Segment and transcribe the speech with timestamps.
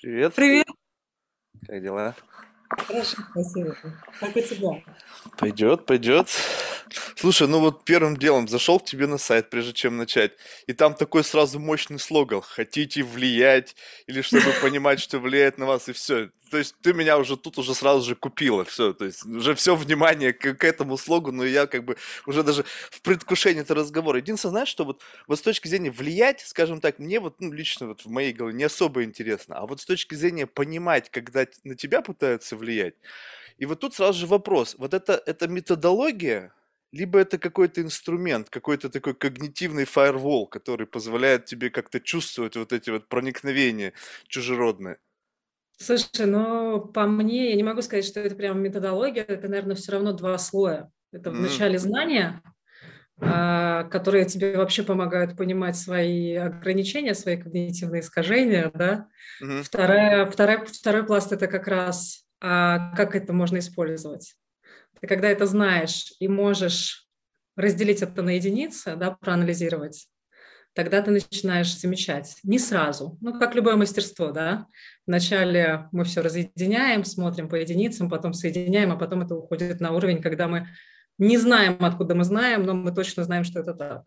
[0.00, 0.66] Привет, Привет.
[1.66, 2.14] как дела?
[2.68, 3.74] Хорошо, спасибо.
[4.20, 4.82] Как у тебя?
[5.38, 6.28] Пойдет, пойдет.
[7.16, 10.32] Слушай, ну вот первым делом зашел к тебе на сайт, прежде чем начать,
[10.66, 13.74] и там такой сразу мощный слоган «Хотите влиять?»
[14.06, 16.28] или чтобы понимать, что влияет на вас, и все.
[16.50, 19.74] То есть ты меня уже тут уже сразу же купила, все, то есть уже все
[19.74, 21.96] внимание к, к этому слогану, и я как бы
[22.26, 24.18] уже даже в предвкушении этого разговора.
[24.18, 27.88] Единственное, знаешь, что вот, вот с точки зрения влиять, скажем так, мне вот ну, лично
[27.88, 31.74] вот в моей голове не особо интересно, а вот с точки зрения понимать, когда на
[31.74, 32.94] тебя пытаются влиять,
[33.58, 36.52] и вот тут сразу же вопрос, вот это, это методология,
[36.92, 42.90] либо это какой-то инструмент, какой-то такой когнитивный фаервол, который позволяет тебе как-то чувствовать вот эти
[42.90, 43.92] вот проникновения
[44.28, 44.98] чужеродные.
[45.78, 49.92] Слушай, ну, по мне, я не могу сказать, что это прям методология, это, наверное, все
[49.92, 50.90] равно два слоя.
[51.12, 52.42] Это М, вначале знания,
[53.20, 59.08] а, которые тебе вообще помогают понимать свои ограничения, свои когнитивные искажения, да.
[59.40, 59.62] мгм.
[59.62, 64.34] Вторая, вторая, второй пласт– это как раз, а, как это можно использовать.
[65.00, 67.06] Ты когда это знаешь и можешь
[67.56, 70.08] разделить это на единицы, да, проанализировать,
[70.76, 72.36] тогда ты начинаешь замечать.
[72.42, 74.66] Не сразу, ну, как любое мастерство, да.
[75.06, 80.20] Вначале мы все разъединяем, смотрим по единицам, потом соединяем, а потом это уходит на уровень,
[80.20, 80.68] когда мы
[81.16, 84.04] не знаем, откуда мы знаем, но мы точно знаем, что это так.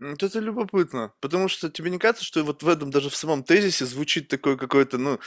[0.00, 3.84] Это любопытно, потому что тебе не кажется, что вот в этом даже в самом тезисе
[3.84, 5.18] звучит такой какой-то, ну,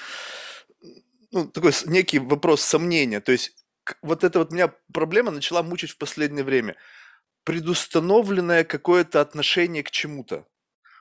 [1.31, 3.21] ну, такой некий вопрос сомнения.
[3.21, 3.53] То есть
[4.01, 6.75] вот эта вот меня проблема начала мучить в последнее время.
[7.43, 10.47] Предустановленное какое-то отношение к чему-то.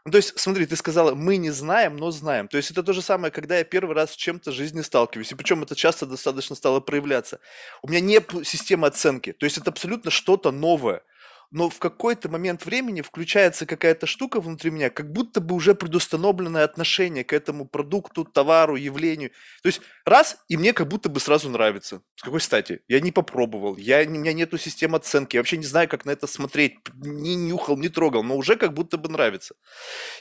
[0.04, 2.48] Ну, то есть, смотри, ты сказала, мы не знаем, но знаем.
[2.48, 5.32] То есть это то же самое, когда я первый раз с чем-то в жизни сталкиваюсь.
[5.32, 7.40] И причем это часто достаточно стало проявляться.
[7.82, 9.32] У меня нет системы оценки.
[9.32, 11.02] То есть это абсолютно что-то новое.
[11.50, 16.62] Но в какой-то момент времени включается какая-то штука внутри меня, как будто бы уже предустановленное
[16.64, 19.30] отношение к этому продукту, товару, явлению.
[19.62, 22.02] То есть раз, и мне как будто бы сразу нравится.
[22.14, 22.82] С какой стати?
[22.86, 26.10] Я не попробовал, я, у меня нету системы оценки, я вообще не знаю, как на
[26.10, 29.55] это смотреть, не нюхал, не трогал, но уже как будто бы нравится.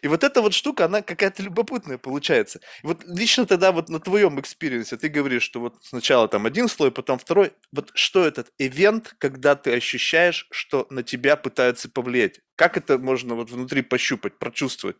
[0.01, 2.59] И вот эта вот штука, она какая-то любопытная получается.
[2.83, 6.47] И вот лично тогда вот на твоем experience е ты говоришь, что вот сначала там
[6.47, 7.51] один слой, потом второй.
[7.71, 12.41] Вот что этот event, когда ты ощущаешь, что на тебя пытаются повлиять?
[12.55, 14.97] Как это можно вот внутри пощупать, прочувствовать?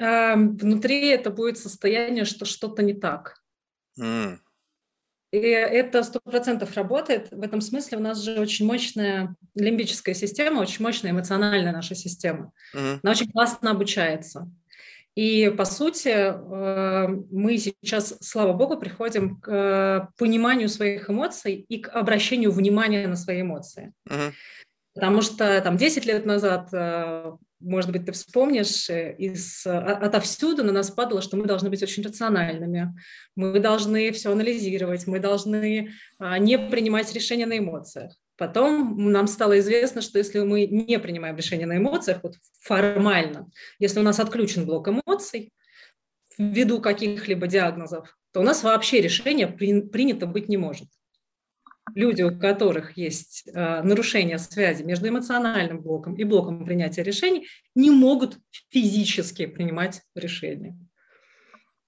[0.00, 3.36] А, Внутри это будет состояние, что что-то не так.
[3.98, 4.40] М,
[5.30, 7.30] И это сто процентов работает.
[7.30, 12.52] В этом смысле у нас же очень мощная лимбическая система, очень мощная эмоциональная наша система.
[12.72, 14.50] мгм, Она очень классно обучается.
[15.18, 21.88] И, по сути, э, мы сейчас, слава богу, приходим к пониманию своих эмоций и к
[21.88, 23.92] обращению внимания на свои эмоции.
[24.04, 24.32] мгм,
[24.94, 30.70] Потому что там 10 лет назад, э, может быть, ты вспомнишь, э, из, отовсюду на
[30.70, 32.94] нас падало, что мы должны быть очень рациональными,
[33.34, 35.90] мы должны все анализировать, мы должны
[36.20, 38.12] а, не принимать решения на эмоциях.
[38.38, 44.00] Потом нам стало известно, что если мы не принимаем решения на эмоциях, вот формально, если
[44.00, 45.52] у нас отключен блок эмоций
[46.38, 50.88] ввиду каких-либо диагнозов, то у нас вообще решение при- принято быть не может
[51.94, 57.90] люди, у которых есть э, нарушение связи между эмоциональным блоком и блоком принятия решений, не
[57.90, 58.38] могут
[58.70, 60.78] физически принимать решения.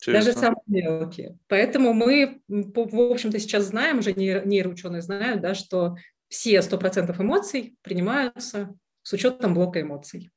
[0.07, 1.39] Даже самые мелкие.
[1.47, 5.97] Поэтому мы, в общем-то, сейчас знаем, уже нейро- нейроученые знают, да, что
[6.31, 10.31] все 100% эмоций принимаются с учетом блока эмоций.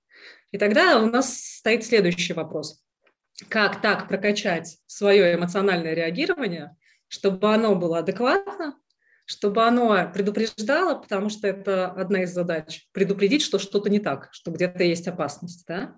[0.52, 2.84] И тогда у нас стоит следующий вопрос.
[3.48, 6.76] Как так прокачать свое эмоциональное реагирование,
[7.08, 8.76] чтобы оно было адекватно,
[9.26, 14.52] чтобы оно предупреждало, потому что это одна из задач, предупредить, что что-то не так, что
[14.52, 15.66] где-то есть опасность.
[15.68, 15.96] Да?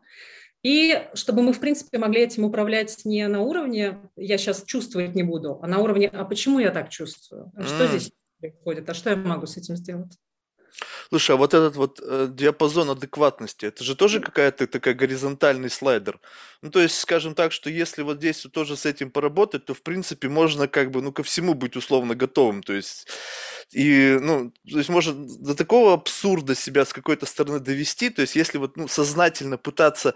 [0.61, 5.23] И чтобы мы, в принципе, могли этим управлять не на уровне «я сейчас чувствовать не
[5.23, 7.51] буду», а на уровне «а почему я так чувствую?
[7.55, 8.11] А что здесь
[8.49, 8.89] происходит?
[8.89, 10.17] А что я могу с этим сделать?»
[11.09, 16.19] Слушай, а вот этот вот э, диапазон адекватности, это же тоже какая-то такая горизонтальный слайдер.
[16.61, 19.73] Ну, то есть, скажем так, что если вот здесь вот тоже с этим поработать, то,
[19.73, 22.63] в принципе, можно как бы, ну, ко всему быть условно готовым.
[22.63, 23.07] То есть,
[23.71, 28.09] и, ну, то есть, можно до такого абсурда себя с какой-то стороны довести.
[28.09, 30.15] То есть, если вот, ну, сознательно пытаться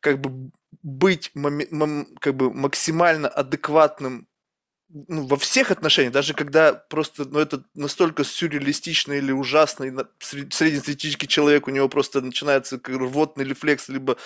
[0.00, 0.50] как бы
[0.82, 1.32] быть
[2.20, 4.26] как бы максимально адекватным
[4.92, 11.28] ну, во всех отношениях, даже когда просто, ну, это настолько сюрреалистично или ужасно, и среднестатистический
[11.28, 14.16] человек, у него просто начинается как рвотный рефлекс, либо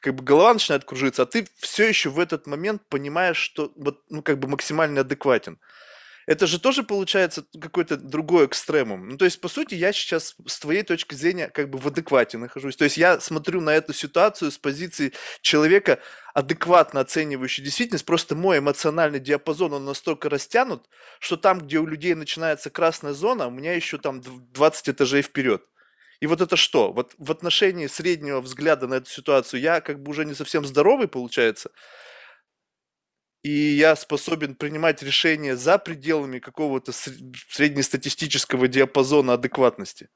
[0.00, 4.02] как бы голова начинает кружиться, а ты все еще в этот момент понимаешь, что вот,
[4.08, 5.58] ну, как бы максимально адекватен.
[6.26, 9.08] Это же тоже получается какой-то другой экстремум.
[9.08, 12.38] Ну, то есть, по сути, я сейчас с твоей точки зрения как бы в адеквате
[12.38, 12.76] нахожусь.
[12.76, 15.12] То есть я смотрю на эту ситуацию с позиции
[15.42, 16.00] человека,
[16.32, 18.06] адекватно оценивающий действительность.
[18.06, 20.88] Просто мой эмоциональный диапазон, он настолько растянут,
[21.20, 25.62] что там, где у людей начинается красная зона, у меня еще там 20 этажей вперед.
[26.20, 26.92] И вот это что?
[26.92, 31.06] Вот в отношении среднего взгляда на эту ситуацию я как бы уже не совсем здоровый,
[31.06, 31.70] получается,
[33.44, 40.08] и я способен принимать решения за пределами какого-то среднестатистического диапазона адекватности.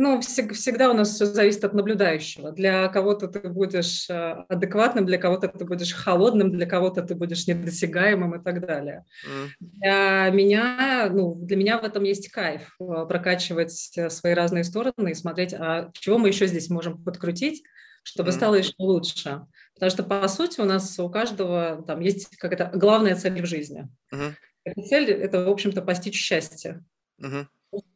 [0.00, 2.52] Ну, всегда у нас все зависит от наблюдающего.
[2.52, 7.48] Для кого-то ты будешь э, адекватным, для кого-то ты будешь холодным, для кого-то ты будешь
[7.48, 9.04] недосягаемым и так далее.
[9.26, 9.48] Mm.
[9.58, 15.10] Для меня, ну, для меня в этом есть кайф э, прокачивать э, свои разные стороны
[15.10, 17.64] и смотреть, а чего мы еще здесь можем подкрутить,
[18.04, 18.34] чтобы mm.
[18.34, 19.46] стало еще лучше.
[19.78, 23.88] Потому что, по сути, у нас у каждого там есть какая-то главная цель в жизни.
[24.12, 24.32] Uh-huh.
[24.64, 26.84] Эта цель– это, в общем-то, постичь счастье.
[27.22, 27.46] Uh-huh.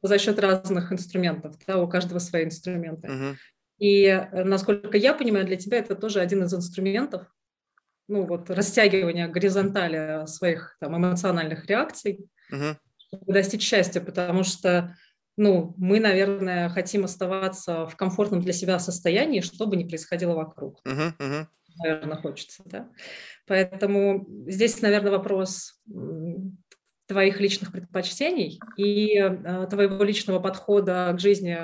[0.02, 1.56] За счет разных инструментов.
[1.66, 3.08] Да, у каждого свои инструменты.
[3.08, 3.34] Uh-huh.
[3.78, 7.26] И, э, насколько я понимаю, для тебя это тоже один из инструментов,
[8.06, 12.76] ну, вот, растягивания горизонтали своих там, эмоциональных реакций, uh-huh.
[12.96, 14.96] чтобы достичь счастья, потому что
[15.36, 20.80] ну, мы, наверное, хотим оставаться в комфортном для себя состоянии, что бы ни происходило вокруг.
[20.86, 21.46] Uh-huh, uh-huh
[21.78, 22.88] наверное, хочется, да.
[23.46, 25.80] Поэтому здесь, наверное, вопрос
[27.06, 31.58] твоих личных предпочтений и э, твоего личного подхода к жизни.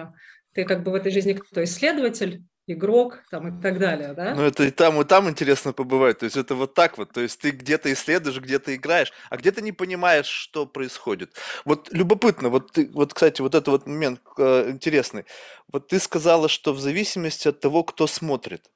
[0.52, 4.34] Ты как бы в этой жизни кто исследователь, игрок там и так далее, да?
[4.34, 6.18] Ну, это и там, и там интересно побывать.
[6.18, 7.12] То есть это вот так вот.
[7.12, 11.34] То есть ты где-то исследуешь, где-то играешь, а где-то не понимаешь, что происходит.
[11.64, 15.24] Вот любопытно, вот ты, вот, кстати, вот этот вот момент э, интересный.
[15.72, 18.70] Вот ты сказала, что в зависимости от того, кто смотрит.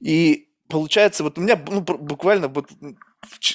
[0.00, 2.68] И получается, вот у меня ну, буквально вот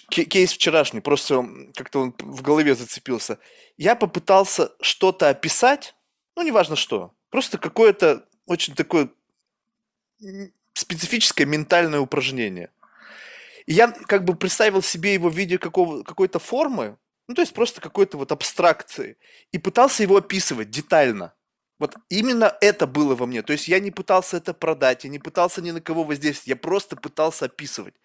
[0.09, 1.45] кейс вчерашний, просто
[1.75, 3.39] как-то он в голове зацепился.
[3.77, 5.95] Я попытался что-то описать,
[6.35, 9.09] ну, неважно что, просто какое-то очень такое
[10.73, 12.69] специфическое ментальное упражнение.
[13.65, 16.97] И я как бы представил себе его в виде какого, какой-то формы,
[17.27, 19.17] ну, то есть просто какой-то вот абстракции,
[19.51, 21.33] и пытался его описывать детально–
[21.81, 23.41] вот именно это было во мне.
[23.41, 26.55] То есть я не пытался это продать, я не пытался ни на кого воздействовать, я
[26.55, 27.95] просто пытался описывать.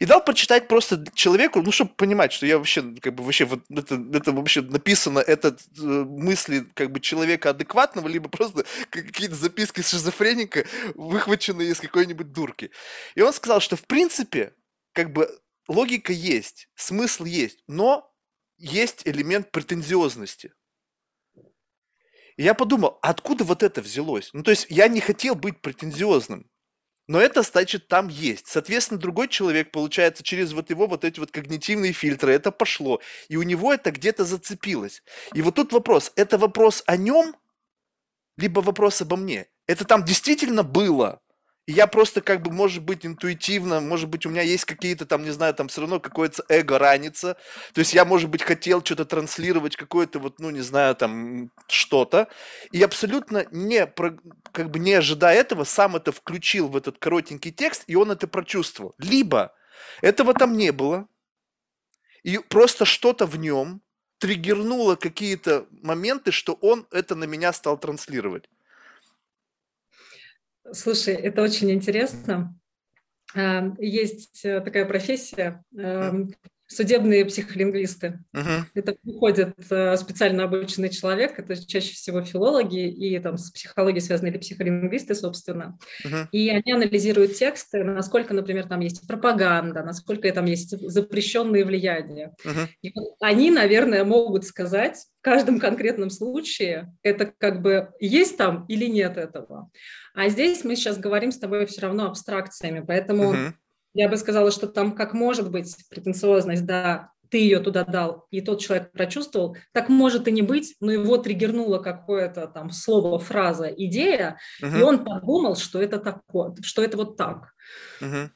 [0.00, 3.60] И дал прочитать просто человеку, ну, чтобы понимать, что я вообще, как бы, вообще, вот
[3.70, 9.80] это, это вообще написано, это э, мысли, как бы, человека адекватного, либо просто какие-то записки
[9.80, 12.70] шизофреника, выхваченные из какой-нибудь дурки.
[13.14, 14.52] И он сказал, что, в принципе,
[14.92, 15.26] как бы,
[15.68, 18.14] логика есть, смысл есть, но
[18.58, 20.52] есть элемент претензиозности.
[22.36, 24.30] И я подумал, откуда вот это взялось?
[24.32, 26.48] Ну, то есть я не хотел быть претензиозным.
[27.08, 28.46] Но это, значит, там есть.
[28.46, 33.00] Соответственно, другой человек, получается, через вот его вот эти вот когнитивные фильтры, это пошло.
[33.28, 35.02] И у него это где-то зацепилось.
[35.34, 37.34] И вот тут вопрос, это вопрос о нем,
[38.36, 39.46] либо вопрос обо мне?
[39.66, 41.20] Это там действительно было?
[41.66, 45.22] И я просто как бы, может быть, интуитивно, может быть, у меня есть какие-то там,
[45.22, 47.36] не знаю, там все равно какое-то эго ранится.
[47.72, 52.28] То есть я, может быть, хотел что-то транслировать, какое-то вот, ну, не знаю, там что-то.
[52.72, 53.86] И абсолютно не,
[54.50, 58.26] как бы не ожидая этого, сам это включил в этот коротенький текст, и он это
[58.26, 58.94] прочувствовал.
[58.98, 59.54] Либо
[60.00, 61.06] этого там не было,
[62.24, 63.82] и просто что-то в нем
[64.18, 68.48] триггернуло какие-то моменты, что он это на меня стал транслировать.
[70.70, 72.56] Слушай, это очень интересно.
[73.34, 76.34] Эм, есть э, такая профессия эм,
[76.74, 78.20] судебные психолингвисты.
[78.34, 78.62] Uh-huh.
[78.74, 84.32] Это приходит э, специально обученный человек, это чаще всего филологи и там с психологией связанные
[84.32, 85.78] или психолингвисты, собственно.
[86.04, 86.26] Uh-huh.
[86.32, 92.34] И они анализируют тексты, насколько, например, там есть пропаганда, насколько там есть запрещенные влияния.
[92.44, 92.66] Uh-huh.
[92.82, 98.66] И вот они, наверное, могут сказать в каждом конкретном случае, это как бы есть там
[98.66, 99.70] или нет этого.
[100.14, 103.52] А здесь мы сейчас говорим с тобой все равно абстракциями, поэтому uh-huh.
[103.94, 108.42] Я бы сказала, что там как может быть претенциозность, да, ты ее туда дал, и
[108.42, 113.68] тот человек прочувствовал, так может и не быть, но его триггернуло какое-то там слово, фраза,
[113.68, 114.78] идея, uh-huh.
[114.78, 117.54] и он подумал, что это такое, что это вот так.
[118.02, 118.28] Uh-huh.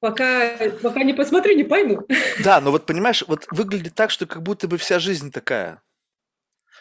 [0.00, 2.00] Пока, пока не посмотрю, не пойму.
[2.42, 5.80] Да, но вот понимаешь, вот выглядит так, что как будто бы вся жизнь такая,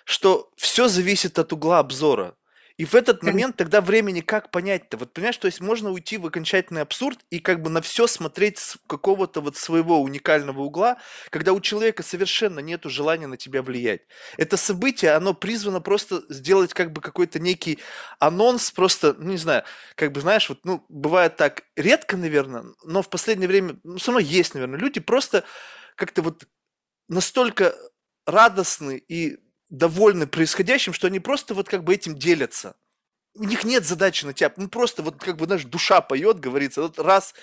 [0.05, 2.33] что все зависит от угла обзора.
[2.79, 4.95] И в этот момент тогда времени как понять-то?
[4.95, 8.57] Вот понимаешь, то есть можно уйти в окончательный абсурд и как бы на все смотреть
[8.57, 10.95] с какого-то вот своего уникального угла,
[11.29, 14.03] когда у человека совершенно нету желания на тебя влиять.
[14.37, 17.79] Это событие, оно призвано просто сделать как бы какой-то некий
[18.17, 23.01] анонс, просто, ну не знаю, как бы знаешь, вот, ну, бывает так редко, наверное, но
[23.01, 25.43] в последнее время, ну, все равно есть, наверное, люди просто
[25.97, 26.47] как-то вот
[27.09, 27.75] настолько
[28.25, 29.37] радостны и
[29.69, 32.75] довольны происходящим, что они просто вот как бы этим делятся.
[33.35, 34.51] У них нет задачи на тебя.
[34.57, 36.81] Ну просто вот как бы, знаешь, душа поет, говорится.
[36.81, 37.33] Вот раз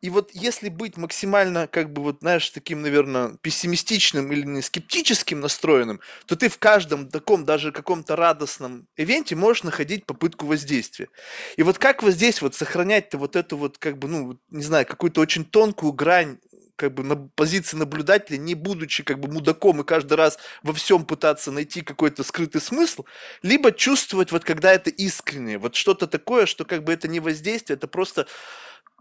[0.00, 5.40] и вот если быть максимально, как бы, вот, знаешь, таким, наверное, пессимистичным или не скептическим
[5.40, 11.08] настроенным, то ты в каждом таком, даже каком-то радостном ивенте можешь находить попытку воздействия.
[11.56, 14.86] И вот как вот здесь вот сохранять-то вот эту вот, как бы, ну, не знаю,
[14.86, 16.38] какую-то очень тонкую грань
[16.78, 21.04] как бы на позиции наблюдателя, не будучи как бы мудаком и каждый раз во всем
[21.04, 23.04] пытаться найти какой-то скрытый смысл,
[23.42, 27.76] либо чувствовать вот когда это искреннее, вот что-то такое, что как бы это не воздействие,
[27.76, 28.28] это просто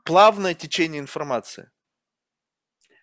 [0.03, 1.69] плавное течение информации.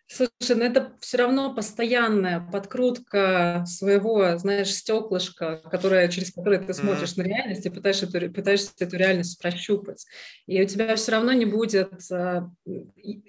[0.06, 7.14] Слушай, ну это все равно постоянная подкрутка своего, знаешь, стеклышка, которое, через которое ты смотришь
[7.14, 7.22] mm-hmm.
[7.22, 10.04] на реальность и пытаешься эту, пытаешься эту реальность прощупать.
[10.46, 12.42] И у тебя все равно не будет, э,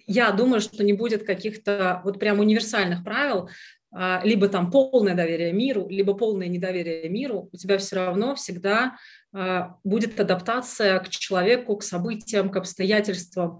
[0.05, 3.49] я думаю, что не будет каких-то вот прям универсальных правил,
[3.97, 7.47] а, либо там полное доверие миру, либо полное недоверие миру.
[7.53, 8.97] У тебя все равно всегда
[9.33, 13.59] а, будет адаптация к человеку, к событиям, к обстоятельствам,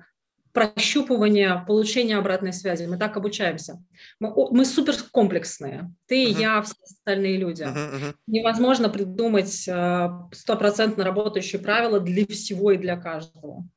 [0.56, 2.86] прощупывание, получение обратной связи.
[2.86, 3.84] Мы так обучаемся.
[4.22, 5.92] Мы, мы супер комплексные.
[6.08, 6.40] Ты, uh-huh.
[6.40, 7.64] я, все остальные люди.
[7.64, 8.16] Uh-huh, uh-huh.
[8.26, 13.68] Невозможно придумать а, стопроцентно работающие правила для всего и для каждого.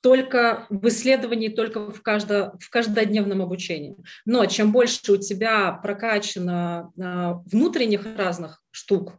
[0.00, 3.96] Только в исследовании, только в, каждо, в каждодневном обучении.
[4.26, 9.14] Но чем больше у тебя прокачано э, внутренних разных штук,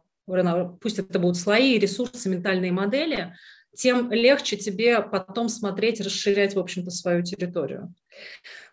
[0.80, 3.34] пусть это будут слои, ресурсы, ментальные модели,
[3.76, 7.94] тем легче тебе потом смотреть, расширять, в общем-то, свою территорию.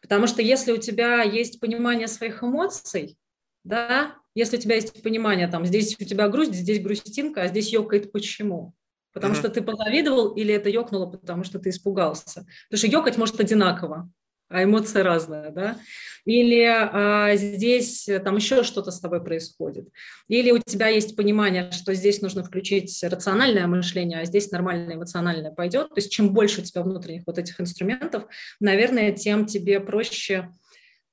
[0.01, 3.17] Потому что если у тебя есть понимание своих эмоций,
[3.63, 7.71] да, если у тебя есть понимание, там, здесь у тебя грусть, здесь грустинка, а здесь
[7.71, 8.73] ёкает почему?
[9.13, 9.37] Потому mm-hmm.
[9.37, 12.45] что ты позавидовал или это ёкнуло, потому что ты испугался?
[12.69, 14.09] Потому что ёкать может одинаково
[14.53, 15.77] а эмоции разные, да,
[16.25, 19.89] или а, здесь э, там еще что-то с тобой происходит,
[20.27, 25.51] или у тебя есть понимание, что здесь нужно включить рациональное мышление, а здесь нормальное эмоциональное
[25.51, 28.25] пойдет, то есть чем больше у тебя внутренних вот этих инструментов,
[28.59, 30.49] наверное, тем тебе проще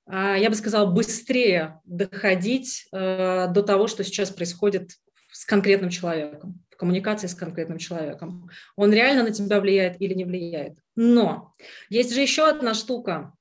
[0.07, 4.91] а, я бы сказала, быстрее доходить э, до того, что сейчас происходит
[5.33, 8.49] с конкретным человеком коммуникации с конкретным человеком.
[8.75, 10.79] Он реально на тебя влияет или не влияет.
[10.97, 11.55] Но
[11.91, 13.35] есть же еще одна штука,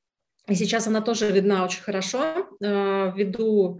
[0.48, 2.19] и сейчас она тоже видна очень хорошо,
[2.62, 3.79] э, ввиду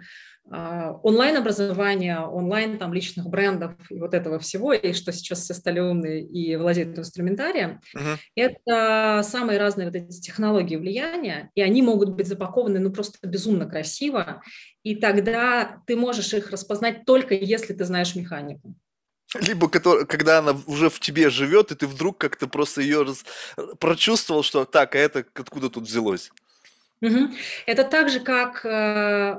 [0.50, 5.80] э, онлайн-образования, онлайн там личных брендов и вот этого всего, и что сейчас все стали
[5.80, 8.18] умные и владеют инструментарием, uh-huh.
[8.36, 13.66] это самые разные вот эти технологии влияния, и они могут быть запакованы ну просто безумно
[13.66, 14.42] красиво,
[14.84, 18.76] и тогда ты можешь их распознать только если ты знаешь механику.
[19.36, 23.26] Либо когда она уже в тебе живет, и ты вдруг как-то просто ее раз...
[23.80, 26.32] прочувствовал, что так, а это откуда тут взялось?
[27.02, 27.30] Угу.
[27.66, 29.36] Это так же, как э,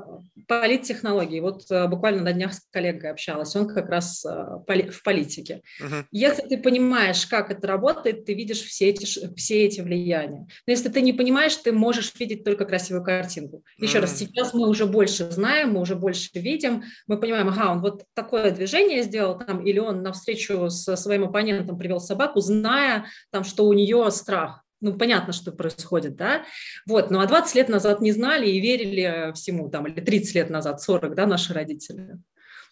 [0.49, 1.41] политтехнологии.
[1.41, 5.63] Вот э, буквально на днях с коллегой общалась, он как раз э, поли- в политике.
[5.81, 5.95] Угу.
[6.11, 9.05] Если ты понимаешь, как это работает, ты видишь все эти,
[9.37, 10.47] все эти влияния.
[10.67, 13.63] Но если ты не понимаешь, ты можешь видеть только красивую картинку.
[13.79, 14.03] Еще угу.
[14.03, 18.05] раз, сейчас мы уже больше знаем, мы уже больше видим, мы понимаем, ага, он вот
[18.15, 23.67] такое движение сделал, там, или он навстречу со своим оппонентом привел собаку, зная, там, что
[23.67, 26.45] у нее страх ну, понятно, что происходит, да,
[26.87, 30.51] вот, ну, а 20 лет назад не знали и верили всему, там, или 30 лет
[30.51, 32.19] назад, 40, да, наши родители.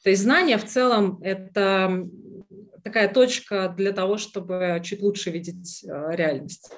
[0.03, 2.07] То есть знание в целом– это
[2.85, 6.71] такая точка для того, чтобы чуть лучше видеть э, реальность.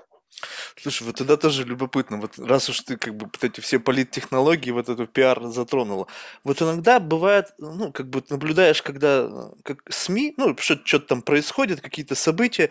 [0.76, 4.70] Слушай, вот тогда тоже любопытно, вот раз уж ты как бы вот эти все политтехнологии,
[4.70, 6.06] вот эту пиар затронула,
[6.44, 11.80] вот иногда бывает, ну, как бы наблюдаешь, когда э, как СМИ, ну, что-то там происходит,
[11.80, 12.70] какие-то события,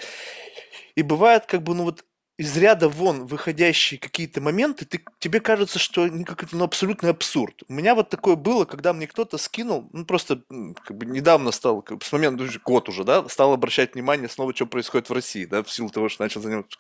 [0.96, 2.04] и бывает как бы, ну, вот
[2.40, 7.64] из ряда вон выходящие какие-то моменты, ты, тебе кажется, что ну, какой-то ну, абсолютный абсурд.
[7.68, 11.82] У меня вот такое было, когда мне кто-то скинул, ну просто как бы недавно стал,
[11.82, 15.44] как бы, с момента, год уже, да, стал обращать внимание снова, что происходит в России,
[15.44, 16.78] да, в силу того, что начал заниматься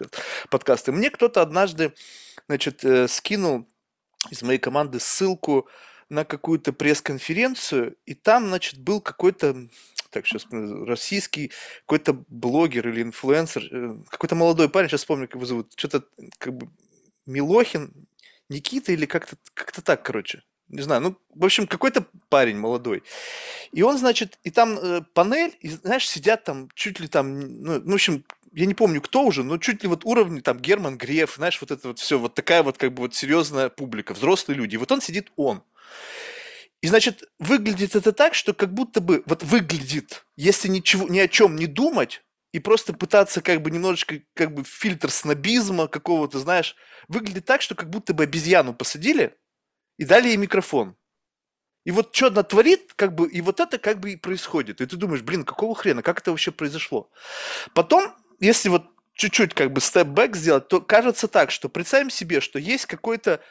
[0.49, 0.93] подкасты.
[0.93, 1.91] Мне кто-то однажды,
[2.47, 3.67] значит, э, скинул
[4.29, 5.67] из моей команды ссылку
[6.07, 9.67] на какую-то пресс-конференцию, и там, значит, был какой-то
[10.09, 11.51] так сейчас российский
[11.81, 16.03] какой-то блогер или инфлюенсер, э, какой-то молодой парень, сейчас вспомню, как его зовут, что-то
[16.37, 16.69] как бы
[17.25, 17.93] Милохин,
[18.49, 20.43] Никита или как-то как так, короче.
[20.69, 23.03] Не знаю, ну, в общем, какой-то парень молодой.
[23.71, 27.81] И он, значит, и там э, панель, и, знаешь, сидят там чуть ли там, ну,
[27.83, 28.23] ну, в общем,
[28.53, 31.71] я не помню, кто уже, но чуть ли вот уровни там Герман Греф, знаешь, вот
[31.71, 34.75] это вот все, вот такая вот как бы вот серьезная публика, взрослые люди.
[34.75, 35.63] И вот он сидит он.
[36.81, 41.27] И, значит, выглядит это так, что как будто бы, вот выглядит, если ничего, ни о
[41.27, 46.75] чем не думать, и просто пытаться как бы немножечко, как бы фильтр снобизма какого-то, знаешь,
[47.07, 49.37] выглядит так, что как будто бы обезьяну посадили,
[49.97, 50.95] и дали ей микрофон.
[51.85, 54.81] И вот что она творит, как бы, и вот это как бы и происходит.
[54.81, 57.11] И ты думаешь, блин, какого хрена, как это вообще произошло?
[57.73, 62.57] Потом, если вот чуть-чуть как бы степ-бэк сделать, то кажется так, что представим себе, что
[62.57, 63.41] есть какой-то,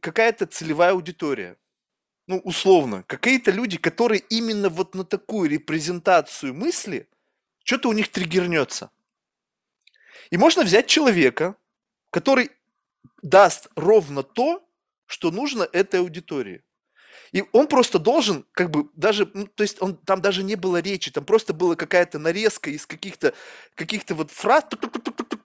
[0.00, 1.56] какая-то целевая аудитория.
[2.28, 7.08] Ну, условно, какие-то люди, которые именно вот на такую репрезентацию мысли,
[7.64, 8.90] что-то у них триггернется.
[10.30, 11.56] И можно взять человека,
[12.10, 12.50] который
[13.22, 14.62] даст ровно то,
[15.06, 16.62] что нужно этой аудитории.
[17.32, 20.80] И он просто должен, как бы, даже, ну, то есть он, там даже не было
[20.80, 23.34] речи, там просто была какая-то нарезка из каких-то
[23.74, 24.64] каких вот фраз,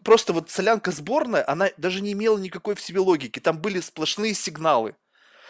[0.04, 4.34] просто вот солянка сборная, она даже не имела никакой в себе логики, там были сплошные
[4.34, 4.96] сигналы.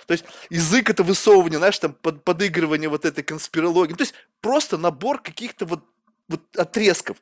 [0.05, 3.93] То есть язык это высовывание, знаешь, там под, подыгрывание вот этой конспирологии.
[3.93, 5.83] То есть просто набор каких-то вот,
[6.27, 7.17] вот отрезков.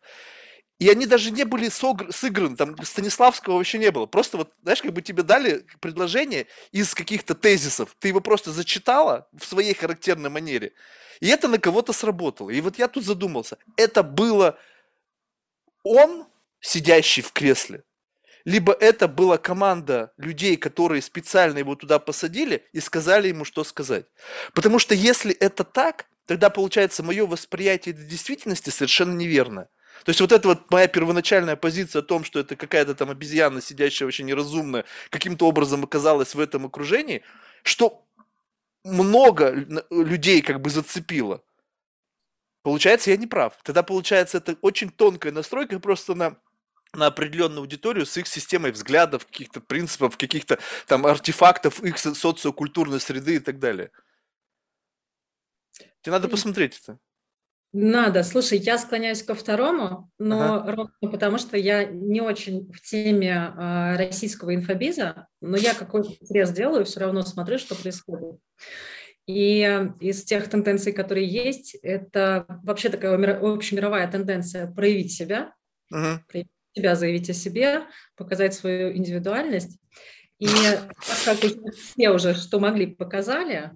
[0.81, 4.07] И они даже не были сыграны, там Станиславского вообще не было.
[4.07, 9.27] Просто вот, знаешь, как бы тебе дали предложение из каких-то тезисов, ты его просто зачитала
[9.31, 10.73] в своей характерной манере,
[11.19, 12.50] и это на кого-то сработало.
[12.50, 14.57] И вот я тут задумался, это было
[15.83, 16.25] он,
[16.59, 17.83] сидящий в кресле,
[18.45, 24.05] либо это была команда людей, которые специально его туда посадили и сказали ему, что сказать.
[24.53, 29.69] Потому что если это так, тогда получается мое восприятие действительности совершенно неверное.
[30.03, 33.62] То есть вот эта вот моя первоначальная позиция о том, что это какая-то там обезьяна,
[33.62, 37.24] сидящая вообще неразумная, каким-то образом оказалась в этом окружении,
[37.63, 38.03] что
[38.83, 39.51] много
[39.91, 41.43] людей как бы зацепило.
[42.63, 43.57] Получается, я не прав.
[43.63, 46.38] Тогда получается, это очень тонкая настройка просто на
[46.93, 53.36] на определенную аудиторию с их системой взглядов, каких-то принципов, каких-то там артефактов их социокультурной среды
[53.36, 53.91] и так далее.
[56.01, 57.00] Тебе надо посмотреть это.
[57.74, 58.24] Надо.
[58.24, 60.75] Слушай, я склоняюсь ко второму, но ага.
[60.75, 66.51] ровно потому, что я не очень в теме э, российского инфобиза, но я какой-то интерес
[66.51, 68.41] делаю, все равно смотрю, что происходит.
[69.25, 69.62] И
[70.01, 75.53] из тех тенденций, которые есть, это вообще такая общемировая тенденция проявить себя,
[75.93, 77.84] uh проявить себя, заявить о себе,
[78.16, 79.80] показать свою индивидуальность.
[80.40, 80.48] И
[81.25, 83.72] как все уже, что могли, показали,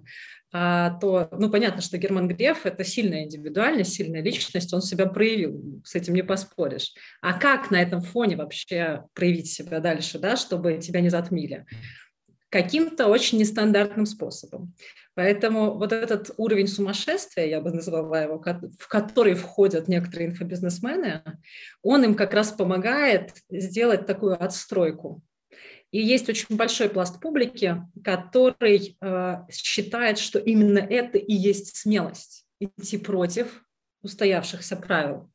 [0.52, 5.82] а, то, ну, понятно, что Герман Греф– это сильная индивидуальность, сильная личность, он себя проявил,
[5.84, 6.94] с этим не поспоришь.
[7.20, 11.66] А как на этом фоне вообще проявить себя дальше, да, чтобы тебя не затмили?
[12.48, 14.72] Каким-то очень нестандартным способом.
[15.16, 18.40] Поэтому вот этот уровень сумасшествия, я бы назвала его,
[18.78, 21.22] в который входят некоторые инфобизнесмены,
[21.82, 25.22] он им как раз помогает сделать такую отстройку
[25.96, 32.44] и есть очень большой пласт публики, который э, считает, что именно это и есть смелость
[32.60, 33.64] идти против
[34.02, 35.30] устоявшихся правил.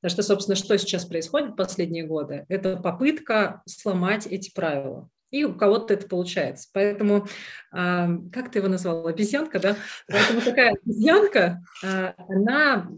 [0.00, 5.08] Потому что, собственно, что сейчас происходит в последние годы, это попытка сломать эти правила.
[5.32, 6.68] И у кого-то это получается.
[6.72, 7.26] Поэтому,
[7.72, 9.76] э, как ты его назвал, обезьянка, да?
[10.06, 12.88] Поэтому такая обезьянка, э, она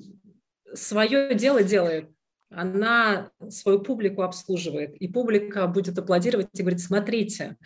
[0.74, 2.10] свое дело делает
[2.56, 7.56] она свою публику обслуживает, и публика будет аплодировать и говорить, смотрите,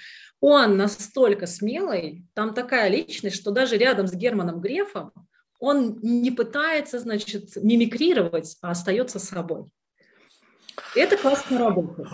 [0.41, 5.13] он настолько смелый, там такая личность, что даже рядом с Германом Грефом
[5.59, 9.65] он не пытается, значит, мимикрировать, а остается собой.
[10.95, 12.09] Это классно работает.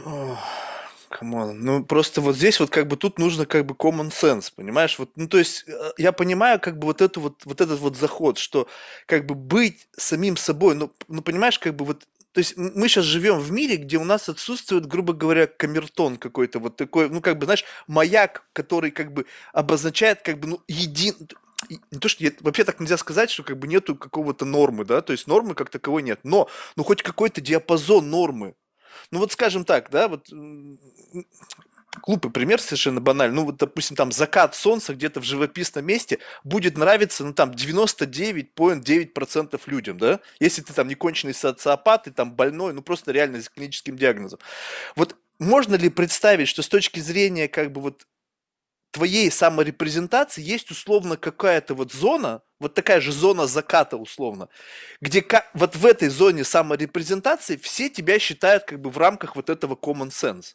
[1.18, 1.60] Come on.
[1.60, 4.98] Ну, просто вот здесь вот как бы тут нужно как бы common sense, понимаешь?
[4.98, 7.96] Вот, ну, то есть э, я понимаю как бы вот, эту вот, вот этот вот
[7.96, 8.66] заход, что
[9.06, 13.04] как бы быть самим собой, ну, ну, понимаешь, как бы вот то есть мы сейчас
[13.04, 17.38] живем в мире, где у нас отсутствует, грубо говоря, камертон какой-то, вот такой, ну, как
[17.38, 21.14] бы, знаешь, маяк, который как бы обозначает, как бы, ну, един...
[21.68, 25.12] Не то, что вообще так нельзя сказать, что как бы нету какого-то нормы, да, то
[25.12, 28.54] есть нормы как таковой нет, но, ну, хоть какой-то диапазон нормы.
[29.10, 30.30] Ну, вот скажем так, да, вот
[32.02, 33.36] глупый пример совершенно банальный.
[33.36, 39.60] Ну, вот, допустим, там закат солнца где-то в живописном месте будет нравиться, ну, там, 99,9%
[39.66, 40.20] людям, да?
[40.40, 44.40] Если ты там не конченый социопат, ты там больной, ну, просто реально с клиническим диагнозом.
[44.96, 48.06] Вот можно ли представить, что с точки зрения, как бы, вот
[48.94, 54.48] твоей саморепрезентации есть условно какая-то вот зона, вот такая же зона заката условно,
[55.00, 59.74] где вот в этой зоне саморепрезентации все тебя считают как бы в рамках вот этого
[59.74, 60.54] common sense.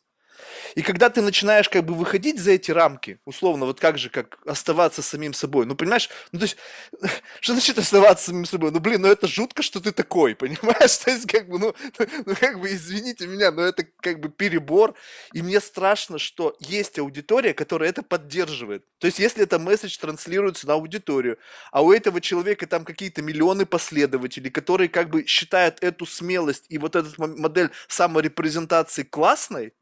[0.76, 4.40] И когда ты начинаешь как бы выходить за эти рамки, условно, вот как же, как
[4.46, 6.58] оставаться самим собой, ну, понимаешь, ну, то есть,
[7.40, 8.72] что значит оставаться самим собой?
[8.72, 10.98] Ну, блин, ну, это жутко, что ты такой, понимаешь?
[10.98, 11.76] То есть, как бы, ну,
[12.26, 14.96] ну, как бы, извините меня, но это как бы перебор,
[15.34, 18.84] и мне страшно, что есть аудитория, которая это поддерживает.
[19.00, 21.38] То есть, если это месседж транслируется на аудиторию,
[21.72, 26.78] а у этого человека там какие-то миллионы последователей, которые как бы считают эту смелость и
[26.78, 29.74] вот эту модель саморепрезентации классной,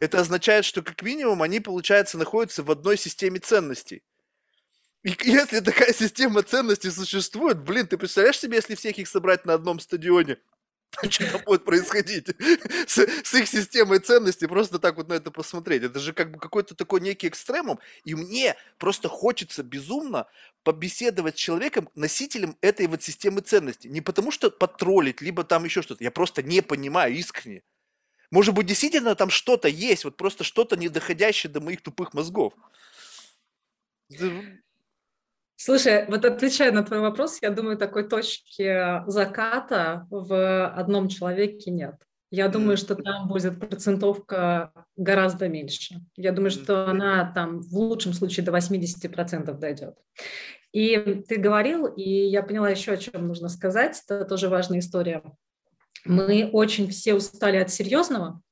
[0.00, 4.02] это означает, что как минимум они, получается, находятся в одной системе ценностей.
[5.02, 9.54] И если такая система ценностей существует, блин, ты представляешь себе, если всех их собрать на
[9.54, 10.38] одном стадионе?
[11.10, 12.28] Что там будет происходить
[12.86, 15.82] с, с их системой ценностей, просто так вот на это посмотреть.
[15.82, 20.26] Это же как бы какой-то такой некий экстремум, и мне просто хочется безумно
[20.62, 23.88] побеседовать с человеком, носителем этой вот системы ценностей.
[23.88, 26.02] Не потому что потроллить, либо там еще что-то.
[26.02, 27.62] Я просто не понимаю искренне.
[28.30, 32.54] Может быть, действительно там что-то есть, вот просто что-то не доходящее до моих тупых мозгов.
[35.56, 41.94] Слушай, вот отвечая на твой вопрос, я думаю, такой точки заката в одном человеке нет.
[42.30, 46.00] Я думаю, что там будет процентовка гораздо меньше.
[46.16, 49.94] Я думаю, что она там в лучшем случае до 80% дойдет.
[50.72, 55.22] И ты говорил, и я поняла еще, о чем нужно сказать, это тоже важная история.
[56.08, 58.42] Мы очень все устали от серьезного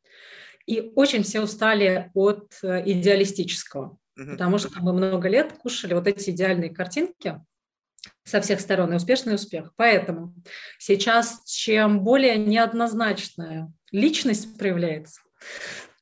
[0.67, 3.99] и очень все устали от э, идеалистического.
[4.17, 7.41] Потому что мы много лет кушали вот эти идеальные картинки
[8.23, 9.73] со всех сторон и успешный успех.
[9.77, 10.35] Поэтому
[10.79, 15.21] сейчас чем более неоднозначная личность проявляется,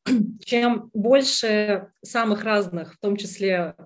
[0.45, 3.77] чем больше самых разных, в том числе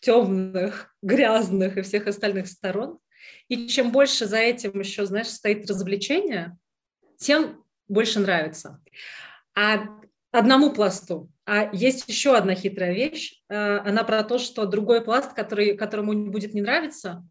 [0.00, 2.98] темных, грязных и всех остальных сторон,
[3.48, 6.56] и чем больше за этим еще, знаешь, стоит развлечение,
[7.18, 8.82] тем больше нравится.
[9.54, 9.86] А
[10.32, 11.30] одному пласту.
[11.46, 13.40] А есть еще одна хитрая вещь.
[13.48, 17.26] Э, она про то, что другой пласт, который, которому будет не нравиться,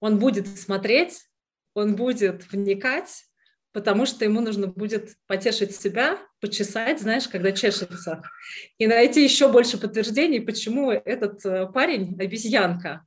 [0.00, 1.24] он будет смотреть,
[1.72, 3.24] он будет вникать,
[3.72, 8.22] потому что ему нужно будет потешить себя, почесать, знаешь, когда чешется,
[8.78, 13.04] и найти еще больше подтверждений, почему этот э, парень обезьянка.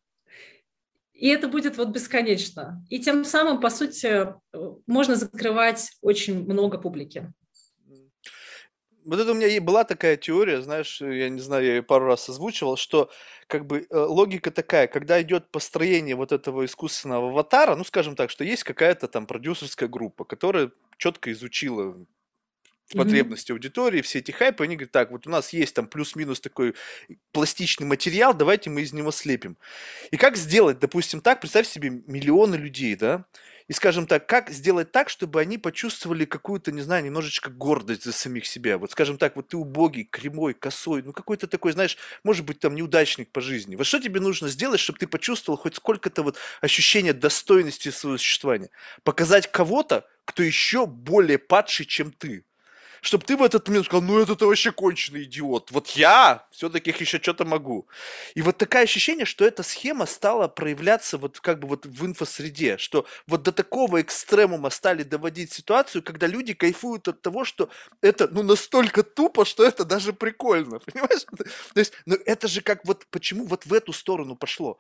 [1.18, 2.86] И это будет вот бесконечно.
[2.90, 4.34] И тем самым, по сути, э,
[4.86, 7.34] можно закрывать очень много публики
[9.08, 12.08] вот это у меня и была такая теория, знаешь, я не знаю, я ее пару
[12.08, 13.10] раз озвучивал, что
[13.48, 18.30] как бы э, логика такая, когда идет построение вот этого искусственного аватара, ну, скажем так,
[18.30, 21.96] что есть какая-то там продюсерская группа, которая четко изучила
[22.96, 23.56] потребности mm-hmm.
[23.56, 26.76] аудитории, все эти хайпы, они говорят, так, вот у нас есть там плюс-минус такой
[27.32, 29.58] пластичный материал, давайте мы из него слепим.
[30.12, 33.26] И как сделать, допустим, так, представь себе миллионы людей, да,
[33.68, 38.14] и, скажем так, как сделать так, чтобы они почувствовали какую-то, не знаю, немножечко гордость за
[38.14, 38.78] самих себя.
[38.78, 42.76] Вот, скажем так, вот ты убогий, кривой, косой, ну какой-то такой, знаешь, может быть, там
[42.76, 43.76] неудачник по жизни.
[43.76, 48.70] Вот что тебе нужно сделать, чтобы ты почувствовал хоть сколько-то вот ощущения достойности своего существования?
[49.04, 52.46] Показать кого-то, кто еще более падший, чем ты
[53.02, 55.72] чтобы ты в этот момент сказал, ну это вообще конченый идиот.
[55.72, 57.88] Вот я все-таки еще что-то могу.
[58.36, 62.78] И вот такое ощущение, что эта схема стала проявляться вот как бы вот в инфосреде,
[62.78, 67.70] что вот до такого экстремума стали доводить ситуацию, когда люди кайфуют от того, что
[68.02, 71.26] это ну настолько тупо, что это даже прикольно, понимаешь?
[71.74, 74.80] То есть, ну это же как вот почему вот в эту сторону пошло.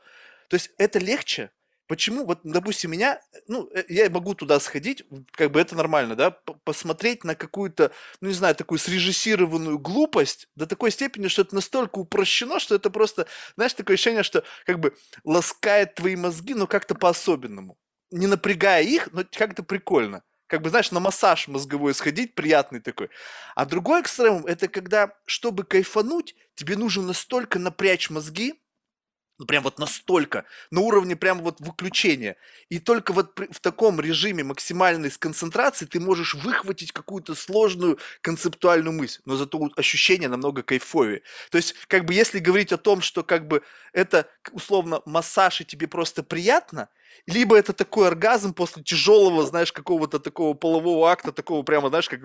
[0.49, 1.51] То есть это легче,
[1.87, 6.31] Почему, вот, допустим, меня, ну, э, я могу туда сходить, как бы это нормально, да,
[6.65, 11.99] посмотреть на какую-то, ну, не знаю, такую срежиссированную глупость до такой степени, что это настолько
[11.99, 16.93] упрощено, что это просто, знаешь, такое ощущение, что как бы ласкает твои мозги, но как-то
[16.93, 17.77] по-особенному.
[18.11, 20.23] Не напрягая их, но как-то прикольно.
[20.47, 23.09] Как бы, знаешь, на массаж мозговой сходить, приятный такой.
[23.55, 28.55] А другой экстремум, это когда, чтобы кайфануть, тебе нужно настолько напрячь мозги,
[29.39, 32.35] ну, прям вот настолько, на уровне прям вот выключения.
[32.69, 39.21] И только вот в таком режиме максимальной сконцентрации ты можешь выхватить какую-то сложную концептуальную мысль,
[39.25, 41.21] но зато ощущение намного кайфовее.
[41.51, 43.61] То есть, как бы, если говорить о том, что как бы
[43.93, 46.89] это условно массаж и тебе просто приятно,
[47.25, 52.19] либо это такой оргазм после тяжелого, знаешь, какого-то такого полового акта, такого прямо, знаешь, как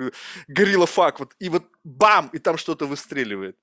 [0.48, 3.56] горилла фак, вот, и вот бам, и там что-то выстреливает.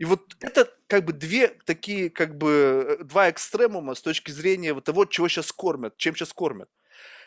[0.00, 4.72] И вот это как бы две такие, как бы, э, два экстремума с точки зрения
[4.72, 6.70] вот того, чего сейчас кормят, чем сейчас кормят.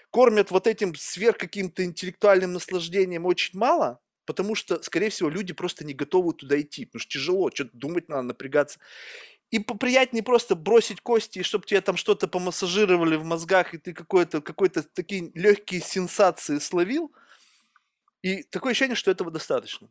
[0.09, 5.86] Кормят вот этим сверх каким-то интеллектуальным наслаждением очень мало, потому что, скорее всего, люди просто
[5.86, 8.79] не готовы туда идти, потому что тяжело, что-то думать надо, напрягаться.
[9.51, 14.41] И поприятнее просто бросить кости, чтобы тебе там что-то помассажировали в мозгах, и ты какой-то,
[14.41, 17.13] какой-то такие легкие сенсации словил.
[18.23, 19.89] И такое ощущение, что этого достаточно.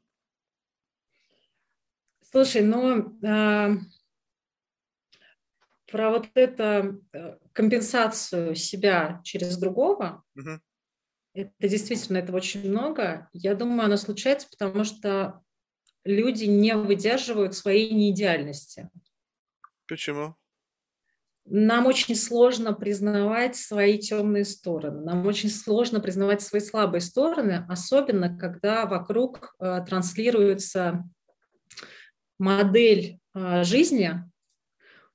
[2.33, 3.77] Слушай, ну э,
[5.91, 10.59] про вот эту э, компенсацию себя через другого, угу.
[11.35, 13.29] это действительно это очень много.
[13.35, 15.43] Я думаю, оно случается, потому что
[16.05, 18.89] люди не выдерживают своей неидеальности.
[19.87, 20.35] Почему?
[21.45, 28.35] Нам очень сложно признавать свои темные стороны, нам очень сложно признавать свои слабые стороны, особенно
[28.39, 31.05] когда вокруг э, транслируется
[32.43, 34.23] модель а, жизни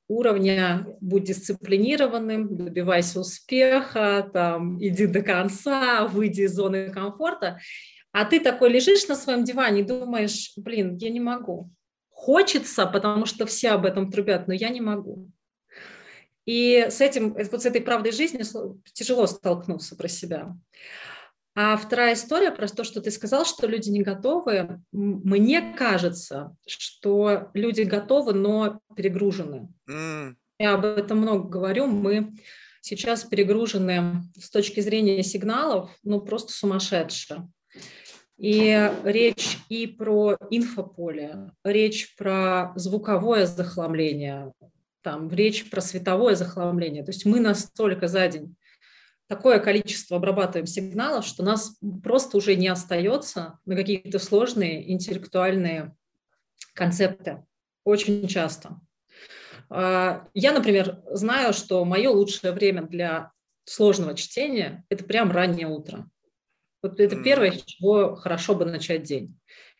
[0.08, 7.60] уровня «будь дисциплинированным», «добивайся успеха», там, «иди до конца», «выйди из зоны комфорта»,
[8.14, 11.70] а ты такой лежишь на своем диване и думаешь, блин, я не могу.
[12.10, 15.30] Хочется, потому что все об этом трубят, но я не могу.
[16.46, 18.42] И с этим, вот с этой правдой жизни
[18.94, 20.56] тяжело столкнуться про себя.
[21.60, 24.80] А вторая история про то, что ты сказал, что люди не готовы.
[24.92, 29.68] Мне кажется, что люди готовы, но перегружены.
[29.90, 30.36] Mm.
[30.60, 31.88] Я об этом много говорю.
[31.88, 32.32] Мы
[32.82, 37.48] сейчас перегружены с точки зрения сигналов, ну просто сумасшедше.
[38.38, 44.54] И речь и про инфополе, речь про звуковое захламление,
[45.02, 47.04] там, речь про световое захламление.
[47.04, 48.56] То есть мы настолько за день
[49.28, 55.96] такое количество обрабатываем сигналов, что нас просто уже не остается на какие-то сложные интеллектуальные
[56.74, 57.44] концепты.
[57.84, 58.80] Очень часто.
[59.70, 63.32] А, я, например, знаю, что мое лучшее время для
[63.66, 66.10] сложного чтения– это прям раннее утро.
[66.82, 69.38] Вот это первое, с чего хорошо бы начать день.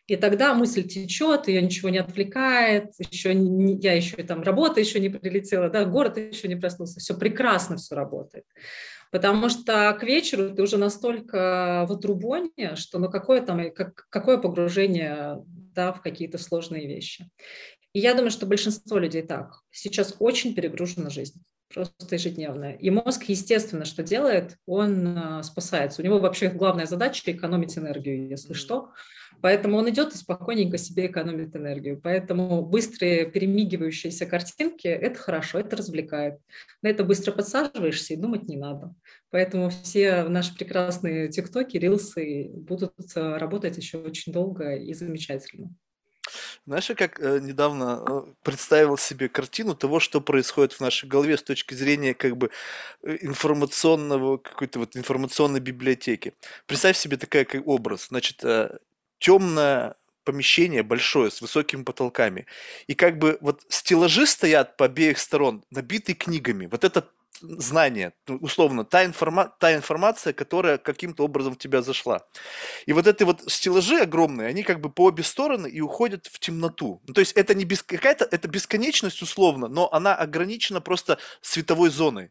[0.08, 5.00] И тогда мысль течет, ее ничего не отвлекает, еще не, я еще там работа еще
[5.00, 8.44] не прилетела, да, город еще не проснулся, все прекрасно все работает.
[9.10, 14.38] Потому что к вечеру ты уже настолько в отрубоне, что ну какое там, как, какое
[14.38, 15.42] погружение
[15.74, 17.28] да, в какие-то сложные вещи.
[17.92, 19.60] И я думаю, что большинство людей так.
[19.70, 21.42] Сейчас очень перегружена жизнь
[21.72, 22.72] просто ежедневная.
[22.74, 26.00] И мозг, естественно, что делает, он э, спасается.
[26.00, 28.92] У него вообще главная задача экономить энергию, если что.
[29.40, 32.00] Поэтому он идет и спокойненько себе экономит энергию.
[32.02, 36.38] Поэтому быстрые перемигивающиеся картинки– это хорошо, это развлекает.
[36.82, 38.94] На это быстро подсаживаешься и думать не надо.
[39.30, 45.70] Поэтому все наши прекрасные тиктоки, рилсы будут э, работать еще очень долго и замечательно.
[46.66, 51.36] Знаешь, я как э, недавно э, представил себе картину того, что происходит в нашей голове
[51.36, 52.50] с точки зрения как бы
[53.02, 56.34] э, информационного, какой-то вот информационной библиотеки.
[56.66, 58.08] Представь себе такой как образ.
[58.08, 58.78] Значит, э,
[59.18, 62.46] темное помещение большое с высокими потолками.
[62.86, 66.66] И как бы вот стеллажи стоят по обеих сторон, набитые книгами.
[66.66, 67.08] Вот это
[67.40, 72.26] знание, условно, та, информа, та информация, которая каким-то образом в тебя зашла.
[72.86, 76.38] И вот эти вот стеллажи огромные, они как бы по обе стороны и уходят в
[76.38, 77.00] темноту.
[77.06, 81.90] Ну, то есть это не без, какая-то, это бесконечность условно, но она ограничена просто световой
[81.90, 82.30] зоной.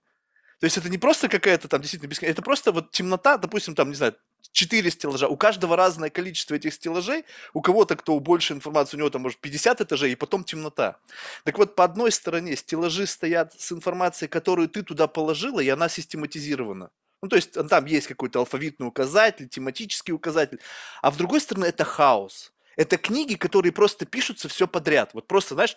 [0.59, 3.89] То есть это не просто какая-то там действительно бесконечность, это просто вот темнота, допустим, там,
[3.89, 4.15] не знаю,
[4.57, 5.27] 4 стеллажа.
[5.27, 7.25] У каждого разное количество этих стеллажей.
[7.53, 10.97] У кого-то, кто больше информации, у него там может 50 этажей, и потом темнота.
[11.43, 15.89] Так вот, по одной стороне стеллажи стоят с информацией, которую ты туда положила, и она
[15.89, 16.89] систематизирована.
[17.21, 20.59] Ну, то есть там есть какой-то алфавитный указатель, тематический указатель.
[21.03, 22.51] А в другой стороне это хаос.
[22.75, 25.11] Это книги, которые просто пишутся все подряд.
[25.13, 25.75] Вот просто, знаешь,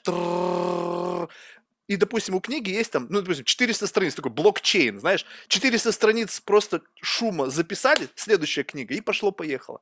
[1.90, 6.38] и, допустим, у книги есть там, ну, допустим, 400 страниц, такой блокчейн, знаешь, 400 страниц
[6.38, 9.80] просто шума записали, следующая книга, и пошло-поехало.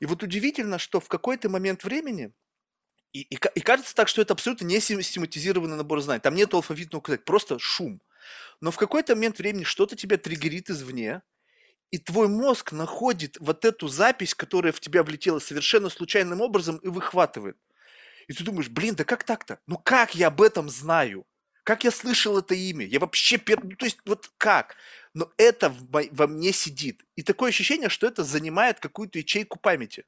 [0.00, 2.32] И вот удивительно, что в какой-то момент времени,
[3.12, 7.00] и, и, и кажется так, что это абсолютно не систематизированный набор знаний, там нет алфавитного
[7.00, 8.00] указателя, просто шум.
[8.62, 11.20] Но в какой-то момент времени что-то тебя триггерит извне,
[11.90, 16.88] и твой мозг находит вот эту запись, которая в тебя влетела совершенно случайным образом и
[16.88, 17.58] выхватывает.
[18.26, 19.58] И ты думаешь, блин, да как так-то?
[19.66, 21.26] Ну как я об этом знаю?
[21.64, 22.84] Как я слышал это имя?
[22.84, 23.38] Я вообще...
[23.38, 23.62] Пер...
[23.62, 24.76] Ну, то есть вот как?
[25.14, 27.04] Но это в во мне сидит.
[27.14, 30.04] И такое ощущение, что это занимает какую-то ячейку памяти.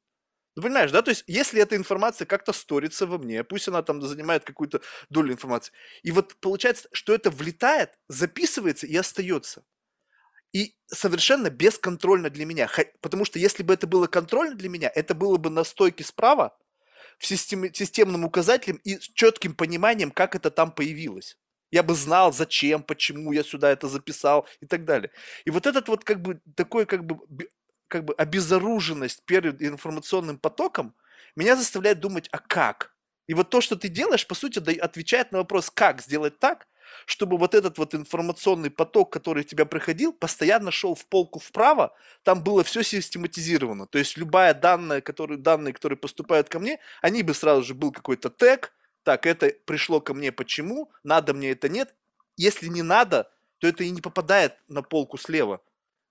[0.57, 1.03] Ну, понимаешь, да?
[1.03, 5.33] То есть, если эта информация как-то сторится во мне, пусть она там занимает какую-то долю
[5.33, 9.65] информации, и вот получается, что это влетает, записывается и остается.
[10.53, 12.71] И совершенно бесконтрольно для меня.
[13.01, 16.57] Потому что если бы это было контрольно для меня, это было бы на стойке справа,
[17.19, 21.37] в систем, системным указателем и с четким пониманием, как это там появилось
[21.75, 25.11] я бы знал, зачем, почему я сюда это записал и так далее.
[25.45, 27.19] И вот этот вот как бы такой как бы
[27.89, 30.95] как бы обезоруженность перед информационным потоком
[31.35, 32.95] меня заставляет думать, а как?
[33.27, 36.69] И вот то, что ты делаешь, по сути, отвечает на вопрос, как сделать так,
[37.07, 41.93] чтобы вот этот вот информационный поток, который в тебя приходил, постоянно шел в полку вправо,
[42.23, 43.87] там было все систематизировано.
[43.87, 47.91] То есть любая данная, которые, данные, которые поступают ко мне, они бы сразу же был
[47.91, 48.73] какой-то тег,
[49.05, 51.95] так, это пришло ко мне почему, надо мне это нет.
[52.37, 55.63] Если не надо, то это и не попадает на полку слева.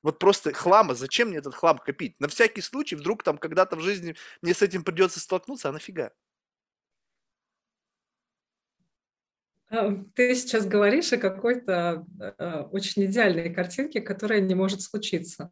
[0.04, 2.20] Вот просто хлама, зачем мне этот хлам копить?
[2.20, 6.12] На всякий случай, вдруг там когда-то в жизни мне с этим придется столкнуться, а нафига?
[9.70, 15.50] А, ты сейчас говоришь о какой-то э, очень идеальной картинке, которая не может случиться.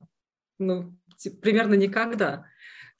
[0.59, 0.95] Ну,
[1.41, 2.45] примерно никогда.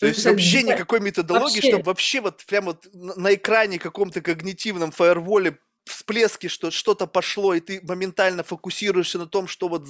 [0.02, 1.70] То есть вообще никакой методологии, вообще.
[1.70, 7.60] чтобы вообще вот прямо вот на экране каком-то когнитивном фаерволе всплески, что что-то пошло, и
[7.60, 9.86] ты моментально фокусируешься на том, что вот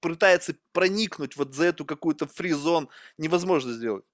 [0.00, 4.04] пытается проникнуть вот за эту какую-то фризон, невозможно сделать.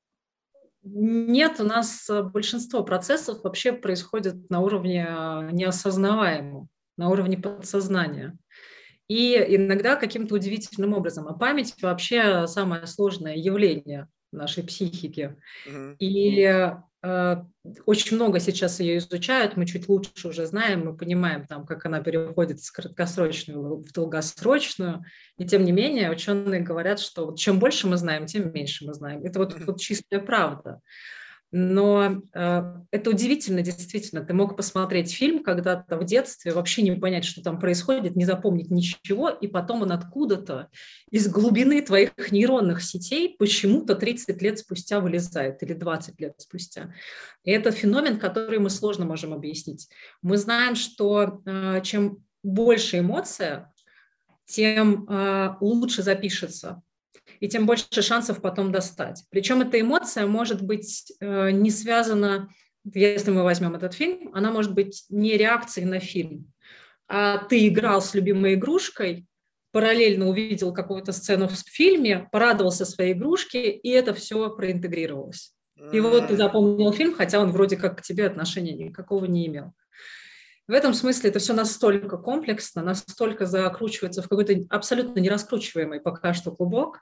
[0.82, 8.36] Нет, у нас э, большинство процессов вообще происходит на уровне э, неосознаваемом, на уровне подсознания.
[9.08, 11.28] И иногда каким-то удивительным образом.
[11.28, 15.36] А память вообще самое сложное явление нашей психики.
[15.66, 15.96] Mm-hmm.
[15.98, 17.36] И э,
[17.86, 22.00] очень много сейчас ее изучают, мы чуть лучше уже знаем, мы понимаем, там, как она
[22.00, 25.04] переходит с краткосрочную в долгосрочную.
[25.38, 28.94] И тем не менее, ученые говорят, что вот чем больше мы знаем, тем меньше мы
[28.94, 29.24] знаем.
[29.24, 30.80] Это вот, вот чистая правда.
[31.52, 34.24] Но э, это удивительно, действительно.
[34.24, 38.70] Ты мог посмотреть фильм когда-то в детстве, вообще не понять, что там происходит, не запомнить
[38.70, 40.68] ничего, и потом он откуда-то
[41.10, 46.94] из глубины твоих нейронных сетей почему-то 30 лет спустя вылезает или 20 лет спустя.
[47.42, 49.88] И это феномен, который мы сложно можем объяснить.
[50.22, 53.72] Мы знаем, что э, чем больше эмоция,
[54.46, 56.82] тем э, лучше запишется
[57.38, 59.24] и тем больше шансов потом достать.
[59.30, 62.48] Причем эта эмоция может быть э, не связана,
[62.92, 66.52] если мы возьмем этот фильм, она может быть не реакцией на фильм,
[67.08, 69.26] а ты играл с любимой игрушкой,
[69.72, 75.54] параллельно увидел какую-то сцену в фильме, порадовался своей игрушке, и это все проинтегрировалось.
[75.92, 79.72] И вот ты запомнил фильм, хотя он вроде как к тебе отношения никакого не имел.
[80.68, 86.52] В этом смысле это все настолько комплексно, настолько закручивается в какой-то абсолютно нераскручиваемый пока что
[86.52, 87.00] клубок,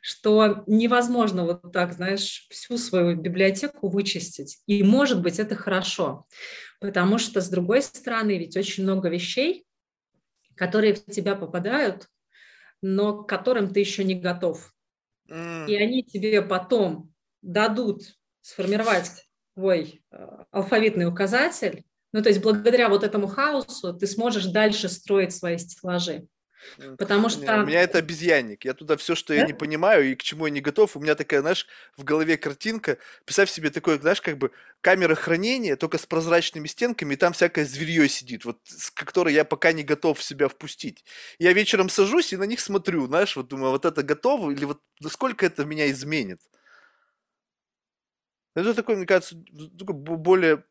[0.00, 4.58] что невозможно вот так, знаешь, всю свою библиотеку вычистить.
[4.66, 6.26] И, может быть, это хорошо,
[6.80, 9.64] потому что, с другой стороны, ведь очень много вещей,
[10.54, 12.08] которые в тебя попадают,
[12.82, 14.74] но к которым ты еще не готов.
[15.28, 18.02] И они тебе потом дадут
[18.40, 24.88] сформировать твой э, алфавитный указатель, ну, то есть благодаря вот этому хаосу ты сможешь дальше
[24.88, 26.26] строить свои стеллажи.
[26.98, 27.40] Потому что...
[27.40, 28.64] Не, у меня это обезьянник.
[28.64, 29.40] Я туда все, что да?
[29.40, 31.66] я не понимаю и к чему я не готов, у меня такая, знаешь,
[31.96, 32.98] в голове картинка.
[33.24, 37.64] Представь себе такое, знаешь, как бы камера хранения, только с прозрачными стенками, и там всякое
[37.64, 41.04] зверье сидит, вот с которой я пока не готов в себя впустить.
[41.38, 44.80] Я вечером сажусь и на них смотрю, знаешь, вот думаю, вот это готово, или вот
[45.00, 46.40] насколько это меня изменит.
[48.54, 49.36] Это такой, мне кажется,
[49.78, 50.64] такой более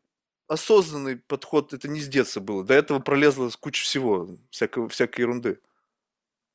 [0.48, 2.64] осознанный подход, это не с детства было.
[2.64, 5.60] До этого пролезла куча всего, всякой, всякой ерунды.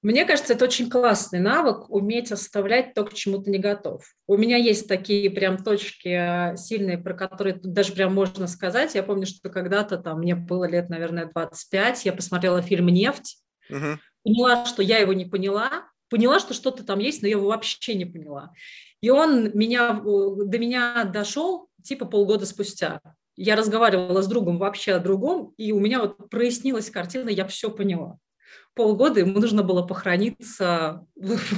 [0.04, 4.04] Мне кажется, это очень классный навык уметь оставлять то, к чему ты не готов.
[4.28, 8.96] У меня есть такие прям точки э, сильные, про которые даже прям можно сказать.
[8.96, 13.38] Я помню, что когда-то там мне было лет, наверное, 25, я посмотрела фильм «Нефть»,
[13.70, 13.98] угу.
[14.24, 17.96] поняла, что я его не поняла, поняла, что что-то там есть, но я его вообще
[17.96, 18.52] не поняла.
[19.00, 23.00] И он меня, до меня дошел типа полгода спустя.
[23.38, 27.70] Я разговаривала с другом вообще о другом, и у меня вот прояснилась картина, я все
[27.72, 28.18] поняла
[28.74, 31.06] полгода ему нужно было похорониться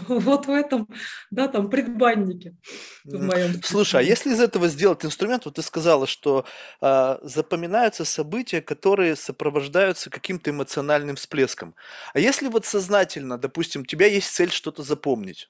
[0.07, 0.87] вот в этом,
[1.31, 2.55] да, там, предбаннике.
[3.03, 6.45] В моем Слушай, а если из этого сделать инструмент, вот ты сказала, что
[6.81, 11.75] э, запоминаются события, которые сопровождаются каким-то эмоциональным всплеском.
[12.13, 15.49] А если вот сознательно, допустим, у тебя есть цель что-то запомнить,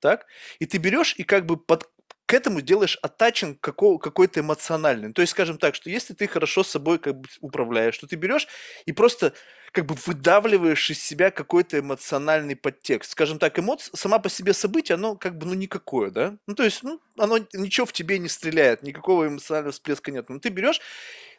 [0.00, 0.26] так?
[0.58, 1.88] И ты берешь и как бы под,
[2.30, 5.12] к этому делаешь оттачен какой-то эмоциональный.
[5.12, 8.14] То есть, скажем так, что если ты хорошо с собой как бы управляешь, что ты
[8.14, 8.46] берешь
[8.86, 9.34] и просто
[9.72, 13.12] как бы выдавливаешь из себя какой-то эмоциональный подтекст.
[13.12, 16.36] Скажем так, эмоция, сама по себе событие, оно как бы, ну, никакое, да?
[16.46, 20.28] Ну, то есть, ну, оно ничего в тебе не стреляет, никакого эмоционального всплеска нет.
[20.28, 20.80] Но ты берешь,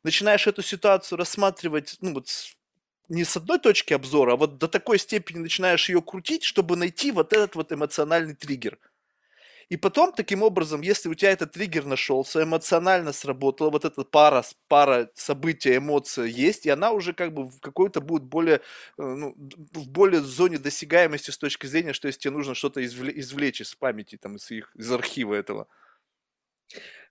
[0.04, 2.28] начинаешь эту ситуацию рассматривать, ну, вот
[3.10, 7.12] не с одной точки обзора, а вот до такой степени начинаешь ее крутить, чтобы найти
[7.12, 8.80] вот этот вот эмоциональный триггер–
[9.72, 14.44] и потом, таким образом, если у тебя этот триггер нашелся, эмоционально сработала, вот эта пара,
[14.68, 18.60] пара события, эмоция есть, и она уже как бы в какой-то будет более, э,
[18.98, 23.74] ну, в более зоне досягаемости с точки зрения, что если тебе нужно что-то извлечь из
[23.74, 25.70] памяти, там, из, их, из архива этого.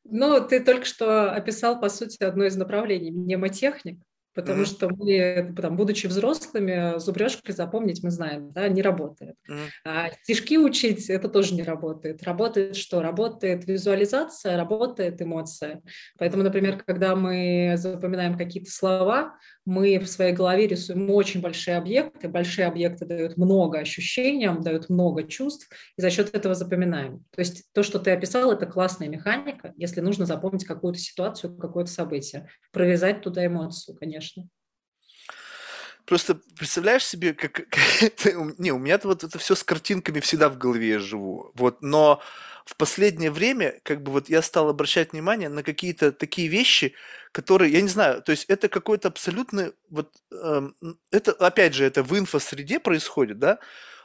[0.04, 3.98] Ну, ты только что описал, по сути, одно из направлений– мнемотехник.
[4.34, 4.66] Потому mm-hmm.
[4.66, 9.34] что мы, там, будучи взрослыми, зубрежкой запомнить мы знаем, да, не работает.
[9.50, 9.68] Mm-hmm.
[9.84, 12.22] А стишки учить это тоже не работает.
[12.22, 13.02] Работает что?
[13.02, 15.82] Работает визуализация, работает эмоция.
[16.18, 19.34] Поэтому, например, когда мы запоминаем какие-то слова,
[19.64, 22.28] мы в своей голове рисуем очень большие объекты.
[22.28, 27.24] Большие объекты дают много ощущений, дают много чувств, и за счет этого запоминаем.
[27.30, 31.90] То есть то, что ты описал, это классная механика, если нужно запомнить какую-то ситуацию, какое-то
[31.90, 34.48] событие, провязать туда эмоцию, конечно.
[36.06, 37.60] Просто представляешь себе, как,
[38.58, 42.20] не, у меня-то вот это все с картинками всегда в голове я живу, вот, но
[42.64, 46.94] в последнее время, как бы вот я стал обращать внимание на какие-то такие вещи,
[47.32, 50.74] которые, я не знаю, то есть это какой-то абсолютный, вот, эм,
[51.10, 53.58] это, опять же, это в инфосреде происходит, да,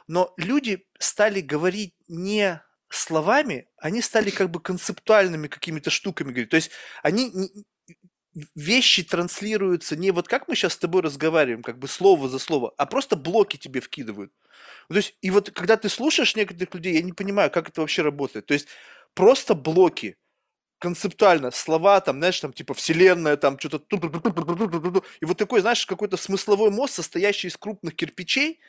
[0.08, 6.50] но люди стали говорить не словами, они стали как бы концептуальными какими-то штуками говорить.
[6.50, 6.70] То есть
[7.02, 7.32] они
[8.54, 12.74] вещи транслируются не вот как мы сейчас с тобой разговариваем, как бы слово за слово,
[12.76, 14.32] а просто блоки тебе вкидывают.
[14.88, 18.02] То есть, и вот когда ты слушаешь некоторых людей, я не понимаю, как это вообще
[18.02, 18.46] работает.
[18.46, 18.68] То есть,
[19.14, 20.16] просто блоки,
[20.78, 23.78] концептуально, слова там, знаешь, там типа вселенная, там что-то...
[25.20, 28.60] И вот такой, знаешь, какой-то смысловой мост, состоящий из крупных кирпичей.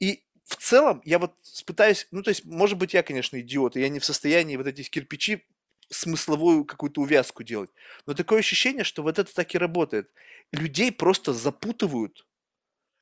[0.00, 1.34] И в целом я вот
[1.66, 4.66] пытаюсь, ну то есть, может быть, я, конечно, идиот, и я не в состоянии вот
[4.66, 5.46] эти кирпичи
[5.90, 7.70] смысловую какую-то увязку делать.
[8.06, 10.10] Но такое ощущение, что вот это так и работает.
[10.52, 12.26] Людей просто запутывают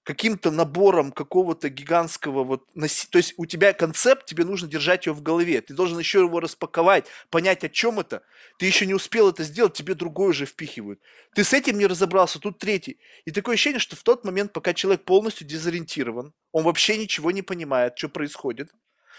[0.06, 2.64] каким-то набором какого-то гигантского вот,
[3.10, 6.38] то есть у тебя концепт, тебе нужно держать его в голове, ты должен еще его
[6.38, 8.22] распаковать, понять, о чем это,
[8.56, 11.00] ты еще не успел это сделать, тебе другой уже впихивают.
[11.34, 13.00] Ты с этим не разобрался, тут третий.
[13.24, 17.42] И такое ощущение, что в тот момент, пока человек полностью дезориентирован, он вообще ничего не
[17.42, 18.70] понимает, что происходит,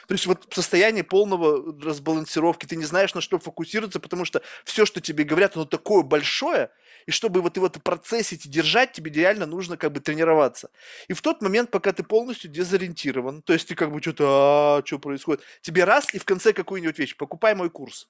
[0.07, 4.85] то есть вот состояние полного разбалансировки, ты не знаешь, на что фокусироваться, потому что все,
[4.85, 6.69] что тебе говорят, оно такое большое,
[7.05, 10.69] и чтобы вот и в этом процессе держать, тебе реально нужно как бы тренироваться.
[11.07, 14.81] И в тот момент, пока ты полностью дезориентирован, то есть ты как бы что-то, а,
[14.85, 18.07] что происходит, тебе раз и в конце какую-нибудь вещь, покупай мой курс.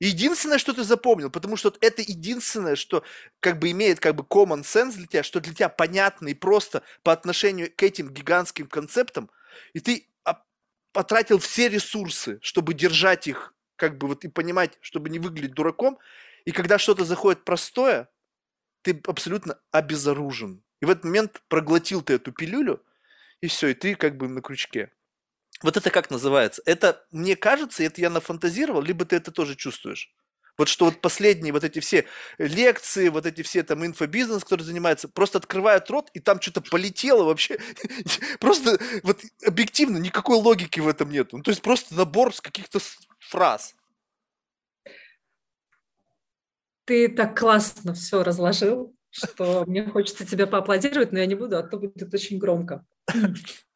[0.00, 3.04] Единственное, что ты запомнил, потому что это единственное, что
[3.38, 6.82] как бы имеет как бы common sense для тебя, что для тебя понятно и просто
[7.02, 9.30] по отношению к этим гигантским концептам,
[9.74, 10.09] и ты
[10.92, 15.98] потратил все ресурсы, чтобы держать их, как бы вот и понимать, чтобы не выглядеть дураком.
[16.44, 18.08] И когда что-то заходит простое,
[18.82, 20.62] ты абсолютно обезоружен.
[20.80, 22.82] И в этот момент проглотил ты эту пилюлю,
[23.40, 24.92] и все, и ты как бы на крючке.
[25.62, 26.62] Вот это как называется?
[26.64, 30.10] Это, мне кажется, это я нафантазировал, либо ты это тоже чувствуешь?
[30.60, 32.04] Вот что вот последние вот эти все
[32.36, 37.24] лекции, вот эти все там инфобизнес, который занимается, просто открывают рот, и там что-то полетело
[37.24, 37.58] вообще.
[38.40, 41.32] Просто вот объективно никакой логики в этом нет.
[41.32, 42.78] Ну, то есть просто набор с каких-то
[43.20, 43.74] фраз.
[46.84, 51.62] Ты так классно все разложил, что мне хочется тебя поаплодировать, но я не буду, а
[51.62, 52.84] то будет очень громко.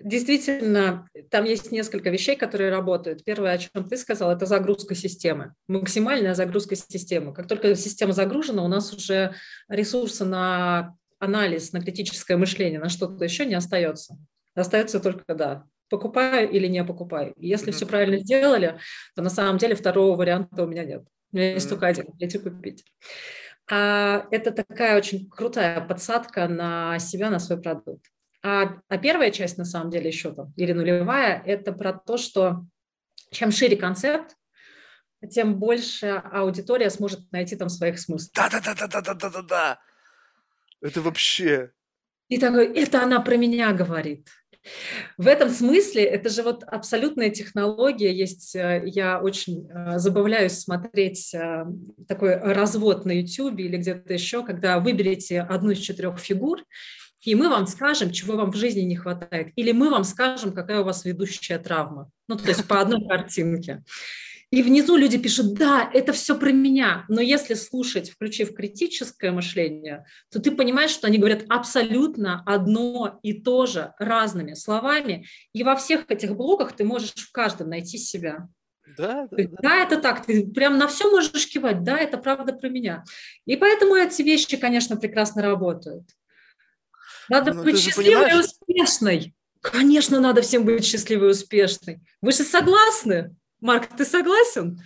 [0.00, 3.24] Действительно, там есть несколько вещей, которые работают.
[3.24, 7.34] Первое, о чем ты сказал, это загрузка системы, максимальная загрузка системы.
[7.34, 9.34] Как только система загружена, у нас уже
[9.68, 14.16] ресурса на анализ, на критическое мышление, на что-то еще не остается.
[14.54, 17.34] Остается только, да, покупаю или не покупаю.
[17.36, 17.76] если mm-hmm.
[17.76, 18.78] все правильно сделали,
[19.16, 21.02] то на самом деле второго варианта у меня нет.
[21.32, 21.70] У меня есть mm-hmm.
[21.70, 22.84] только один, идти купить.
[23.70, 28.06] А это такая очень крутая подсадка на себя, на свой продукт.
[28.42, 32.64] А, а первая часть, на самом деле, еще там, или нулевая, это про то, что
[33.30, 34.36] чем шире концепт,
[35.30, 38.32] тем больше аудитория сможет найти там своих смыслов.
[38.34, 39.80] Да-да-да-да-да-да-да-да.
[40.80, 41.72] Это вообще...
[42.28, 44.28] И такой, это она про меня говорит.
[45.16, 48.12] В этом смысле это же вот абсолютная технология.
[48.12, 51.64] Есть, э, я очень э, забавляюсь смотреть э,
[52.06, 56.62] такой развод на YouTube или где-то еще, когда выберете одну из четырех фигур
[57.22, 60.80] и мы вам скажем, чего вам в жизни не хватает, или мы вам скажем, какая
[60.80, 62.10] у вас ведущая травма.
[62.28, 63.82] Ну, то есть по одной картинке.
[64.50, 67.04] И внизу люди пишут, да, это все про меня.
[67.08, 73.34] Но если слушать, включив критическое мышление, то ты понимаешь, что они говорят абсолютно одно и
[73.34, 75.26] то же разными словами.
[75.52, 78.48] И во всех этих блоках ты можешь в каждом найти себя.
[78.96, 79.56] Да, да, да.
[79.60, 83.04] да, это так, ты прям на все можешь кивать, да, это правда про меня.
[83.44, 86.04] И поэтому эти вещи, конечно, прекрасно работают.
[87.28, 89.34] Надо ну, быть счастливой и успешной.
[89.60, 92.00] Конечно, надо всем быть счастливой и успешной.
[92.20, 93.34] Вы же согласны?
[93.60, 94.80] Марк, ты согласен?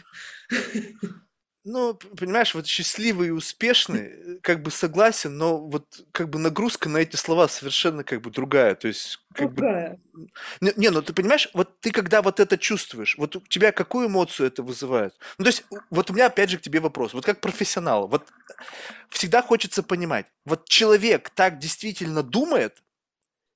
[1.65, 6.89] Ну, понимаешь, вот счастливый и успешный, э, как бы согласен, но вот как бы нагрузка
[6.89, 8.75] на эти слова совершенно как бы другая.
[8.75, 10.01] То есть, как другая.
[10.13, 10.29] бы...
[10.61, 14.09] Не, не, ну ты понимаешь, вот ты когда вот это чувствуешь, вот у тебя какую
[14.09, 15.15] эмоцию это вызывает?
[15.39, 17.15] Ну, то есть, вот у меня опять же к тебе вопрос.
[17.15, 18.27] Вот как профессионал, вот
[19.09, 22.83] всегда хочется понимать, вот человек так действительно думает,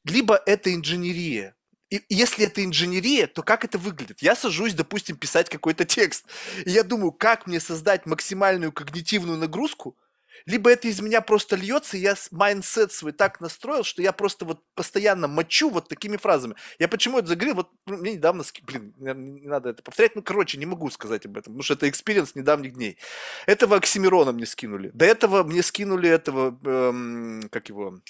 [0.05, 1.56] либо это инженерия,
[1.91, 4.21] и если это инженерия, то как это выглядит?
[4.21, 6.27] Я сажусь, допустим, писать какой-то текст.
[6.65, 9.97] И я думаю, как мне создать максимальную когнитивную нагрузку,
[10.45, 14.45] либо это из меня просто льется, и я mindset свой так настроил, что я просто
[14.45, 16.57] вот постоянно мочу вот такими фразами.
[16.79, 17.57] Я почему это заговорил?
[17.57, 21.37] Вот ну, мне недавно, блин, не надо это повторять, ну, короче, не могу сказать об
[21.39, 22.99] этом, потому что это experience недавних дней.
[23.47, 24.91] Этого Оксимирона мне скинули.
[24.93, 28.01] До этого мне скинули этого, эм, как его,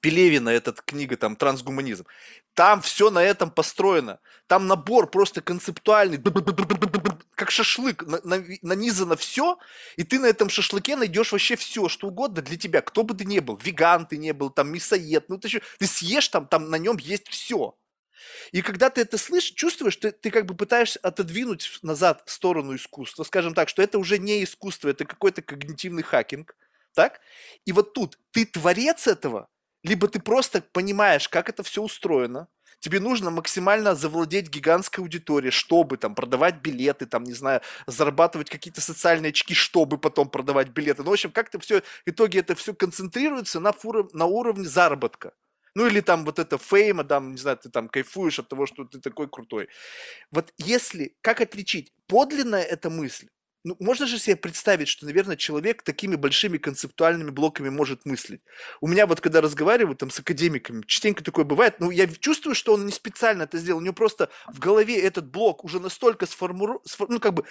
[0.00, 2.06] Пелевина, эта книга там «Трансгуманизм».
[2.58, 4.18] Там все на этом построено.
[4.48, 6.18] Там набор просто концептуальный,
[7.36, 8.02] как шашлык,
[8.62, 9.60] нанизано все,
[9.94, 13.24] и ты на этом шашлыке найдешь вообще все, что угодно для тебя, кто бы ты
[13.26, 16.78] ни был, веган ты не был, там мясоед, ну ты, ты съешь там, там на
[16.78, 17.76] нем есть все.
[18.50, 22.74] И когда ты это слышишь, чувствуешь, ты, ты как бы пытаешься отодвинуть назад в сторону
[22.74, 26.56] искусства, скажем так, что это уже не искусство, это какой-то когнитивный хакинг,
[26.92, 27.20] так?
[27.66, 29.48] И вот тут ты творец этого,
[29.82, 32.48] либо ты просто понимаешь, как это все устроено,
[32.80, 38.80] тебе нужно максимально завладеть гигантской аудиторией, чтобы там продавать билеты, там, не знаю, зарабатывать какие-то
[38.80, 41.02] социальные очки, чтобы потом продавать билеты.
[41.02, 45.32] Ну, в общем, как-то все, в итоге это все концентрируется на, фур, на уровне заработка.
[45.74, 48.84] Ну или там вот это фейма, там, не знаю, ты там кайфуешь от того, что
[48.84, 49.68] ты такой крутой.
[50.32, 53.28] Вот если, как отличить, подлинная эта мысль,
[53.64, 58.40] ну, можно же себе представить, что, наверное, человек такими большими концептуальными блоками может мыслить.
[58.80, 62.74] У меня вот, когда разговариваю там с академиками, частенько такое бывает, ну, я чувствую, что
[62.74, 66.80] он не специально это сделал, у него просто в голове этот блок уже настолько сформирован,
[67.08, 67.44] ну, как бы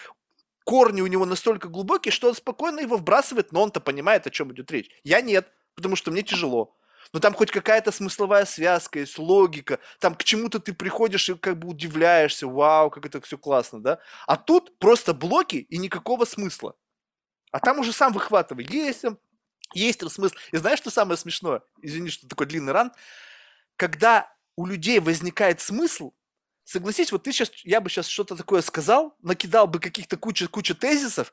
[0.64, 4.51] корни у него настолько глубокие, что он спокойно его вбрасывает, но он-то понимает, о чем
[4.53, 4.89] идет речь.
[5.03, 6.76] Я нет, потому что мне тяжело
[7.14, 11.58] но там хоть какая-то смысловая связка есть, логика, там к чему-то ты приходишь и как
[11.60, 13.99] бы удивляешься, вау, как это все классно, да?
[14.26, 16.76] А тут просто блоки и никакого смысла.
[17.51, 19.05] А там уже сам выхватывай, есть
[19.74, 20.36] есть смысл.
[20.51, 21.62] И знаешь, что самое смешное?
[21.82, 22.91] Извини, что такой длинный ран.
[23.76, 26.14] Когда у людей возникает смысл,
[26.64, 30.74] согласись, вот ты сейчас, я бы сейчас что-то такое сказал, накидал бы каких-то куча, куча
[30.74, 31.32] тезисов,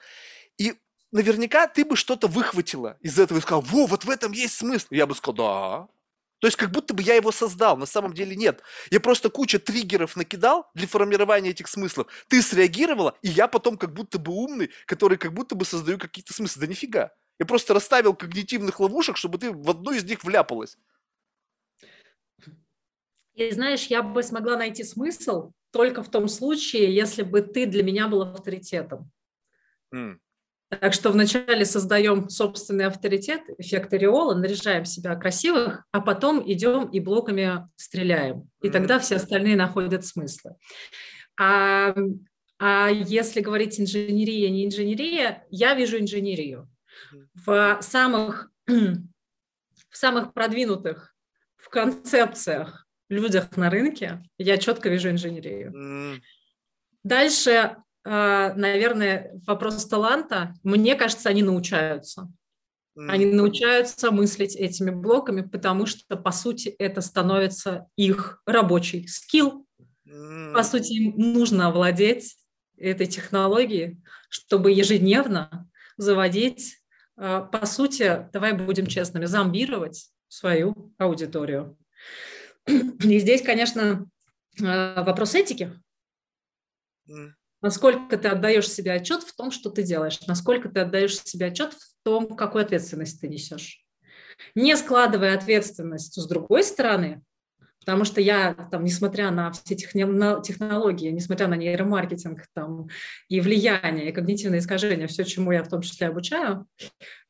[0.59, 0.75] и
[1.15, 4.89] наверняка ты бы что-то выхватила из этого и сказал, во, вот в этом есть смысл.
[4.91, 5.89] Я бы сказал, да.
[6.41, 8.61] То есть как будто бы я его создал, на самом деле нет.
[8.91, 12.09] Я просто куча триггеров накидал для формирования этих смыслов.
[12.29, 16.35] Ты среагировала, и я потом как будто бы умный, который как будто бы создаю какие-то
[16.35, 16.63] смыслы.
[16.63, 17.13] Да нифига.
[17.39, 20.77] Я просто расставил когнитивных ловушек, чтобы ты в одну из них вляпалась.
[23.35, 27.83] И знаешь, я бы смогла найти смысл только в том случае, если бы ты для
[27.83, 29.11] меня был авторитетом.
[29.95, 30.19] Mm.
[30.81, 37.01] Так что вначале создаем собственный авторитет, эффект ореола, наряжаем себя красивых, а потом идем и
[37.01, 38.49] блоками стреляем.
[38.63, 40.51] И тогда все остальные находят смысл.
[41.41, 41.95] А,
[42.59, 46.69] а если говорить инженерия, не инженерия, я вижу инженерию.
[47.35, 51.15] В самых, в самых продвинутых,
[51.57, 56.21] в концепциях людях на рынке я четко вижу инженерию.
[57.03, 60.55] Дальше наверное, вопрос таланта.
[60.63, 62.31] Мне кажется, они научаются.
[62.97, 69.67] Они научаются мыслить этими блоками, потому что, по сути, это становится их рабочий скилл.
[70.55, 72.37] По сути, им нужно овладеть
[72.77, 76.79] этой технологией, чтобы ежедневно заводить,
[77.17, 81.77] а, по сути, давай будем честными, зомбировать свою аудиторию.
[82.67, 84.07] И здесь, конечно,
[84.63, 85.73] а, вопрос этики.
[87.65, 91.73] Насколько ты отдаешь себе отчет в том, что ты делаешь, насколько ты отдаешь себе отчет
[91.73, 93.83] в том, какую ответственность ты несешь.
[94.55, 97.23] Не складывая ответственность с другой стороны,
[97.81, 102.89] потому что я, там, несмотря на все технологии, несмотря на нейромаркетинг там,
[103.31, 106.67] и влияние, и когнитивные искажения, все, чему я в том числе обучаю,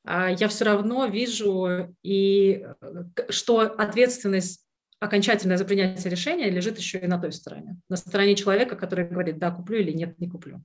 [0.04, 4.63] а, я все равно вижу, и, э, что ответственность
[5.04, 7.76] окончательное за принятие решения лежит еще и на той стороне.
[7.88, 10.62] На стороне человека, который говорит, да, куплю или нет, не куплю.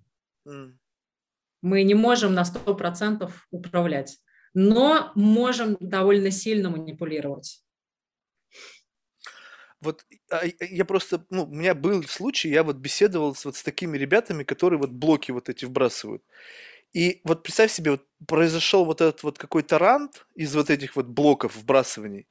[0.47, 0.73] Mm.
[1.61, 4.17] Мы не можем на 100% управлять,
[4.53, 7.63] но можем довольно сильно манипулировать.
[9.81, 13.63] Вот а, я просто, ну, у меня был случай, я вот беседовал с, вот с
[13.63, 16.23] такими ребятами, которые вот блоки вот эти вбрасывают.
[16.93, 21.05] И вот представь себе, вот произошел вот этот вот какой-то рант из вот этих вот
[21.05, 22.27] блоков вбрасываний.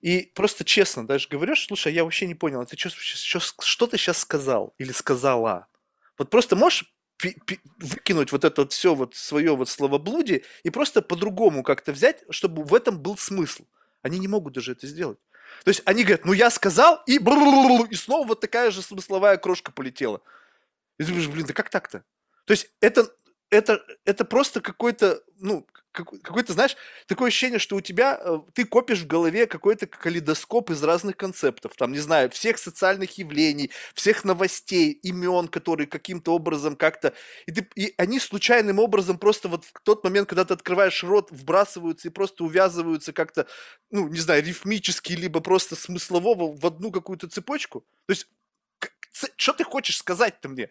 [0.00, 3.96] И просто честно даже говоришь, слушай, я вообще не понял, ты что, что, что ты
[3.96, 5.66] сейчас сказал или сказала?
[6.18, 6.94] Вот просто можешь
[7.78, 12.64] выкинуть вот это вот все вот свое вот словоблудие и просто по-другому как-то взять, чтобы
[12.64, 13.64] в этом был смысл.
[14.02, 15.18] Они не могут даже это сделать.
[15.64, 19.72] То есть они говорят, ну я сказал, и, и снова вот такая же смысловая крошка
[19.72, 20.20] полетела.
[20.98, 22.04] И ты думаешь, блин, да как так-то?
[22.44, 23.08] То есть это,
[23.50, 26.76] это, это просто какой-то, ну, какой-то, знаешь,
[27.06, 31.72] такое ощущение, что у тебя, э, ты копишь в голове какой-то калейдоскоп из разных концептов,
[31.76, 37.14] там, не знаю, всех социальных явлений, всех новостей, имен, которые каким-то образом как-то,
[37.46, 41.30] и, ты, и они случайным образом просто вот в тот момент, когда ты открываешь рот,
[41.30, 43.46] вбрасываются и просто увязываются как-то,
[43.90, 47.80] ну, не знаю, рифмически, либо просто смыслового в одну какую-то цепочку.
[48.06, 48.26] То есть,
[49.36, 50.70] что ты хочешь сказать-то мне?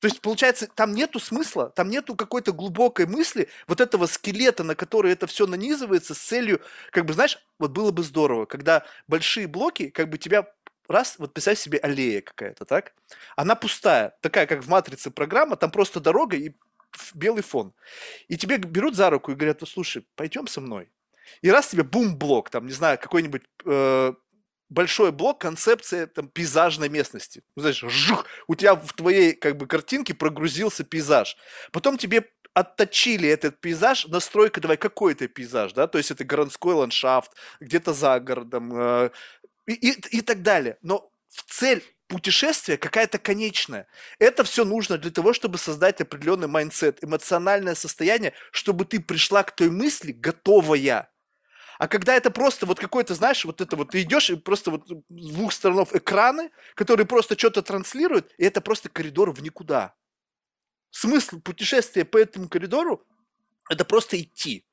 [0.00, 4.74] То есть, получается, там нету смысла, там нету какой-то глубокой мысли, вот этого скелета, на
[4.74, 9.48] который это все нанизывается с целью, как бы, знаешь, вот было бы здорово, когда большие
[9.48, 10.46] блоки, как бы тебя
[10.88, 12.92] раз, вот представь себе аллея какая-то, так?
[13.36, 16.54] Она пустая, такая, как в «Матрице» программа, там просто дорога и
[17.14, 17.74] белый фон.
[18.28, 20.90] И тебе берут за руку и говорят, ну, слушай, пойдем со мной.
[21.42, 24.14] И раз тебе бум-блок, там, не знаю, какой-нибудь э,
[24.68, 27.42] большой блок, концепция там, пейзажной местности.
[27.56, 31.36] Ну, знаешь, жух, у тебя в твоей как бы картинке прогрузился пейзаж.
[31.72, 36.74] Потом тебе отточили этот пейзаж, настройка давай какой то пейзаж, да, то есть это городской
[36.74, 39.10] ландшафт, где-то за городом э,
[39.66, 40.76] и, и, и так далее.
[40.82, 43.86] Но в цель путешествие какая-то конечная.
[44.18, 49.54] Это все нужно для того, чтобы создать определенный mindset, эмоциональное состояние, чтобы ты пришла к
[49.54, 51.10] той мысли готовая.
[51.78, 54.88] А когда это просто вот какой-то, знаешь, вот это вот ты идешь и просто вот
[54.88, 59.94] с двух сторон экраны, которые просто что-то транслируют, и это просто коридор в никуда.
[60.90, 63.06] Смысл путешествия по этому коридору–
[63.70, 64.64] это просто идти.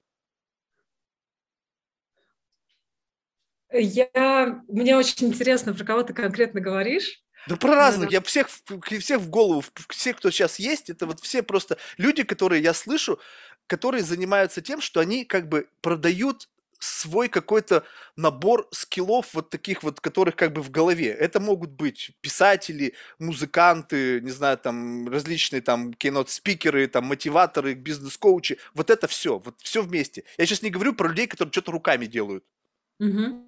[3.72, 7.22] Я, мне очень интересно, про кого ты конкретно говоришь.
[7.48, 8.12] Да про разных.
[8.12, 12.64] Я всех, всех в голову, все, кто сейчас есть, это вот все просто люди, которые
[12.64, 13.20] я слышу,
[13.68, 16.50] которые занимаются тем, что они как бы продают
[16.80, 17.84] свой какой-то
[18.16, 21.08] набор скиллов вот таких вот, которых как бы в голове.
[21.08, 28.58] Это могут быть писатели, музыканты, не знаю, там различные там кинот-спикеры, там мотиваторы, бизнес-коучи.
[28.74, 30.24] Вот это все, вот все вместе.
[30.38, 32.44] Я сейчас не говорю про людей, которые что-то руками делают.
[33.00, 33.48] Угу.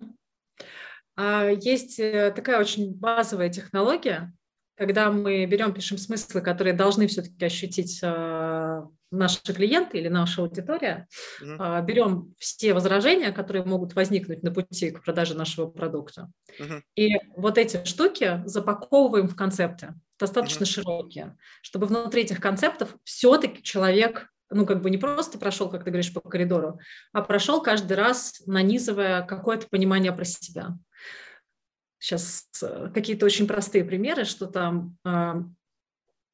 [1.62, 4.34] Есть э, такая очень базовая технология,
[4.76, 11.08] когда мы берем, пишем смыслы, которые должны все-таки ощутить а, наши клиенты или наша аудитория,
[11.42, 11.86] mm-hmm.
[11.86, 16.30] берем все возражения, которые могут возникнуть на пути к продаже нашего продукта,
[16.60, 16.82] mm-hmm.
[16.96, 20.68] и вот эти штуки запаковываем в концепты, достаточно mm-hmm.
[20.68, 25.90] широкие, чтобы внутри этих концептов все-таки человек ну, как бы не просто прошел, как ты
[25.90, 26.80] говоришь, по коридору,
[27.12, 30.78] а прошел каждый раз, нанизывая какое-то понимание про себя.
[32.00, 35.44] Сейчас э, какие-то очень простые примеры, что там а,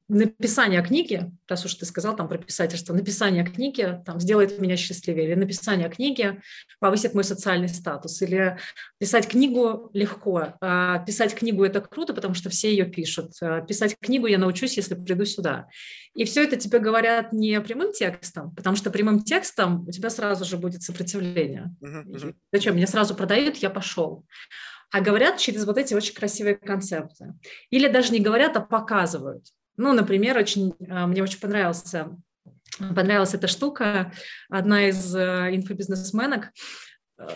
[0.08, 5.28] написание книги, раз уж ты сказал там про писательство, написание книги там, сделает меня счастливее,
[5.28, 6.40] или написание книги
[6.78, 8.58] повысит мой социальный статус, или
[8.98, 10.54] писать книгу легко.
[10.60, 13.32] А писать книгу– это круто, потому что все ее пишут.
[13.40, 15.68] А писать книгу я научусь, если приду сюда.
[16.14, 20.44] И все это тебе говорят не прямым текстом, потому что прямым текстом у тебя сразу
[20.44, 21.74] же будет сопротивление.
[21.82, 22.76] Uh-huh, Зачем?
[22.76, 24.24] Меня сразу продают, я пошел
[24.90, 27.34] а говорят через вот эти очень красивые концепты.
[27.70, 29.44] Или даже не говорят, а показывают.
[29.76, 32.16] Ну, например, очень, а, мне очень понравился,
[32.78, 34.12] понравилась эта штука.
[34.48, 36.50] Одна из э, инфобизнесменок,
[37.18, 37.28] э,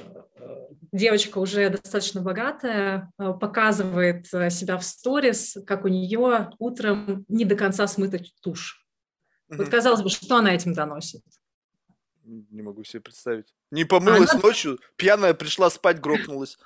[0.92, 7.56] девочка уже достаточно богатая, э, показывает себя в сторис, как у нее утром не до
[7.56, 8.84] конца смыта тушь.
[9.48, 9.58] Угу.
[9.58, 11.22] Вот казалось бы, что она этим доносит?
[12.24, 13.54] Не могу себе представить.
[13.70, 14.40] Не помылась она...
[14.42, 16.58] ночью, пьяная пришла спать, грохнулась.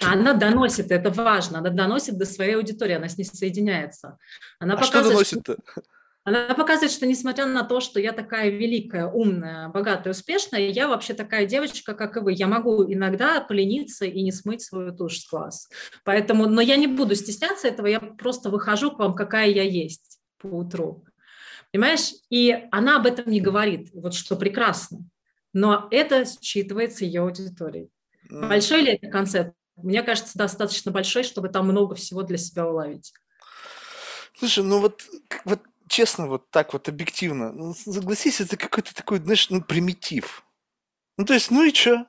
[0.00, 4.18] Она доносит, это важно, она доносит до своей аудитории, она с ней соединяется.
[4.58, 5.56] Она а что доносит-то?
[6.24, 11.14] Она показывает, что несмотря на то, что я такая великая, умная, богатая, успешная, я вообще
[11.14, 12.32] такая девочка, как и вы.
[12.32, 15.68] Я могу иногда полениться и не смыть свою тушь с глаз.
[16.04, 20.20] Поэтому, но я не буду стесняться этого, я просто выхожу к вам, какая я есть
[20.38, 21.04] по утру.
[21.72, 22.12] Понимаешь?
[22.30, 25.00] И она об этом не говорит, вот что прекрасно.
[25.52, 27.90] Но это считывается ее аудиторией.
[28.30, 29.54] Большой ли это концепт?
[29.76, 33.12] Мне кажется, достаточно большой, чтобы там много всего для себя уловить.
[34.38, 35.02] Слушай, ну вот,
[35.44, 40.44] вот честно, вот так вот объективно, ну, согласись, это какой-то такой, знаешь, ну, примитив.
[41.18, 42.06] Ну, то есть, ну и что?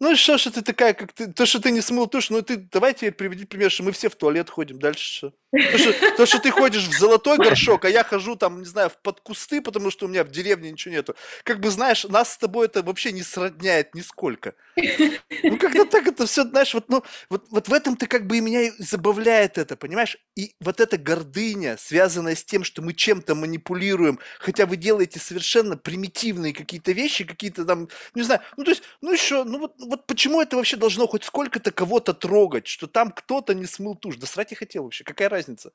[0.00, 2.42] Ну и что, что ты такая, как ты, то, что ты не смыл тушь, ну
[2.42, 5.32] ты, давай теперь приведи пример, что мы все в туалет ходим, дальше что?
[5.52, 8.90] То что, то, что ты ходишь в золотой горшок, а я хожу там, не знаю,
[8.90, 11.14] в под кусты, потому что у меня в деревне ничего нету.
[11.44, 14.54] Как бы, знаешь, нас с тобой это вообще не сродняет нисколько.
[14.76, 18.38] Ну, как-то так это все, знаешь, вот, ну, вот, вот в этом ты как бы
[18.38, 20.16] и меня и забавляет это, понимаешь?
[20.36, 25.76] И вот эта гордыня, связанная с тем, что мы чем-то манипулируем, хотя вы делаете совершенно
[25.76, 30.06] примитивные какие-то вещи, какие-то там, не знаю, ну, то есть, ну, еще, ну, вот, вот
[30.06, 34.16] почему это вообще должно хоть сколько-то кого-то трогать, что там кто-то не смыл тушь?
[34.16, 35.72] Да срать я хотел вообще, какая разница?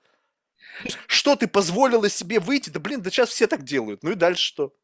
[1.07, 2.69] Что ты позволила себе выйти?
[2.69, 4.03] Да блин, да сейчас все так делают.
[4.03, 4.75] Ну и дальше что?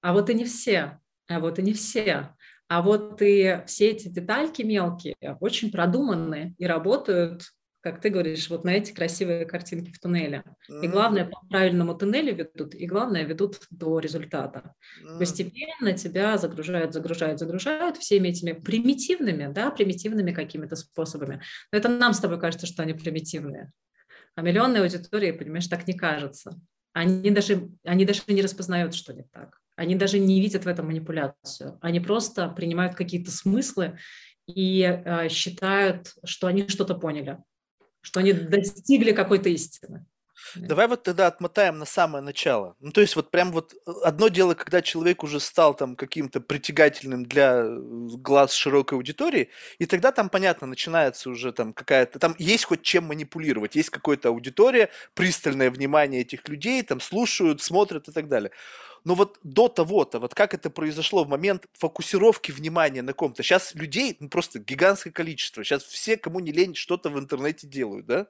[0.00, 1.00] А вот и не все.
[1.28, 2.34] А вот и не все.
[2.68, 8.64] А вот и все эти детальки мелкие очень продуманные и работают, как ты говоришь, вот
[8.64, 10.44] на эти красивые картинки в туннеле.
[10.82, 14.74] И главное, по правильному туннелю ведут, и главное, ведут до результата.
[15.18, 21.42] Постепенно тебя загружают, загружают, загружают всеми этими примитивными, да, примитивными какими-то способами.
[21.72, 23.72] Но это нам с тобой кажется, что они примитивные.
[24.34, 26.60] А миллионной аудитории, понимаешь, так не кажется.
[26.92, 29.58] Они даже, они даже не распознают, что не так.
[29.76, 31.78] Они даже не видят в этом манипуляцию.
[31.80, 33.98] Они просто принимают какие-то смыслы
[34.46, 37.38] и э, считают, что они что-то поняли,
[38.00, 40.06] что они достигли какой-то истины.
[40.56, 42.74] Давай вот тогда отмотаем на самое начало.
[42.80, 46.40] Ну, то есть вот прям вот э, одно дело, когда человек уже стал там каким-то
[46.40, 52.18] притягательным для э, глаз широкой аудитории, и тогда там, понятно, начинается уже там какая-то...
[52.18, 58.08] Там есть хоть чем манипулировать, есть какая-то аудитория, пристальное внимание этих людей, там слушают, смотрят
[58.08, 58.50] и так далее.
[59.04, 63.42] Но вот до того-то, вот как это произошло в момент фокусировки внимания на ком-то.
[63.42, 65.64] Сейчас людей ну, просто гигантское количество.
[65.64, 68.26] Сейчас все, кому не лень, что-то в интернете делают, да?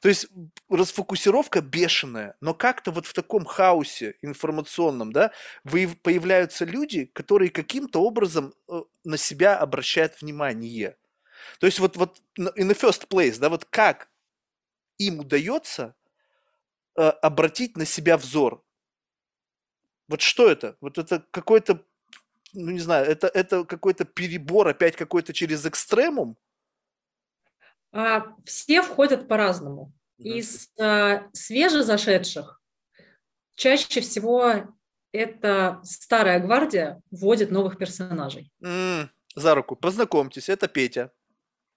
[0.00, 0.26] То есть
[0.68, 5.32] расфокусировка бешеная, но как-то вот в таком хаосе информационном, да,
[5.64, 10.96] появляются люди, которые каким-то образом э, на себя обращают внимание.
[11.60, 14.08] То есть вот, вот in the first place, да, вот как
[14.98, 15.94] им удается
[16.96, 18.64] э, обратить на себя взор,
[20.08, 20.76] вот что это?
[20.80, 21.84] Вот это какой-то,
[22.52, 26.36] ну не знаю, это, это какой-то перебор, опять какой-то через экстремум?
[27.92, 29.92] А, все входят по-разному.
[30.18, 32.60] Из а, свежезашедших
[33.54, 34.74] чаще всего
[35.12, 38.50] это старая гвардия вводит новых персонажей.
[38.62, 39.76] М, за руку.
[39.76, 41.12] Познакомьтесь, это Петя.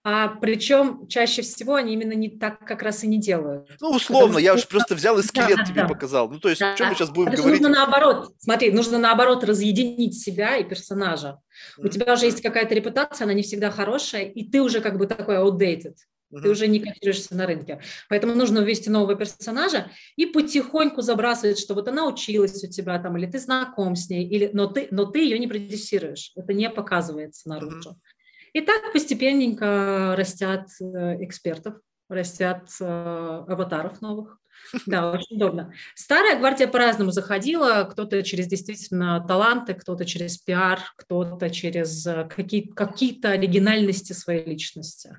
[0.04, 3.70] А причем чаще всего они именно не так как раз и не делают.
[3.80, 5.88] Ну, условно, я уж просто взял и скелет да, тебе да.
[5.88, 6.28] показал.
[6.28, 6.76] Ну, то есть, да.
[6.76, 7.62] что мы сейчас будем Потому говорить?
[7.62, 11.40] Нужно наоборот, смотри, нужно наоборот разъединить себя и персонажа.
[11.78, 11.86] Mm-hmm.
[11.86, 15.06] У тебя уже есть какая-то репутация, она не всегда хорошая, и ты уже как бы
[15.06, 15.94] такой outdated.
[16.34, 16.42] Mm-hmm.
[16.42, 17.80] Ты уже не котируешься на рынке.
[18.10, 23.18] Поэтому нужно ввести нового персонажа и потихоньку забрасывать, что вот она училась у тебя там,
[23.18, 26.32] или ты знаком с ней, или, но, ты, но ты ее не продюсируешь.
[26.36, 27.92] Это не показывается наружу.
[27.92, 28.11] Mm-hmm.
[28.54, 31.76] И так постепенненько растят э, экспертов,
[32.10, 34.38] растят э, аватаров новых.
[34.86, 35.74] Да, очень удобно.
[35.96, 37.88] Старая гвардия по-разному заходила.
[37.90, 45.16] Кто-то через действительно таланты, кто-то через пиар, кто-то через э, какие- какие-то оригинальности своей личности.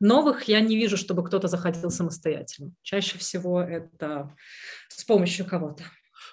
[0.00, 2.72] Новых я не вижу, чтобы кто-то заходил самостоятельно.
[2.82, 4.34] Чаще всего это
[4.88, 5.84] с помощью кого-то.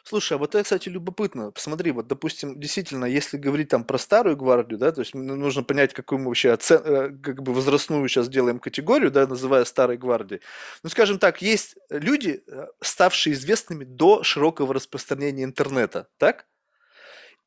[0.09, 1.51] Слушай, а вот это, кстати, любопытно.
[1.51, 5.93] Посмотри, вот, допустим, действительно, если говорить там про старую гвардию, да, то есть нужно понять,
[5.93, 6.81] какую мы вообще оцен...
[6.83, 10.41] Э, как бы возрастную сейчас делаем категорию, да, называя старой гвардией.
[10.81, 16.47] Ну, скажем так, есть люди, э, ставшие известными до широкого распространения интернета, так?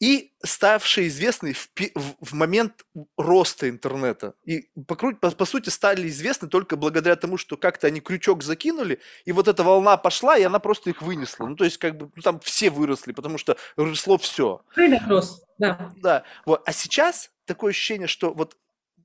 [0.02, 1.68] И ставшие известны в,
[2.20, 2.84] в, момент
[3.16, 4.34] роста интернета.
[4.44, 8.98] И по, по, по сути стали известны только благодаря тому, что как-то они крючок закинули,
[9.24, 11.46] и вот эта волна пошла, и она просто их вынесла.
[11.46, 14.64] Ну, то есть, как бы, ну, там все выросли, потому что росло все.
[14.74, 15.92] Рынок рос, да.
[16.02, 16.62] Да, вот.
[16.66, 18.56] А сейчас такое ощущение, что вот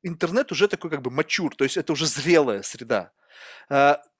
[0.02, 3.12] интернет уже такой как бы мачур, то есть это уже зрелая среда.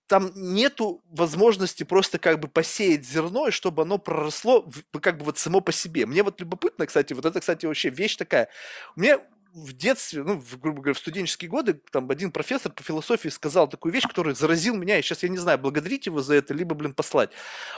[0.08, 4.66] Там нету возможности просто как бы посеять зерно, и чтобы оно проросло
[5.02, 6.06] как бы вот само по себе.
[6.06, 8.50] Мне вот любопытно, кстати, вот это, кстати, вообще вещь такая.
[8.96, 9.20] У меня
[9.54, 13.68] в детстве, ну, в, грубо говоря, в студенческие годы, там один профессор по философии сказал
[13.68, 16.76] такую вещь, которая заразил меня, и сейчас я не знаю, благодарить его за это, либо,
[16.76, 17.32] блин, послать.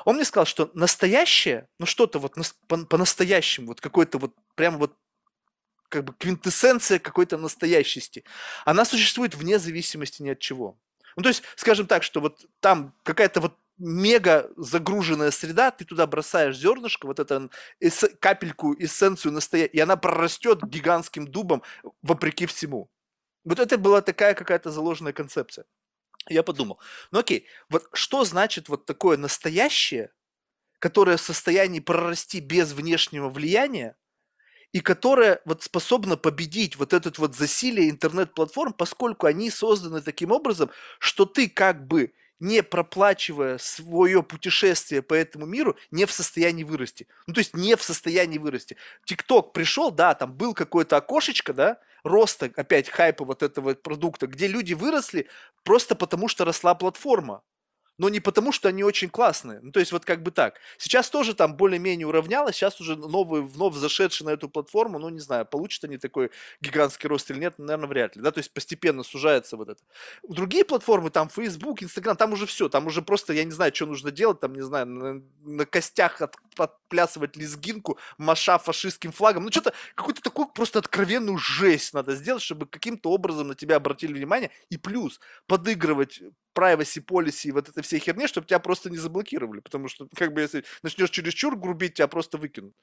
[0.06, 2.36] Он мне сказал, что настоящее, ну, что-то вот
[2.68, 4.96] по-настоящему, вот какой-то вот прям вот
[5.88, 8.24] как бы квинтэссенция какой-то настоящести,
[8.66, 10.78] она существует вне зависимости ни от чего.
[11.20, 16.08] Ну, то есть, скажем так, что вот там какая-то вот мега загруженная среда, ты туда
[16.08, 17.52] бросаешь зернышко, вот эту
[17.82, 21.62] эс, капельку, эссенцию настоящую, и она прорастет гигантским дубом
[22.02, 22.90] вопреки всему.
[23.44, 25.66] Вот это была такая какая-то заложенная концепция.
[26.30, 26.80] Я подумал,
[27.12, 30.12] ну окей, вот что значит вот такое настоящее,
[30.80, 33.98] которое в состоянии прорасти без внешнего влияния,
[34.72, 40.70] и которая вот способна победить вот этот вот засилие интернет-платформ, поскольку они созданы таким образом,
[41.00, 47.08] что ты как бы не проплачивая свое путешествие по этому миру, не в состоянии вырасти.
[47.28, 48.78] Ну, то есть не в состоянии вырасти.
[49.06, 54.48] ТикТок пришел, да, там был какое-то окошечко, да, роста, опять хайпа вот этого продукта, где
[54.48, 55.28] люди выросли
[55.64, 57.42] просто потому, что росла платформа
[58.00, 59.60] но не потому, что они очень классные.
[59.62, 60.56] Ну, то есть вот как бы так.
[60.78, 65.20] Сейчас тоже там более-менее уравнялось, сейчас уже новые, вновь зашедшие на эту платформу, ну, не
[65.20, 66.32] знаю, получат они такой
[66.62, 69.82] гигантский рост или нет, наверное, вряд ли, да, то есть постепенно сужается вот это.
[70.28, 73.86] Другие платформы, там, Facebook, Instagram, там уже все, там уже просто, я не знаю, что
[73.86, 79.52] нужно делать, там, не знаю, на, на костях от, отплясывать лезгинку, маша фашистским флагом, ну,
[79.52, 84.52] что-то, какую-то такую просто откровенную жесть надо сделать, чтобы каким-то образом на тебя обратили внимание,
[84.70, 86.22] и плюс подыгрывать
[86.56, 90.42] privacy policy вот этой всей херне, чтобы тебя просто не заблокировали, потому что, как бы,
[90.42, 92.76] если начнешь чересчур грубить, тебя просто выкинут.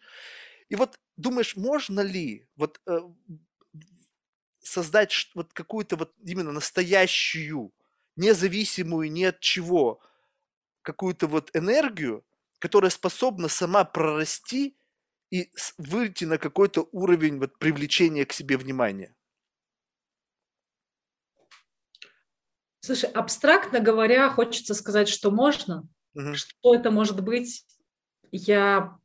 [0.71, 3.01] И вот думаешь, можно ли вот э,
[4.63, 7.73] создать вот какую-то вот именно настоящую,
[8.17, 10.01] независимую ни от чего,
[10.83, 12.25] какую-то вот энергию,
[12.59, 14.77] которая способна сама прорасти
[15.31, 19.15] и выйти на какой-то уровень вот привлечения к себе внимания?
[22.87, 25.89] Слушай, абстрактно говоря, хочется сказать, что можно.
[26.15, 26.35] Угу.
[26.35, 27.65] Что это может быть,
[28.31, 28.97] я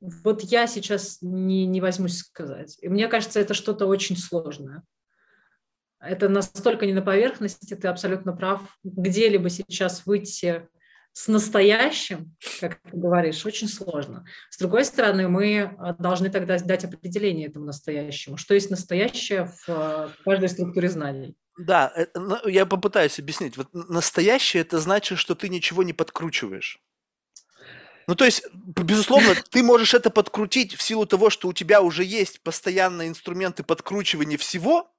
[0.00, 2.78] вот я сейчас не, не возьмусь сказать.
[2.80, 4.84] И мне кажется, это что-то очень сложное.
[5.98, 8.62] Это настолько не на поверхности, ты абсолютно прав.
[8.84, 10.68] Где-либо сейчас выйти
[11.12, 14.24] с настоящим, как ты говоришь, очень сложно.
[14.48, 18.36] С другой стороны, мы должны тогда дать определение этому настоящему.
[18.36, 21.36] Что есть настоящее в каждой структуре знаний?
[21.56, 22.06] Да, э,
[22.46, 23.56] я попытаюсь объяснить.
[23.56, 26.80] Вот настоящее это значит, что ты ничего не подкручиваешь.
[28.06, 32.04] Ну, то есть, безусловно, ты можешь это подкрутить в силу того, что у тебя уже
[32.04, 34.90] есть постоянные инструменты подкручивания всего.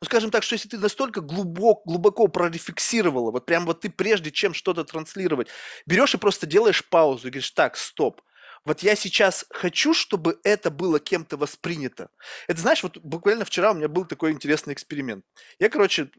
[0.00, 4.30] Ну, скажем так, что если ты настолько глубоко, глубоко прорефиксировала, вот прям вот ты прежде
[4.30, 5.48] чем что-то транслировать,
[5.86, 8.20] берешь и просто делаешь паузу и говоришь, так, стоп,
[8.66, 12.10] вот я сейчас хочу, чтобы это было кем-то воспринято.
[12.48, 15.24] Это, знаешь, вот буквально вчера у меня был такой интересный эксперимент.
[15.58, 16.10] Я, короче,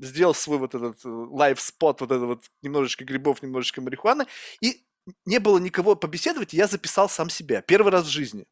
[0.00, 4.26] сделал свой вот этот лайв-спот, вот это вот немножечко грибов, немножечко марихуаны,
[4.60, 4.84] и
[5.26, 7.62] не было никого побеседовать, я записал сам себя.
[7.62, 8.46] Первый раз в жизни.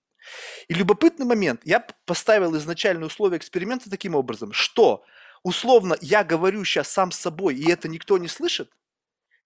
[0.66, 1.60] И любопытный момент.
[1.64, 5.04] Я поставил изначальные условия эксперимента таким образом, что
[5.44, 8.72] условно я говорю сейчас сам с собой, и это никто не слышит,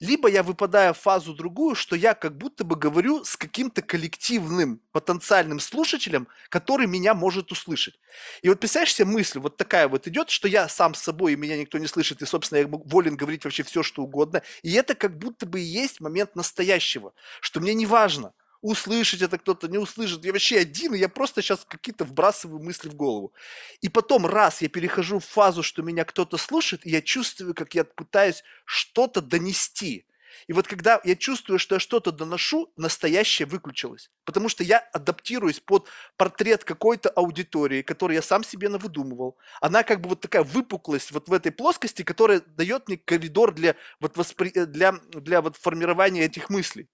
[0.00, 4.80] либо я выпадаю в фазу другую, что я как будто бы говорю с каким-то коллективным
[4.92, 7.94] потенциальным слушателем, который меня может услышать.
[8.42, 11.36] И вот представляешь себе мысль, вот такая вот идет, что я сам с собой, и
[11.36, 14.42] меня никто не слышит, и, собственно, я волен говорить вообще все, что угодно.
[14.62, 18.32] И это как будто бы и есть момент настоящего, что мне не важно,
[18.62, 20.24] услышать это кто-то, не услышит.
[20.24, 23.32] Я вообще один, и я просто сейчас какие-то вбрасываю мысли в голову.
[23.80, 27.74] И потом раз я перехожу в фазу, что меня кто-то слушает, и я чувствую, как
[27.74, 30.06] я пытаюсь что-то донести.
[30.46, 34.10] И вот когда я чувствую, что я что-то доношу, настоящее выключилось.
[34.24, 39.36] Потому что я адаптируюсь под портрет какой-то аудитории, который я сам себе навыдумывал.
[39.60, 43.76] Она как бы вот такая выпуклость вот в этой плоскости, которая дает мне коридор для,
[44.00, 44.50] вот воспри...
[44.50, 46.88] для, для вот формирования этих мыслей.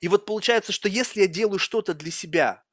[0.00, 2.64] И вот получается, что если я делаю что-то для себя,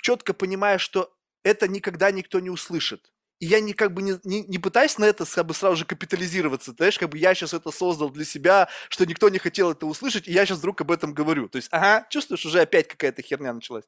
[0.00, 4.42] четко понимая, что это никогда никто не услышит, и я не как бы не, не,
[4.44, 7.70] не пытаюсь на это как бы сразу же капитализироваться, знаешь, как бы я сейчас это
[7.70, 11.12] создал для себя, что никто не хотел это услышать, и я сейчас вдруг об этом
[11.12, 11.48] говорю.
[11.48, 13.84] То есть, ага, чувствуешь, уже опять какая-то херня началась.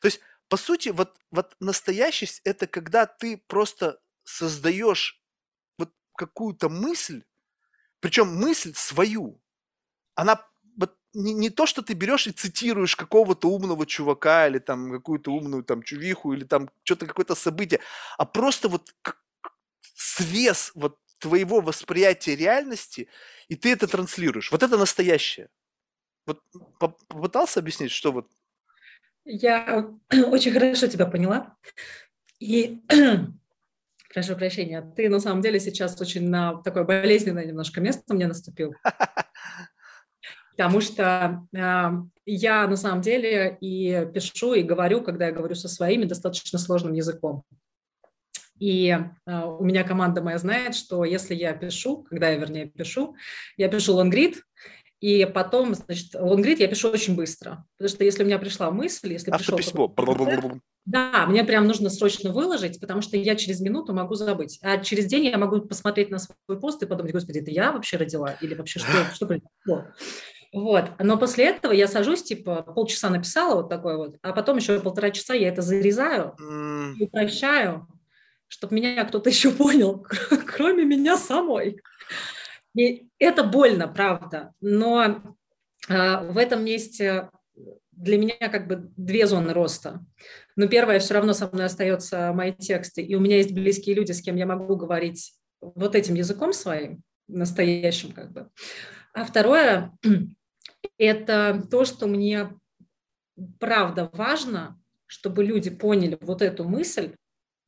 [0.00, 5.22] То есть, по сути, вот, вот настоящесть– это когда ты просто создаешь
[5.76, 7.22] вот какую-то мысль,
[8.00, 9.40] причем мысль свою.
[10.14, 10.44] Она
[11.18, 15.64] не, не то, что ты берешь и цитируешь какого-то умного чувака или там какую-то умную
[15.64, 17.80] там чувиху или там что-то какое-то событие,
[18.16, 18.94] а просто вот
[19.96, 23.08] свес вот твоего восприятия реальности,
[23.48, 24.52] и ты это транслируешь.
[24.52, 25.48] Вот это настоящее.
[26.26, 26.40] Вот
[26.78, 28.30] попытался объяснить, что вот...
[29.24, 31.56] Я очень хорошо тебя поняла.
[32.38, 32.80] И
[34.14, 38.74] прошу прощения, ты на самом деле сейчас очень на такое болезненное немножко место мне наступил.
[40.58, 41.90] Потому что э,
[42.26, 46.94] я на самом деле и пишу, и говорю, когда я говорю со своими, достаточно сложным
[46.94, 47.44] языком.
[48.58, 53.14] И э, у меня команда моя знает, что если я пишу, когда я, вернее, пишу,
[53.56, 54.42] я пишу лонгрид,
[54.98, 57.64] и потом, значит, лонгрид я пишу очень быстро.
[57.76, 59.86] Потому что если у меня пришла мысль, если Автописьмо.
[59.86, 59.88] пришел...
[60.86, 64.58] Да, мне прям нужно срочно выложить, потому что я через минуту могу забыть.
[64.62, 67.96] А через день я могу посмотреть на свой пост и подумать, господи, это я вообще
[67.96, 68.32] родила?
[68.40, 69.84] Или вообще что, что произошло?
[70.52, 70.92] Вот.
[70.98, 75.10] Но после этого я сажусь, типа, полчаса написала вот такой вот, а потом еще полтора
[75.10, 76.94] часа я это зарезаю mm.
[76.94, 77.86] и упрощаю,
[78.46, 80.06] чтобы меня кто-то еще понял,
[80.46, 81.80] кроме меня самой.
[82.74, 84.52] И это больно, правда.
[84.60, 85.36] Но
[85.88, 87.28] э, в этом месте
[87.98, 90.04] для меня как бы две зоны роста.
[90.56, 94.12] Но первое, все равно со мной остаются мои тексты, и у меня есть близкие люди,
[94.12, 98.48] с кем я могу говорить вот этим языком своим, настоящим как бы.
[99.12, 99.92] А второе,
[100.96, 102.56] это то, что мне
[103.58, 107.14] правда важно, чтобы люди поняли вот эту мысль,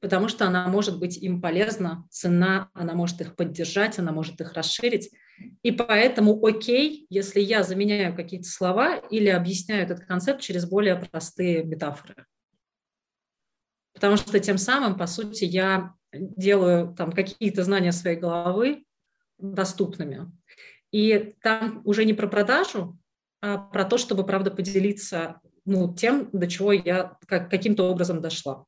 [0.00, 4.52] потому что она может быть им полезна, цена, она может их поддержать, она может их
[4.54, 5.10] расширить.
[5.62, 11.64] И поэтому окей, если я заменяю какие-то слова или объясняю этот концепт через более простые
[11.64, 12.26] метафоры.
[13.94, 18.84] Потому что тем самым, по сути, я делаю там какие-то знания своей головы
[19.38, 20.30] доступными.
[20.90, 22.98] И там уже не про продажу,
[23.40, 28.64] про то, чтобы, правда, поделиться ну, тем, до чего я как, каким-то образом дошла.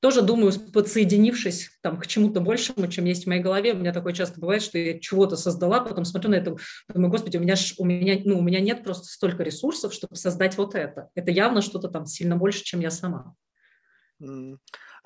[0.00, 4.12] Тоже думаю, подсоединившись там, к чему-то большему, чем есть в моей голове, у меня такое
[4.12, 6.56] часто бывает, что я чего-то создала, потом смотрю на это,
[6.92, 10.16] думаю, господи, у меня, ж, у, меня, ну, у меня нет просто столько ресурсов, чтобы
[10.16, 11.08] создать вот это.
[11.14, 13.34] Это явно что-то там сильно больше, чем я сама.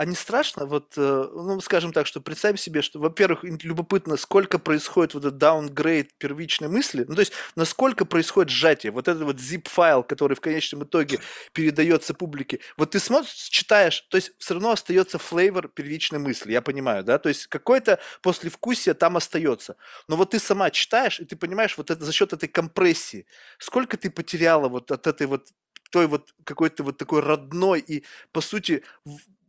[0.01, 4.59] А не страшно, вот, э, ну, скажем так, что представим себе, что, во-первых, любопытно, сколько
[4.59, 9.37] происходит вот этот даунгрейд первичной мысли, ну, то есть, насколько происходит сжатие, вот этот вот
[9.37, 11.21] zip-файл, который в конечном итоге
[11.53, 16.63] передается публике, вот ты смотришь, читаешь, то есть, все равно остается флейвор первичной мысли, я
[16.63, 19.77] понимаю, да, то есть, какой-то послевкусие там остается,
[20.09, 23.27] но вот ты сама читаешь, и ты понимаешь, вот это за счет этой компрессии,
[23.59, 25.49] сколько ты потеряла вот от этой вот
[25.91, 28.83] той вот какой-то вот такой родной и, по сути,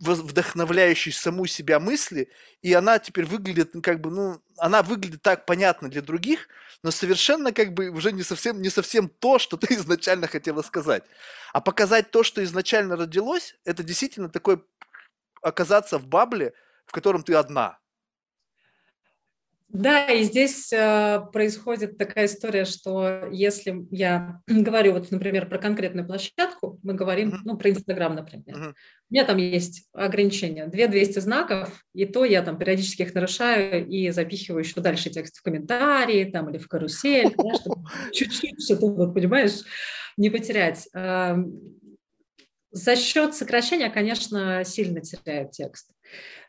[0.02, 2.30] вдохновляющей саму себя мысли,
[2.62, 6.47] и она теперь выглядит, ну, как бы, ну, она выглядит так понятно для других,
[6.84, 11.04] но совершенно как бы уже не совсем, не совсем то, что ты изначально хотела сказать.
[11.54, 14.64] А показать то, что изначально родилось, это действительно такой
[15.41, 16.54] оказаться в бабле,
[16.86, 17.81] в котором ты одна.
[19.74, 26.06] Да, и здесь э, происходит такая история, что если я говорю, вот, например, про конкретную
[26.06, 27.42] площадку, мы говорим, uh-huh.
[27.46, 28.56] ну, про Инстаграм, например.
[28.56, 28.74] Uh-huh.
[29.10, 34.10] У меня там есть ограничения, 200 знаков, и то я там периодически их нарушаю и
[34.12, 37.30] запихиваю еще дальше текст в комментарии там или в карусель,
[37.62, 39.62] чтобы чуть-чуть что-то, вот, понимаешь,
[40.18, 40.88] не потерять.
[42.74, 45.92] За счет сокращения, конечно, сильно теряю текст.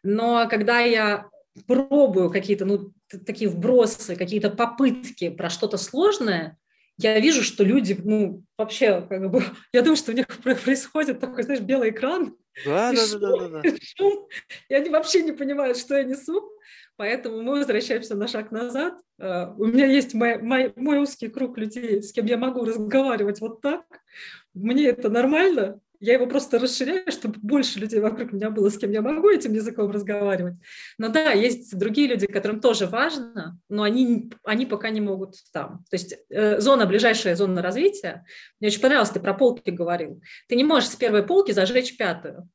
[0.04, 1.26] Но когда я
[1.66, 2.92] пробую какие-то, ну,
[3.26, 6.58] такие вбросы, какие-то попытки про что-то сложное,
[6.98, 9.42] я вижу, что люди, ну, вообще, как бы,
[9.72, 13.48] я думаю, что у них происходит такой, знаешь, белый экран, да, да, шум, да, да,
[13.48, 13.62] да.
[13.96, 14.28] Шум,
[14.68, 16.50] и они вообще не понимают, что я несу,
[16.96, 18.94] поэтому мы возвращаемся на шаг назад.
[19.20, 23.40] Uh, у меня есть мой, мой, мой узкий круг людей, с кем я могу разговаривать
[23.40, 23.84] вот так.
[24.52, 28.90] Мне это нормально, я его просто расширяю, чтобы больше людей вокруг меня было, с кем
[28.90, 30.54] я могу этим языком разговаривать.
[30.98, 35.84] Но да, есть другие люди, которым тоже важно, но они, они пока не могут там.
[35.90, 38.26] То есть э, зона, ближайшая зона развития,
[38.58, 40.20] мне очень понравилось, ты про полки говорил.
[40.48, 42.50] Ты не можешь с первой полки зажечь пятую.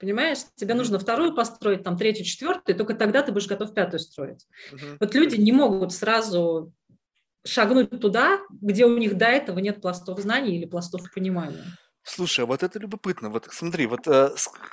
[0.00, 4.00] Понимаешь, тебе нужно вторую построить, там третью, четвертую, и только тогда ты будешь готов пятую
[4.00, 4.48] строить.
[4.72, 4.96] Uh-huh.
[4.98, 6.72] Вот люди не могут сразу
[7.46, 11.64] шагнуть туда, где у них до этого нет пластов знаний или пластов понимания.
[12.06, 13.30] Слушай, а вот это любопытно.
[13.30, 14.30] Вот смотри, вот, э,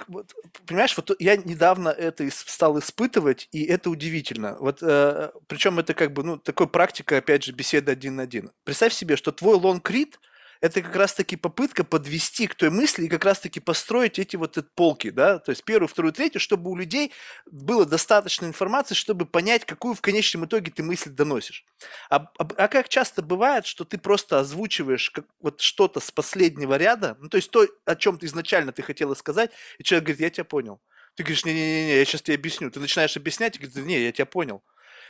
[0.09, 0.33] вот
[0.65, 4.57] понимаешь, вот я недавно это стал испытывать, и это удивительно.
[4.59, 8.51] Вот, э, причем это как бы, ну, такой практика, опять же, беседы один на один.
[8.65, 10.19] Представь себе, что твой лонг-рид–
[10.61, 15.09] это как раз-таки попытка подвести к той мысли и как раз-таки построить эти вот полки,
[15.09, 17.11] да, то есть первую, вторую, третью, чтобы у людей
[17.47, 21.65] было достаточно информации, чтобы понять, какую в конечном итоге ты мысль доносишь.
[22.09, 26.77] А, а, а как часто бывает, что ты просто озвучиваешь как, вот что-то с последнего
[26.77, 30.21] ряда, ну, то есть то, о чем ты изначально ты хотела сказать, и человек говорит,
[30.21, 30.79] я тебя понял.
[31.15, 32.71] Ты говоришь, не-не-не, я сейчас тебе объясню.
[32.71, 34.63] Ты начинаешь объяснять, и говорит, не, я тебя понял.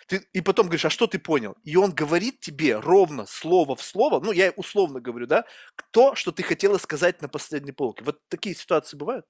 [0.07, 1.55] Ты, и потом говоришь, а что ты понял?
[1.63, 5.45] И он говорит тебе ровно, слово в слово, ну, я условно говорю, да,
[5.91, 8.03] то, что ты хотела сказать на последней полке.
[8.03, 9.25] Вот такие ситуации бывают?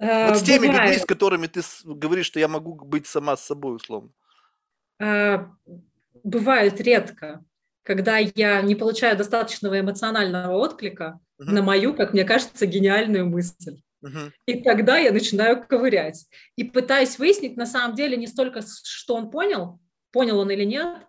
[0.00, 0.90] А, вот с теми бывает.
[0.90, 4.10] людьми, с которыми ты говоришь, что я могу быть сама с собой, условно.
[4.98, 5.50] А,
[6.24, 7.44] бывает редко,
[7.82, 11.50] когда я не получаю достаточного эмоционального отклика угу.
[11.50, 13.82] на мою, как мне кажется, гениальную мысль.
[14.46, 16.26] И тогда я начинаю ковырять.
[16.56, 19.80] И пытаюсь выяснить, на самом деле, не столько, что он понял,
[20.10, 21.06] понял он или нет,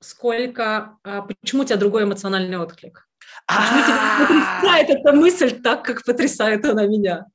[0.00, 3.06] сколько, а, почему у тебя другой эмоциональный отклик.
[3.46, 7.26] Почему тебя потрясает эта мысль так, как потрясает она меня.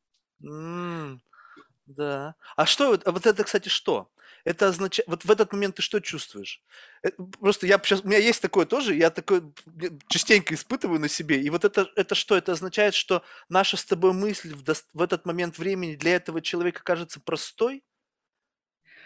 [1.86, 2.36] Да.
[2.56, 4.10] А что, вот это, кстати, что?
[4.46, 6.62] Это означает, вот в этот момент ты что чувствуешь?
[7.04, 9.52] Э, просто я сейчас, у меня есть такое тоже, я такое
[10.08, 12.38] частенько испытываю на себе, и вот это, это что?
[12.38, 16.84] Это означает, что наша с тобой мысль в, в этот момент времени для этого человека
[16.84, 17.84] кажется простой?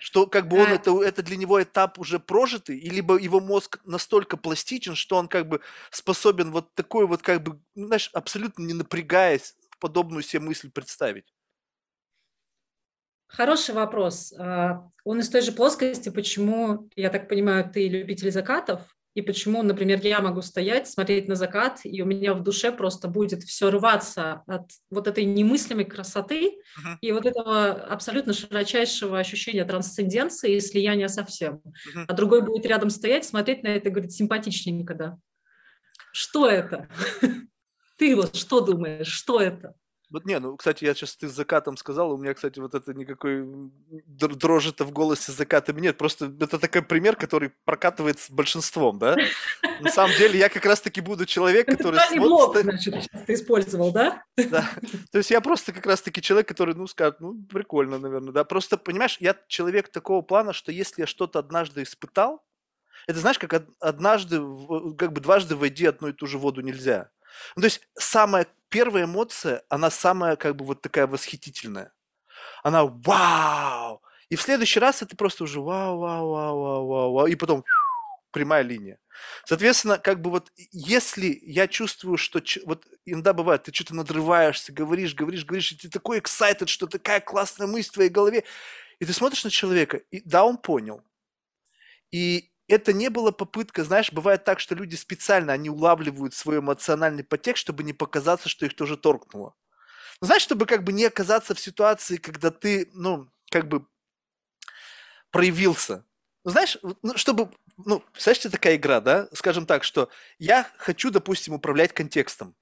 [0.01, 3.79] Что как бы он, это, это для него этап уже прожитый, и либо его мозг
[3.85, 8.73] настолько пластичен, что он как бы способен вот такой вот как бы, знаешь, абсолютно не
[8.73, 11.33] напрягаясь, подобную себе мысль представить?
[13.29, 14.33] Хороший вопрос.
[14.37, 18.81] А, он из той же плоскости, почему, я так понимаю, ты любитель закатов,
[19.15, 23.07] и почему, например, я могу стоять, смотреть на закат, и у меня в душе просто
[23.07, 26.97] будет все рваться от вот этой немыслимой красоты uh-huh.
[27.01, 31.55] и вот этого абсолютно широчайшего ощущения трансценденции и слияния со всем.
[31.55, 32.05] Uh-huh.
[32.07, 35.17] А другой будет рядом стоять, смотреть на это и говорить, симпатичненько, да.
[36.13, 36.87] Что это?
[37.97, 39.73] Ты вот что думаешь, что это?
[40.09, 42.93] Вот не, ну, кстати, я сейчас ты с закатом сказал, у меня, кстати, вот это
[42.95, 43.45] никакой
[44.07, 45.97] дрожи-то в голосе с закатами нет.
[45.97, 49.15] Просто это такой пример, который прокатывает с большинством, да?
[49.81, 51.99] На самом деле я как раз-таки буду человек, который...
[51.99, 54.23] Это блок, значит, ты использовал, да?
[54.35, 54.67] Да.
[55.11, 58.43] То есть я просто как раз-таки человек, который, ну, скажет, ну, прикольно, наверное, да.
[58.43, 62.43] Просто, понимаешь, я человек такого плана, что если я что-то однажды испытал,
[63.07, 64.37] это знаешь, как однажды,
[64.97, 67.11] как бы дважды войди одну и ту же воду нельзя.
[67.55, 71.93] Ну, то есть самая первая эмоция, она самая как бы вот такая восхитительная.
[72.63, 74.01] она вау!
[74.29, 77.63] И в следующий раз это просто уже вау, вау, вау, вау, вау, вау, и потом
[78.31, 78.99] прямая линия.
[79.45, 85.15] Соответственно, как бы вот если я чувствую, что вот иногда бывает, ты что-то надрываешься, говоришь,
[85.15, 88.43] говоришь, говоришь, и ты такой excited, что такая классная мысль в твоей голове,
[88.99, 91.01] и ты смотришь на человека, и да, он понял.
[92.11, 97.23] И это не была попытка, знаешь, бывает так, что люди специально, они улавливают свой эмоциональный
[97.23, 99.55] подтекст, чтобы не показаться, что их тоже торкнуло.
[100.21, 103.85] Но знаешь, чтобы как бы не оказаться в ситуации, когда ты, ну, как бы
[105.31, 106.05] проявился.
[106.43, 109.27] Ну, знаешь, ну, чтобы, ну, знаешь, это такая игра, да?
[109.33, 112.55] Скажем так, что я хочу, допустим, управлять контекстом.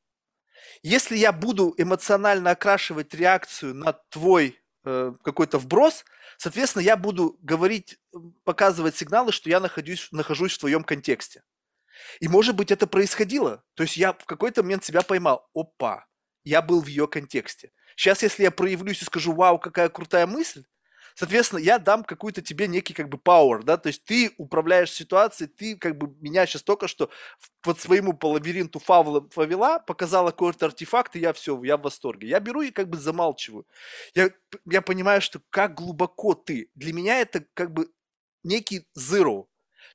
[0.83, 6.05] Если я буду эмоционально окрашивать реакцию на твой какой-то вброс,
[6.37, 7.99] соответственно, я буду говорить,
[8.43, 11.43] показывать сигналы, что я нахожусь, нахожусь в твоем контексте.
[12.19, 13.63] И, может быть, это происходило.
[13.73, 15.49] То есть я в какой-то момент себя поймал.
[15.53, 16.05] Опа,
[16.43, 17.71] я был в ее контексте.
[17.95, 20.63] Сейчас, если я проявлюсь и скажу, вау, какая крутая мысль,
[21.17, 25.49] Соответственно, я дам какой-то тебе некий как бы power, да, то есть ты управляешь ситуацией,
[25.49, 27.09] ты как бы меня сейчас только что
[27.63, 32.27] под своему по лабиринту фавла повела, показала какой-то артефакт, и я все, я в восторге.
[32.27, 33.65] Я беру и как бы замалчиваю.
[34.13, 34.29] Я,
[34.69, 36.69] я понимаю, что как глубоко ты.
[36.75, 37.89] Для меня это как бы
[38.43, 39.47] некий zero.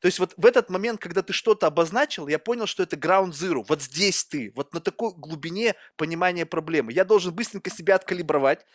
[0.03, 3.31] То есть вот в этот момент, когда ты что-то обозначил, я понял, что это ground
[3.31, 3.65] zero.
[3.69, 6.93] Вот здесь ты, вот на такой глубине понимания проблемы.
[6.93, 8.67] Я должен быстренько себя откалибровать,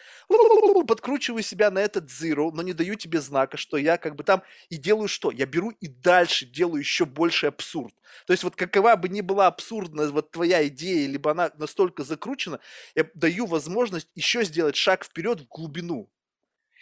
[0.87, 4.41] подкручиваю себя на этот zero, но не даю тебе знака, что я как бы там
[4.69, 5.29] и делаю что?
[5.29, 7.93] Я беру и дальше делаю еще больше абсурд.
[8.25, 12.61] То есть вот какова бы ни была абсурдная вот твоя идея, либо она настолько закручена,
[12.95, 16.09] я даю возможность еще сделать шаг вперед в глубину.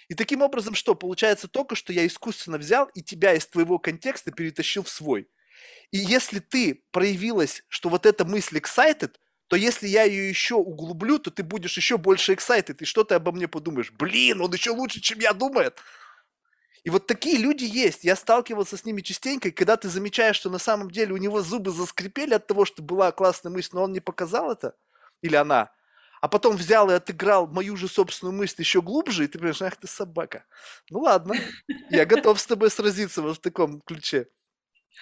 [0.07, 0.95] И таким образом что?
[0.95, 5.27] Получается только, что я искусственно взял и тебя из твоего контекста перетащил в свой.
[5.91, 9.15] И если ты проявилась, что вот эта мысль excited,
[9.47, 13.15] то если я ее еще углублю, то ты будешь еще больше excited, и что ты
[13.15, 13.91] обо мне подумаешь?
[13.91, 15.79] Блин, он еще лучше, чем я думает.
[16.83, 18.03] И вот такие люди есть.
[18.03, 21.41] Я сталкивался с ними частенько, и когда ты замечаешь, что на самом деле у него
[21.41, 24.75] зубы заскрипели от того, что была классная мысль, но он не показал это,
[25.21, 25.71] или она,
[26.25, 29.75] а потом взял и отыграл мою же собственную мысль еще глубже, и ты понимаешь, ах
[29.75, 30.43] ты собака.
[30.89, 31.35] Ну ладно,
[31.91, 34.25] я готов с тобой сразиться вот в таком ключе.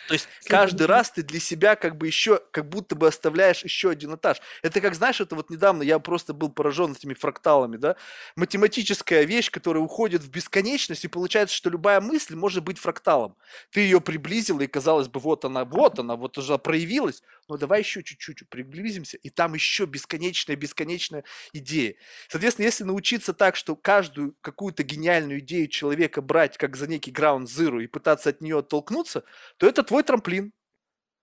[0.09, 3.91] То есть каждый раз ты для себя как бы еще, как будто бы оставляешь еще
[3.91, 4.41] один этаж.
[4.61, 7.95] Это как, знаешь, это вот недавно я просто был поражен этими фракталами, да.
[8.35, 13.37] Математическая вещь, которая уходит в бесконечность, и получается, что любая мысль может быть фракталом.
[13.71, 17.79] Ты ее приблизил, и казалось бы, вот она, вот она, вот уже проявилась, но давай
[17.81, 21.23] еще чуть-чуть приблизимся, и там еще бесконечная, бесконечная
[21.53, 21.95] идея.
[22.29, 27.45] Соответственно, если научиться так, что каждую какую-то гениальную идею человека брать как за некий ground
[27.45, 29.23] zero и пытаться от нее оттолкнуться,
[29.57, 30.53] то это твой трамплин,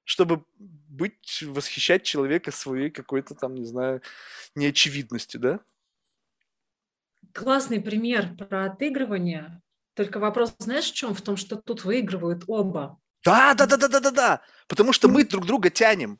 [0.04, 4.02] чтобы быть, восхищать человека своей какой-то там, не знаю,
[4.54, 5.60] неочевидностью, да?
[7.32, 9.62] Классный пример про отыгрывание.
[9.94, 11.14] Только вопрос, знаешь, в чем?
[11.14, 12.99] В том, что тут выигрывают оба.
[13.24, 14.40] Да, да, да, да, да, да, да.
[14.66, 16.18] Потому что мы друг друга тянем.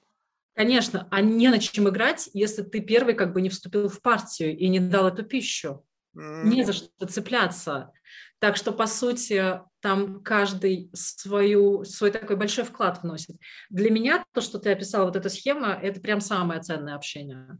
[0.55, 4.57] Конечно, а не на чем играть, если ты первый как бы не вступил в партию
[4.57, 5.84] и не дал эту пищу.
[6.16, 6.44] Mm.
[6.44, 7.92] Не за что цепляться.
[8.40, 13.36] Так что, по сути, там каждый свою, свой такой большой вклад вносит.
[13.68, 17.59] Для меня то, что ты описала, вот эта схема, это прям самое ценное общение.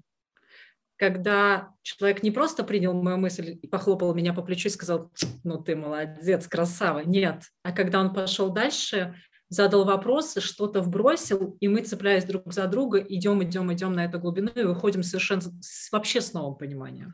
[0.97, 5.11] Когда человек не просто принял мою мысль и похлопал меня по плечу и сказал,
[5.45, 7.01] ну ты молодец, красава.
[7.01, 7.45] Нет.
[7.63, 9.15] А когда он пошел дальше,
[9.51, 14.19] задал вопросы, что-то вбросил, и мы, цепляясь друг за друга, идем, идем, идем на эту
[14.19, 17.13] глубину и выходим совершенно с, вообще с новым пониманием.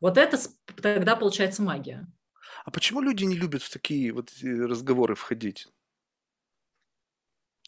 [0.00, 0.38] Вот это
[0.82, 2.06] тогда получается магия.
[2.64, 5.68] А почему люди не любят в такие вот разговоры входить?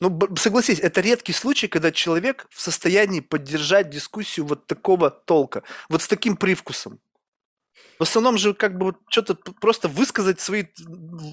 [0.00, 6.02] Ну, согласись, это редкий случай, когда человек в состоянии поддержать дискуссию вот такого толка, вот
[6.02, 6.98] с таким привкусом.
[7.98, 10.64] В основном же как бы что-то просто высказать свои,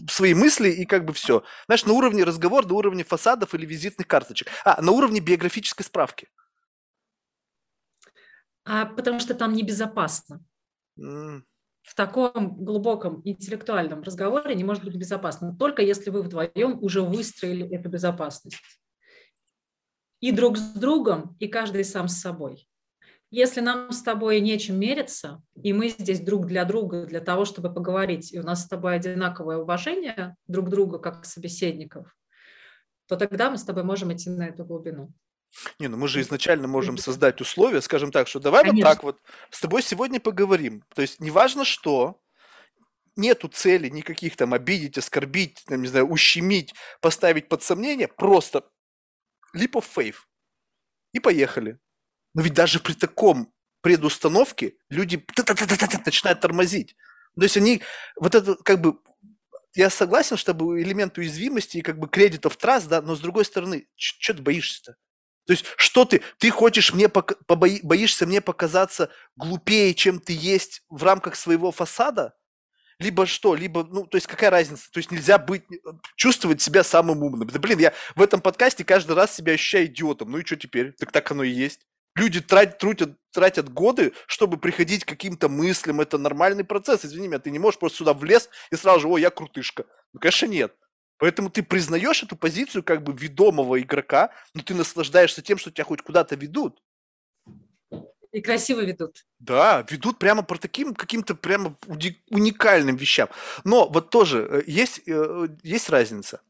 [0.10, 1.44] свои мысли и как бы все.
[1.66, 4.48] Знаешь, на уровне разговора, на уровне фасадов или визитных карточек.
[4.64, 6.30] А, на уровне биографической справки.
[8.66, 10.44] А, потому что там небезопасно.
[11.00, 11.42] Mm
[11.90, 17.68] в таком глубоком интеллектуальном разговоре не может быть безопасно, только если вы вдвоем уже выстроили
[17.68, 18.62] эту безопасность.
[20.20, 22.69] И друг с другом, и каждый сам с собой.
[23.32, 27.72] Если нам с тобой нечем мериться, и мы здесь друг для друга, для того, чтобы
[27.72, 32.16] поговорить, и у нас с тобой одинаковое уважение друг друга как собеседников,
[33.08, 35.14] то тогда мы с тобой можем идти на эту глубину.
[35.80, 38.88] Не, ну мы же изначально можем создать условия, скажем так, что давай Конечно.
[38.88, 39.18] вот так вот
[39.52, 40.84] с тобой сегодня поговорим.
[40.96, 42.20] То есть неважно что,
[43.16, 48.64] нету цели никаких там обидеть, оскорбить, там, не знаю, ущемить, поставить под сомнение, просто
[49.56, 50.18] leap of faith.
[51.14, 51.80] И поехали.
[52.34, 55.24] Но ведь даже при таком предустановке люди
[56.06, 56.96] начинают тормозить.
[57.36, 57.82] То есть они,
[58.16, 58.98] вот это как бы,
[59.76, 63.88] я согласен, чтобы элемент уязвимости и как бы кредитов траст, да, но с другой стороны,
[63.96, 64.96] что ты боишься-то?
[65.46, 70.84] То есть, что ты, ты хочешь мне, побои, боишься мне показаться глупее, чем ты есть
[70.90, 72.36] в рамках своего фасада?
[73.00, 74.92] Либо что, либо, ну, то есть какая разница?
[74.92, 75.64] То есть нельзя быть,
[76.18, 77.48] чувствовать себя самым умным.
[77.48, 80.30] Да, блин, я в этом подкасте каждый раз себя ощущаю идиотом.
[80.32, 80.92] Ну и что теперь?
[80.92, 81.88] Так так оно и есть.
[82.20, 86.02] Люди тратят, тратят, тратят годы, чтобы приходить к каким-то мыслям.
[86.02, 87.06] Это нормальный процесс.
[87.06, 89.86] Извини меня, ты не можешь просто сюда влез и сразу же, о, я крутышка.
[90.12, 90.76] Ну, конечно, нет.
[91.18, 95.86] Поэтому ты признаешь эту позицию как бы ведомого игрока, но ты наслаждаешься тем, что тебя
[95.86, 96.82] хоть куда-то ведут.
[98.34, 99.26] И красиво ведут.
[99.40, 103.30] Да, ведут прямо по таким каким-то прямо уникальным вещам.
[103.64, 106.42] Но вот тоже э, есть, э, есть разница.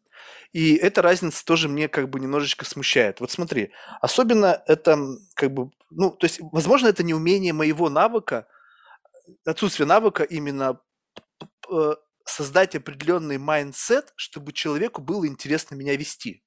[0.52, 3.20] И эта разница тоже мне как бы немножечко смущает.
[3.20, 3.72] Вот смотри,
[4.02, 4.98] особенно это
[5.36, 8.48] как бы, ну, то есть, возможно, это не умение моего навыка,
[9.46, 10.80] отсутствие навыка именно
[11.72, 11.96] э,
[12.26, 16.44] создать определенный mindset, чтобы человеку было интересно меня вести.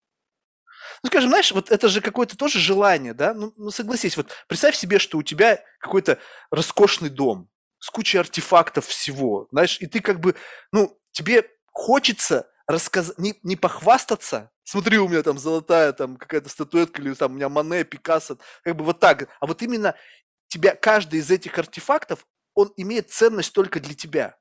[1.02, 3.34] Ну, скажем, знаешь, вот это же какое-то тоже желание, да?
[3.34, 6.18] Ну, ну, согласись, вот представь себе, что у тебя какой-то
[6.50, 7.48] роскошный дом
[7.78, 10.34] с кучей артефактов всего, знаешь, и ты как бы,
[10.72, 17.02] ну, тебе хочется рассказать, не, не похвастаться, смотри, у меня там золотая там какая-то статуэтка,
[17.02, 19.94] или там у меня Мане, Пикассо, как бы вот так, а вот именно
[20.48, 24.36] тебя, каждый из этих артефактов, он имеет ценность только для тебя.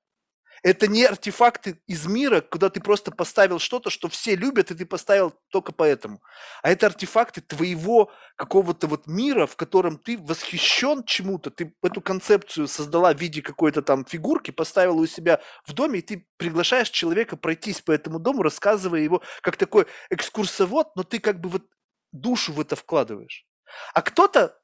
[0.64, 4.86] Это не артефакты из мира, куда ты просто поставил что-то, что все любят, и ты
[4.86, 6.22] поставил только поэтому.
[6.62, 11.50] А это артефакты твоего какого-то вот мира, в котором ты восхищен чему-то.
[11.50, 16.04] Ты эту концепцию создала в виде какой-то там фигурки, поставила у себя в доме, и
[16.04, 21.40] ты приглашаешь человека пройтись по этому дому, рассказывая его как такой экскурсовод, но ты как
[21.40, 21.64] бы вот
[22.12, 23.48] душу в это вкладываешь.
[23.96, 24.60] А кто-то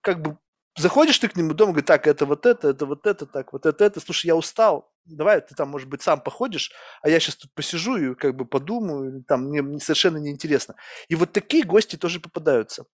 [0.00, 0.38] как бы
[0.78, 3.66] заходишь ты к нему дома, говорит, так, это вот это, это вот это, так, вот
[3.66, 4.00] это, это.
[4.00, 6.72] Слушай, я устал, давай ты там, может быть, сам походишь,
[7.02, 10.76] а я сейчас тут посижу и как бы подумаю, там мне совершенно неинтересно.
[11.08, 12.84] И вот такие гости тоже попадаются.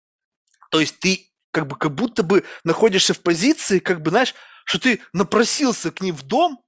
[0.70, 4.34] То есть ты как бы как будто бы находишься в позиции, как бы, знаешь,
[4.64, 6.63] что ты напросился к ним в дом,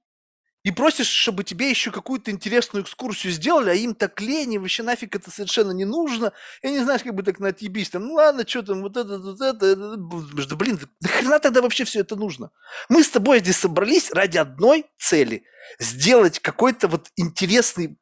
[0.67, 4.83] и просишь, чтобы тебе еще какую-то интересную экскурсию сделали, а им так лень, и вообще
[4.83, 6.33] нафиг это совершенно не нужно.
[6.61, 9.39] Я не знаешь, как бы так на там, ну ладно, что там, вот это, вот
[9.39, 12.51] это, да блин, да хрена тогда вообще все это нужно?
[12.89, 15.45] Мы с тобой здесь собрались ради одной цели–
[15.79, 17.97] сделать какой-то вот интересный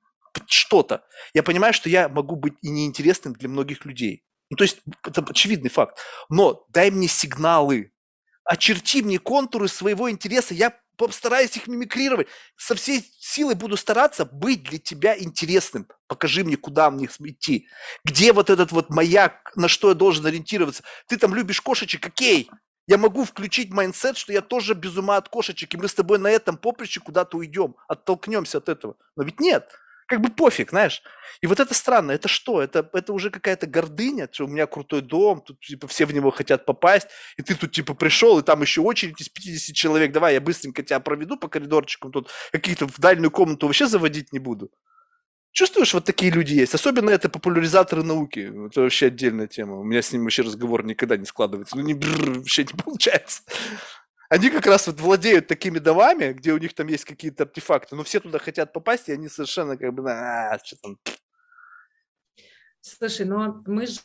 [0.48, 1.04] что-то.
[1.36, 4.24] Я понимаю, что я могу быть и неинтересным для многих людей.
[4.50, 6.00] Ну, то есть, это очевидный факт.
[6.30, 7.92] Но дай мне сигналы,
[8.46, 12.28] очерти мне контуры своего интереса, я постараюсь их мимикрировать.
[12.56, 15.88] Со всей силой буду стараться быть для тебя интересным.
[16.08, 17.68] Покажи мне, куда мне идти.
[18.04, 20.84] Где вот этот вот маяк, на что я должен ориентироваться.
[21.08, 22.50] Ты там любишь кошечек, окей.
[22.88, 26.20] Я могу включить mindset, что я тоже без ума от кошечек, и мы с тобой
[26.20, 28.96] на этом поприще куда-то уйдем, оттолкнемся от этого.
[29.16, 29.68] Но ведь нет
[30.06, 31.02] как бы пофиг, знаешь.
[31.42, 32.62] И вот это странно, это что?
[32.62, 36.32] Это, это уже какая-то гордыня, что у меня крутой дом, тут типа все в него
[36.32, 37.08] хотят попасть,
[37.38, 40.84] и ты тут типа пришел, и там еще очередь из 50 человек, давай я быстренько
[40.84, 44.72] тебя проведу по коридорчикам, тут каких-то в дальнюю комнату вообще заводить не буду.
[45.56, 46.74] Чувствуешь, вот такие люди есть.
[46.74, 48.68] Особенно это популяризаторы науки.
[48.68, 49.80] Это вообще отдельная тема.
[49.80, 51.78] У меня с ним вообще разговор никогда не складывается.
[51.78, 53.42] Ну, не, бррр, вообще не получается.
[54.36, 58.04] Они как раз вот владеют такими домами, где у них там есть какие-то артефакты, но
[58.04, 61.00] все туда хотят попасть, и они совершенно как бы, а, что там.
[62.82, 64.02] Слушай, но мы же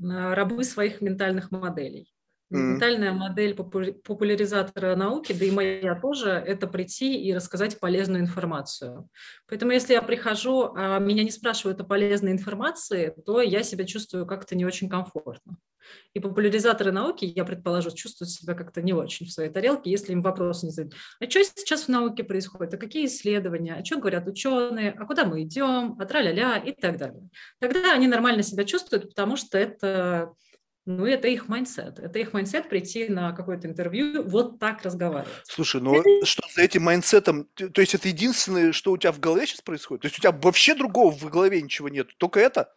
[0.00, 2.14] а, рабы своих ментальных моделей.
[2.52, 9.08] Ментальная модель популяризатора науки, да и моя тоже, это прийти и рассказать полезную информацию.
[9.48, 14.26] Поэтому если я прихожу, а меня не спрашивают о полезной информации, то я себя чувствую
[14.26, 15.56] как-то не очень комфортно.
[16.14, 20.22] И популяризаторы науки, я предположу, чувствуют себя как-то не очень в своей тарелке, если им
[20.22, 20.94] вопрос не задают.
[21.20, 22.74] А что сейчас в науке происходит?
[22.74, 23.74] А какие исследования?
[23.74, 24.92] А что говорят ученые?
[24.92, 25.96] А куда мы идем?
[25.98, 27.28] А тра-ля-ля и так далее.
[27.58, 30.32] Тогда они нормально себя чувствуют, потому что это
[30.84, 32.00] ну, это их mindset.
[32.00, 35.32] Это их mindset прийти на какое-то интервью, вот так разговаривать.
[35.44, 37.44] Слушай, ну что за этим mindset ом?
[37.54, 40.02] То есть это единственное, что у тебя в голове сейчас происходит?
[40.02, 42.08] То есть у тебя вообще другого в голове ничего нет?
[42.18, 42.74] Только это?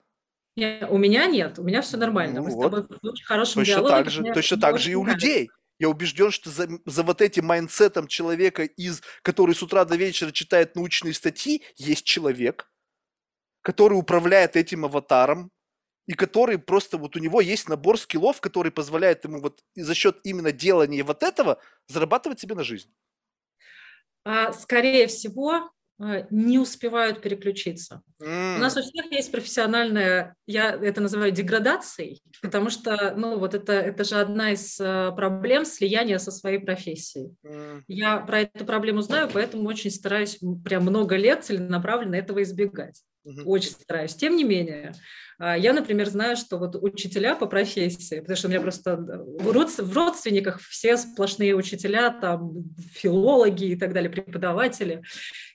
[0.56, 2.42] Нет, у меня нет, у меня все нормально.
[2.42, 2.60] Ну, Мы вот.
[2.60, 3.96] с тобой в очень хорошем точно диалоге.
[3.96, 5.50] Так же, точно так же и у людей.
[5.78, 9.98] Я убежден, что за, за вот этим mindset ом человека, из, который с утра до
[9.98, 12.72] вечера читает научные статьи, есть человек,
[13.62, 15.52] который управляет этим аватаром,
[16.08, 20.20] и который просто вот у него есть набор скиллов, который позволяет ему вот за счет
[20.24, 22.90] именно делания вот этого зарабатывать себе на жизнь.
[24.24, 28.02] А, скорее всего, э, не успевают переключиться.
[28.22, 28.58] Mm.
[28.58, 33.74] У нас у всех есть профессиональная, я это называю деградацией, потому что, ну, вот это,
[33.74, 37.36] это же одна из э, проблем слияния со своей профессией.
[37.44, 37.84] Mm.
[37.88, 43.04] Я про эту проблему знаю, поэтому очень стараюсь прям много лет целенаправленно этого избегать.
[43.26, 43.44] Mm-hmm.
[43.46, 44.16] Очень стараюсь.
[44.16, 44.94] Тем не менее,
[45.40, 49.94] а, я, например, знаю, что вот учителя по профессии, потому что у меня просто в
[49.94, 52.54] родственниках все сплошные учителя, там,
[52.94, 55.04] филологи и так далее, преподаватели.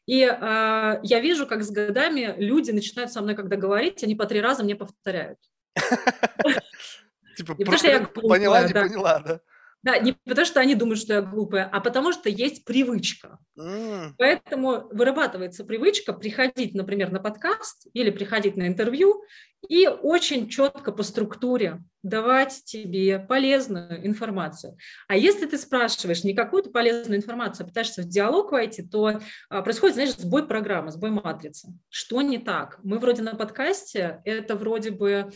[0.07, 4.27] И э, я вижу, как с годами люди начинают со мной, когда говорить, они по
[4.27, 5.39] три раза мне повторяют.
[7.37, 9.41] Типа, поняла, не поняла, да?
[9.83, 13.39] Да, не потому что они думают, что я глупая, а потому что есть привычка.
[13.59, 14.13] Mm.
[14.19, 19.25] Поэтому вырабатывается привычка приходить, например, на подкаст или приходить на интервью
[19.69, 24.77] и очень четко по структуре давать тебе полезную информацию.
[25.09, 29.63] А если ты спрашиваешь не какую-то полезную информацию, а пытаешься в диалог войти, то а,
[29.63, 31.69] происходит, знаешь, сбой программы, сбой матрицы.
[31.89, 32.79] Что не так?
[32.83, 35.31] Мы вроде на подкасте, это вроде бы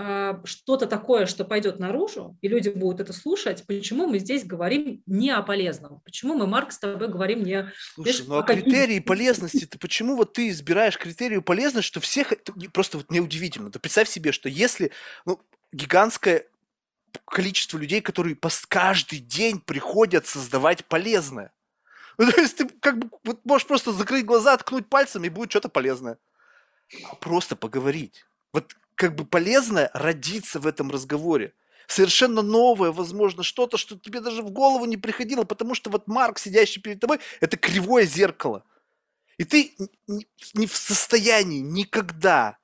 [0.00, 5.02] а, что-то такое, что пойдет наружу, и люди будут это слушать, почему мы здесь говорим
[5.06, 6.00] не о полезном?
[6.04, 7.72] Почему мы, Марк, с тобой говорим не...
[7.94, 12.32] Слушай, знаешь, ну а критерии полезности, ты почему вот ты избираешь критерию полезности, что всех...
[12.72, 13.72] Просто вот мне удивительно.
[13.72, 14.92] Ты представь себе, что если...
[15.26, 15.40] Ну,
[15.72, 16.46] гигантское
[17.24, 18.36] количество людей, которые
[18.68, 21.52] каждый день приходят создавать полезное.
[22.20, 25.52] Ну, то есть ты как бы вот можешь просто закрыть глаза, ткнуть пальцем, и будет
[25.52, 26.18] что-то полезное.
[27.04, 28.26] А просто поговорить.
[28.52, 31.52] Вот как бы полезное родиться в этом разговоре.
[31.86, 36.40] Совершенно новое, возможно, что-то, что тебе даже в голову не приходило, потому что вот Марк,
[36.40, 38.64] сидящий перед тобой, это кривое зеркало.
[39.36, 39.72] И ты
[40.54, 42.58] не в состоянии никогда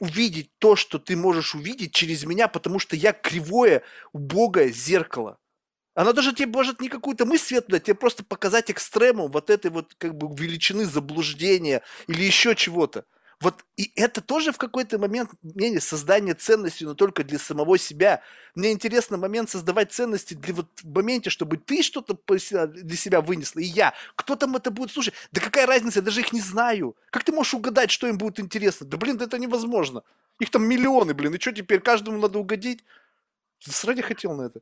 [0.00, 3.82] увидеть то, что ты можешь увидеть через меня, потому что я кривое,
[4.12, 5.38] убогое зеркало.
[5.94, 9.94] Она даже тебе может не какую-то мысль светлую, тебе просто показать экстремум вот этой вот
[9.98, 13.06] как бы величины заблуждения или еще чего-то.
[13.40, 18.22] Вот и это тоже в какой-то момент мнение создание ценности, но только для самого себя.
[18.54, 22.18] Мне интересно момент создавать ценности для вот в моменте, чтобы ты что-то
[22.66, 23.92] для себя вынесла, и я.
[24.14, 25.12] Кто там это будет слушать?
[25.32, 26.96] Да какая разница, я даже их не знаю.
[27.10, 28.86] Как ты можешь угадать, что им будет интересно?
[28.86, 30.02] Да блин, это невозможно.
[30.38, 32.84] Их там миллионы, блин, и что теперь, каждому надо угодить?
[33.58, 34.60] Сради хотел на это.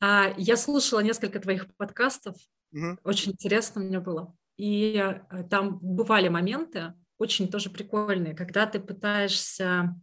[0.00, 2.36] А, я слушала несколько твоих подкастов,
[2.72, 2.98] угу.
[3.04, 4.34] очень интересно мне было.
[4.58, 9.94] И э, там бывали моменты, очень тоже прикольные, когда ты пытаешься,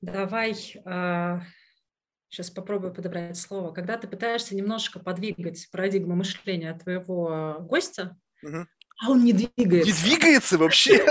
[0.00, 8.66] давай, сейчас попробую подобрать слово, когда ты пытаешься немножко подвигать парадигму мышления твоего гостя, угу.
[9.02, 9.90] а он не двигается.
[9.90, 11.04] Не двигается вообще?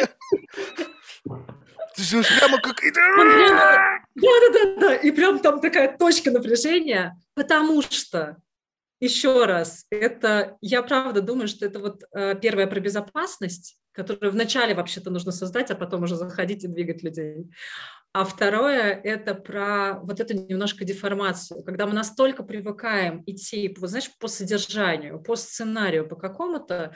[1.95, 2.81] Ты же прямо как...
[4.15, 8.37] Да-да-да, и прям там такая точка напряжения, потому что
[9.03, 14.73] еще раз, это я правда думаю, что это вот э, первое про безопасность, которую вначале
[14.73, 17.49] вообще-то нужно создать, а потом уже заходить и двигать людей.
[18.13, 24.09] А второе– это про вот эту немножко деформацию, когда мы настолько привыкаем идти, вот, знаешь,
[24.19, 26.93] по содержанию, по сценарию, по какому-то,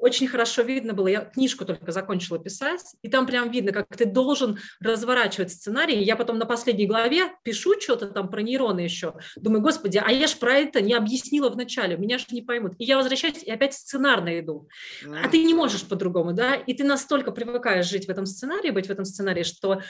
[0.00, 4.04] очень хорошо видно было, я книжку только закончила писать, и там прям видно, как ты
[4.04, 6.02] должен разворачивать сценарий.
[6.02, 9.14] Я потом на последней главе пишу что-то там про нейроны еще.
[9.36, 12.72] Думаю, господи, а я ж про это не объяснила вначале, меня же не поймут.
[12.78, 14.68] И я возвращаюсь и опять сценарно иду.
[15.06, 16.54] А ты не можешь по-другому, да?
[16.54, 19.80] И ты настолько привыкаешь жить в этом сценарии, быть в этом сценарии, что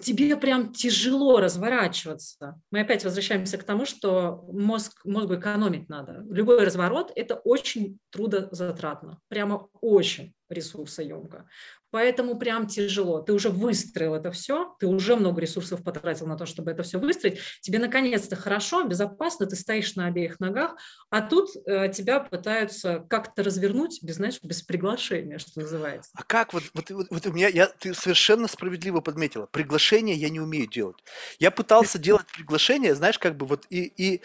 [0.00, 2.60] тебе прям тяжело разворачиваться.
[2.70, 6.24] Мы опять возвращаемся к тому, что мозг, мозгу экономить надо.
[6.30, 11.48] Любой разворот– это очень трудозатратно, прямо очень ресурсоемко.
[11.92, 13.20] Поэтому прям тяжело.
[13.20, 16.98] Ты уже выстроил это все, ты уже много ресурсов потратил на то, чтобы это все
[16.98, 17.38] выстроить.
[17.60, 20.74] Тебе наконец-то хорошо, безопасно, ты стоишь на обеих ногах,
[21.10, 26.10] а тут э, тебя пытаются как-то развернуть без, знаешь, без приглашения, что называется.
[26.14, 26.54] А как?
[26.54, 29.44] Вот, вот, вот, вот у меня, я, ты совершенно справедливо подметила.
[29.44, 30.96] Приглашение я не умею делать.
[31.38, 34.22] Я пытался делать приглашение, знаешь, как бы вот и, и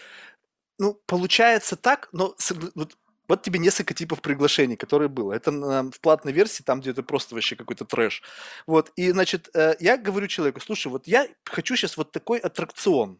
[0.79, 2.33] ну, получается так, но
[2.75, 2.95] вот
[3.27, 5.33] вот тебе несколько типов приглашений, которые было.
[5.33, 8.23] Это в платной версии, там, где это просто вообще какой-то трэш.
[8.65, 13.19] Вот, и, значит, э, я говорю человеку, слушай, вот я хочу сейчас вот такой аттракцион.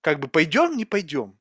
[0.00, 1.38] Как бы пойдем, не пойдем.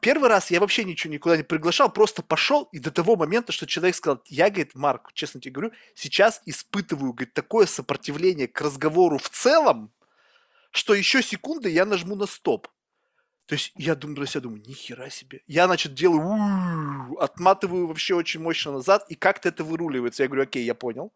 [0.00, 3.66] Первый раз я вообще ничего никуда не приглашал, просто пошел, и до того момента, что
[3.66, 9.18] человек сказал, я, говорит, Марк, честно тебе говорю, сейчас испытываю, говорит, такое сопротивление к разговору
[9.18, 9.92] в целом,
[10.70, 12.68] что еще секунды я нажму на стоп.
[13.46, 15.40] То есть я думаю, для себя думаю, нихера себе.
[15.46, 20.24] Я, значит, делаю, отматываю вообще очень мощно назад, и как-то это выруливается.
[20.24, 21.12] Я говорю, окей, я понял.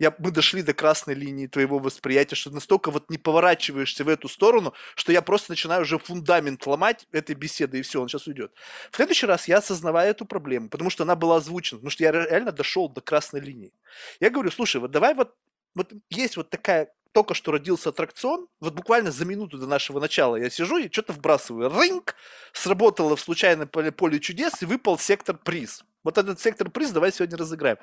[0.00, 4.28] Я, мы дошли до красной линии твоего восприятия, что настолько вот не поворачиваешься в эту
[4.28, 8.52] сторону, что я просто начинаю уже фундамент ломать этой беседы, и все, он сейчас уйдет.
[8.90, 12.10] В следующий раз я осознаваю эту проблему, потому что она была озвучена, потому что я
[12.10, 13.72] реально дошел до красной линии.
[14.18, 15.34] Я говорю, слушай, вот давай вот,
[15.74, 20.36] вот есть вот такая только что родился аттракцион, вот буквально за минуту до нашего начала
[20.36, 21.68] я сижу и что-то вбрасываю.
[21.68, 22.14] Рынк
[22.52, 25.82] сработало в случайном поле, поле чудес и выпал сектор приз.
[26.04, 27.78] Вот этот сектор приз давай сегодня разыграем.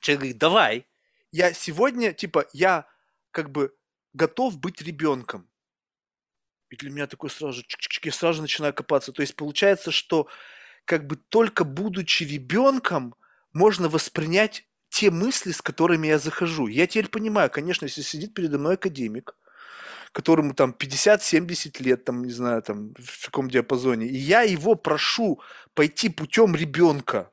[0.00, 0.86] Человек говорит, давай.
[1.32, 2.86] Я сегодня, типа, я
[3.30, 3.74] как бы
[4.12, 5.48] готов быть ребенком.
[6.68, 7.64] И для меня такой сразу же,
[8.02, 9.12] я сразу же начинаю копаться.
[9.12, 10.28] То есть получается, что
[10.84, 13.14] как бы только будучи ребенком,
[13.54, 14.65] можно воспринять
[14.96, 16.68] те мысли, с которыми я захожу.
[16.68, 19.36] Я теперь понимаю, конечно, если сидит передо мной академик,
[20.12, 25.40] которому там 50-70 лет, там, не знаю, там, в каком диапазоне, и я его прошу
[25.74, 27.30] пойти путем ребенка,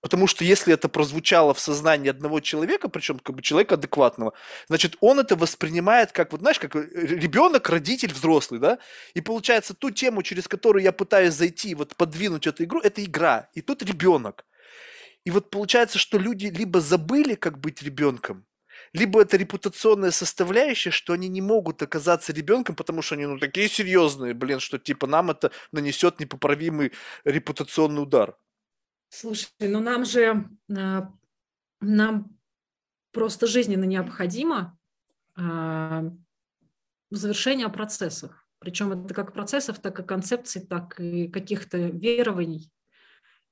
[0.00, 4.32] Потому что если это прозвучало в сознании одного человека, причем как бы человека адекватного,
[4.68, 8.78] значит, он это воспринимает как, вот знаешь, как э, ребенок, родитель, взрослый, да?
[9.14, 13.48] И получается, ту тему, через которую я пытаюсь зайти, вот подвинуть эту игру, это игра.
[13.54, 14.44] И тут ребенок.
[15.28, 18.46] И вот получается, что люди либо забыли, как быть ребенком,
[18.94, 23.68] либо это репутационная составляющая, что они не могут оказаться ребенком, потому что они ну такие
[23.68, 26.92] серьезные, блин, что типа нам это нанесет непоправимый
[27.24, 28.38] репутационный удар.
[29.10, 31.12] Слушай, ну нам же а,
[31.82, 32.34] нам
[33.12, 34.78] просто жизненно необходимо
[35.36, 36.04] а,
[37.10, 38.32] завершение процессов.
[38.60, 42.72] Причем это как процессов, так и концепций, так и каких-то верований.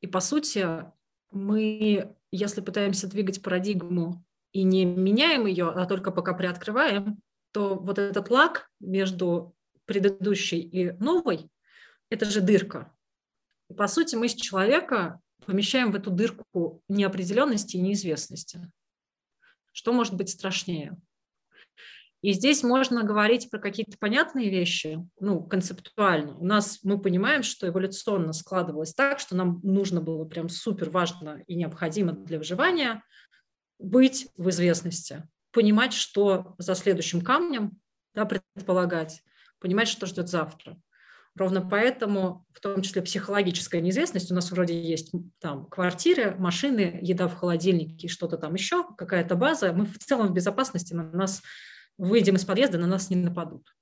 [0.01, 0.86] И по сути
[1.31, 7.20] мы, если пытаемся двигать парадигму и не меняем ее, а только пока приоткрываем,
[7.53, 9.55] то вот этот лак между
[9.85, 11.48] предыдущей и новой–
[12.11, 12.93] это же дырка.
[13.77, 18.70] По сути, мы с человека помещаем в эту дырку неопределенности и неизвестности.
[19.73, 20.97] Что может быть страшнее?
[22.27, 26.36] И здесь можно говорить про какие-то понятные вещи, ну, концептуально.
[26.36, 31.44] У нас мы понимаем, что эволюционно складывалось так, что нам нужно было прям супер важно
[31.47, 33.05] и необходимо для выживания
[33.78, 35.23] быть в известности,
[35.53, 37.78] понимать, что за следующим камнем,
[38.12, 39.23] да, предполагать,
[39.61, 40.77] понимать, что ждет завтра.
[41.36, 47.28] Ровно поэтому, в том числе психологическая неизвестность, у нас вроде есть там квартиры, машины, еда
[47.28, 49.73] в холодильнике что-то там еще, какая-то база.
[49.73, 51.40] Мы в целом в безопасности, на нас
[51.98, 53.74] выйдем из подъезда, на нас не нападут.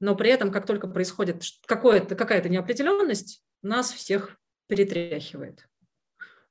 [0.00, 4.36] Но при этом, как только происходит какая-то неопределенность, нас всех
[4.66, 5.66] перетряхивает.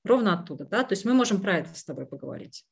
[0.03, 0.65] Ровно оттуда.
[0.65, 0.83] Да?
[0.83, 2.65] То есть мы можем про это с тобой поговорить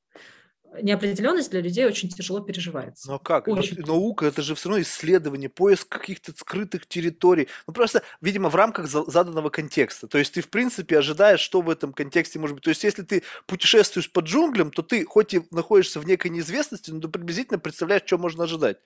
[0.82, 3.10] неопределенность для людей очень тяжело переживается.
[3.10, 3.48] Но как?
[3.48, 3.80] Очень.
[3.80, 7.48] Но, наука это же все равно исследование, поиск каких-то скрытых территорий.
[7.68, 10.08] Ну просто, видимо, в рамках заданного контекста.
[10.08, 12.64] То есть ты, в принципе, ожидаешь, что в этом контексте может быть.
[12.64, 16.92] То есть если ты путешествуешь по джунглям, то ты хоть и находишься в некой неизвестности,
[16.92, 18.78] но ты приблизительно представляешь, что можно ожидать.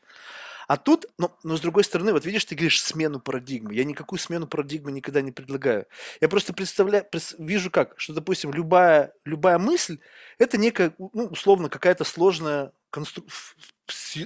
[0.68, 3.74] А тут, ну, но с другой стороны, вот видишь, ты говоришь смену парадигмы.
[3.74, 5.86] Я никакую смену парадигмы никогда не предлагаю.
[6.22, 7.06] Я просто представляю,
[7.38, 10.00] вижу как, что, допустим, любая, любая мысль–
[10.38, 13.26] это некая, ну, условно, какая-то сложная, констру...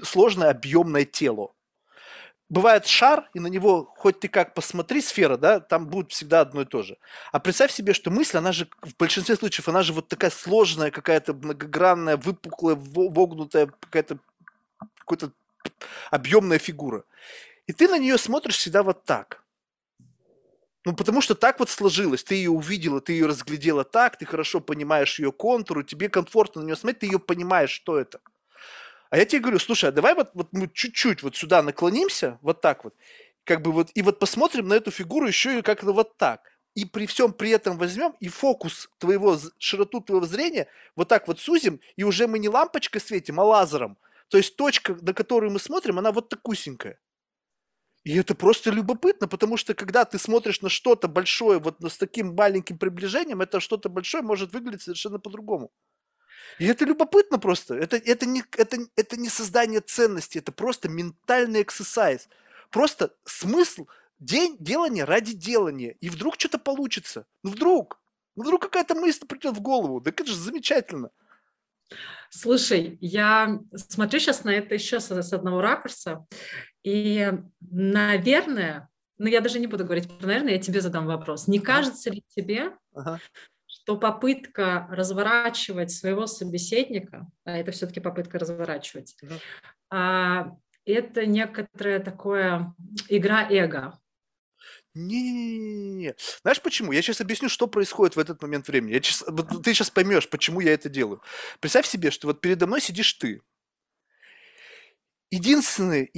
[0.04, 1.54] сложное объемное тело.
[2.50, 6.62] Бывает шар, и на него хоть ты как посмотри, сфера, да, там будет всегда одно
[6.62, 6.98] и то же.
[7.32, 10.90] А представь себе, что мысль, она же в большинстве случаев, она же вот такая сложная,
[10.90, 14.18] какая-то многогранная, выпуклая, вогнутая, какая-то
[14.98, 15.32] какой-то
[16.12, 17.04] объемная фигура.
[17.68, 19.44] И ты на нее смотришь всегда вот так.
[20.86, 22.24] Ну, потому что так вот сложилось.
[22.24, 26.66] Ты ее увидела, ты ее разглядела так, ты хорошо понимаешь ее контуру, тебе комфортно на
[26.66, 28.22] нее смотреть, ты ее понимаешь, что это.
[29.10, 32.62] А я тебе говорю, слушай, а давай вот, вот мы чуть-чуть вот сюда наклонимся, вот
[32.62, 32.96] так вот,
[33.44, 36.42] как бы вот, и вот посмотрим на эту фигуру еще и как-то вот так.
[36.76, 41.40] И при всем при этом возьмем и фокус твоего, широту твоего зрения вот так вот
[41.40, 43.98] сузим, и уже мы не лампочкой светим, а лазером–
[44.30, 47.00] то есть точка, на которую мы смотрим, она вот такусенькая.
[48.04, 52.34] И это просто любопытно, потому что когда ты смотришь на что-то большое, вот с таким
[52.34, 55.72] маленьким приближением, это что-то большое может выглядеть совершенно по-другому.
[56.60, 57.76] И это любопытно просто.
[57.76, 62.30] Это, это, не, это, это не создание ценности, это просто ментальный эксерсайз.
[62.70, 63.88] Просто смысл
[64.20, 65.92] день делания ради делания.
[66.00, 67.26] И вдруг что-то получится.
[67.44, 68.02] Ну вдруг.
[68.36, 70.02] Ну вдруг какая-то мысль придет в голову.
[70.02, 71.12] Так это же замечательно.
[72.30, 76.26] Слушай, я смотрю сейчас на это еще с, с одного ракурса,
[76.84, 81.48] и, наверное, ну я даже не буду говорить наверное, я тебе задам вопрос.
[81.48, 83.20] Не кажется ли тебе, ага.
[83.66, 89.36] что попытка разворачивать своего собеседника, а это все-таки попытка разворачивать, ага.
[89.90, 92.74] а, это некоторая такое
[93.10, 94.00] игра эго?
[95.08, 96.16] Не-не-не-не-не.
[96.42, 96.92] Знаешь почему?
[96.92, 98.94] Я сейчас объясню, что происходит в этот момент времени.
[98.94, 101.22] Я щас- вот ты сейчас поймешь, почему я это делаю.
[101.60, 103.42] Представь себе, что вот передо мной сидишь ты.
[105.32, 106.12] Единственный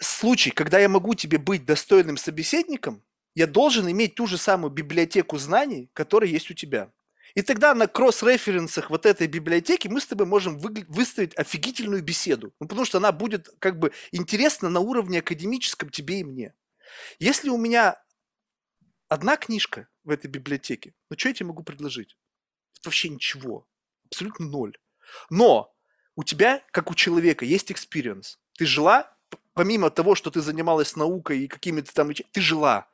[0.00, 3.02] случай, когда я могу тебе быть достойным собеседником,
[3.34, 6.90] я должен иметь ту же самую библиотеку знаний, которая есть у тебя.
[7.34, 12.52] И тогда на кросс-референсах вот этой библиотеки мы с тобой можем выставить офигительную беседу.
[12.60, 16.52] Ну, потому что она будет как бы интересна на уровне академическом тебе и мне.
[17.18, 18.01] Если у меня
[19.12, 22.16] одна книжка в этой библиотеке, ну что я тебе могу предложить?
[22.84, 23.66] Вообще ничего.
[24.06, 24.76] Абсолютно ноль.
[25.30, 25.74] Но
[26.16, 28.38] у тебя, как у человека, есть experience.
[28.56, 29.14] Ты жила,
[29.52, 32.12] помимо того, что ты занималась наукой и какими-то там...
[32.12, 32.88] Ты жила.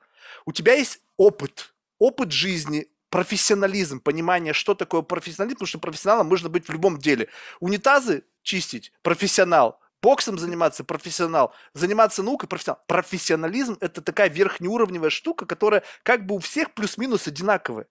[0.45, 1.73] У тебя есть опыт.
[1.99, 7.29] Опыт жизни, профессионализм, понимание, что такое профессионализм, потому что профессионалом можно быть в любом деле.
[7.61, 9.81] Унитазы чистить– профессионал.
[10.01, 11.53] Боксом заниматься– профессионал.
[11.75, 12.83] Заниматься наукой– профессионал.
[12.87, 17.87] Профессионализм– это такая верхнеуровневая штука, которая как бы у всех плюс-минус одинаковая.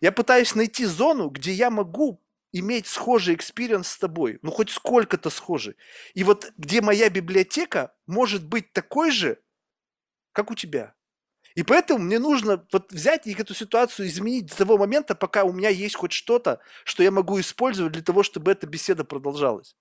[0.00, 2.22] Я пытаюсь найти зону, где я могу
[2.52, 5.76] иметь схожий experience с тобой, ну хоть сколько-то схожий.
[6.14, 9.38] И вот где моя библиотека может быть такой же,
[10.32, 10.94] как у тебя.
[11.54, 15.52] И поэтому мне нужно вот взять и эту ситуацию изменить с того момента, пока у
[15.52, 19.76] меня есть хоть что-то, что я могу использовать для того, чтобы эта беседа продолжалась.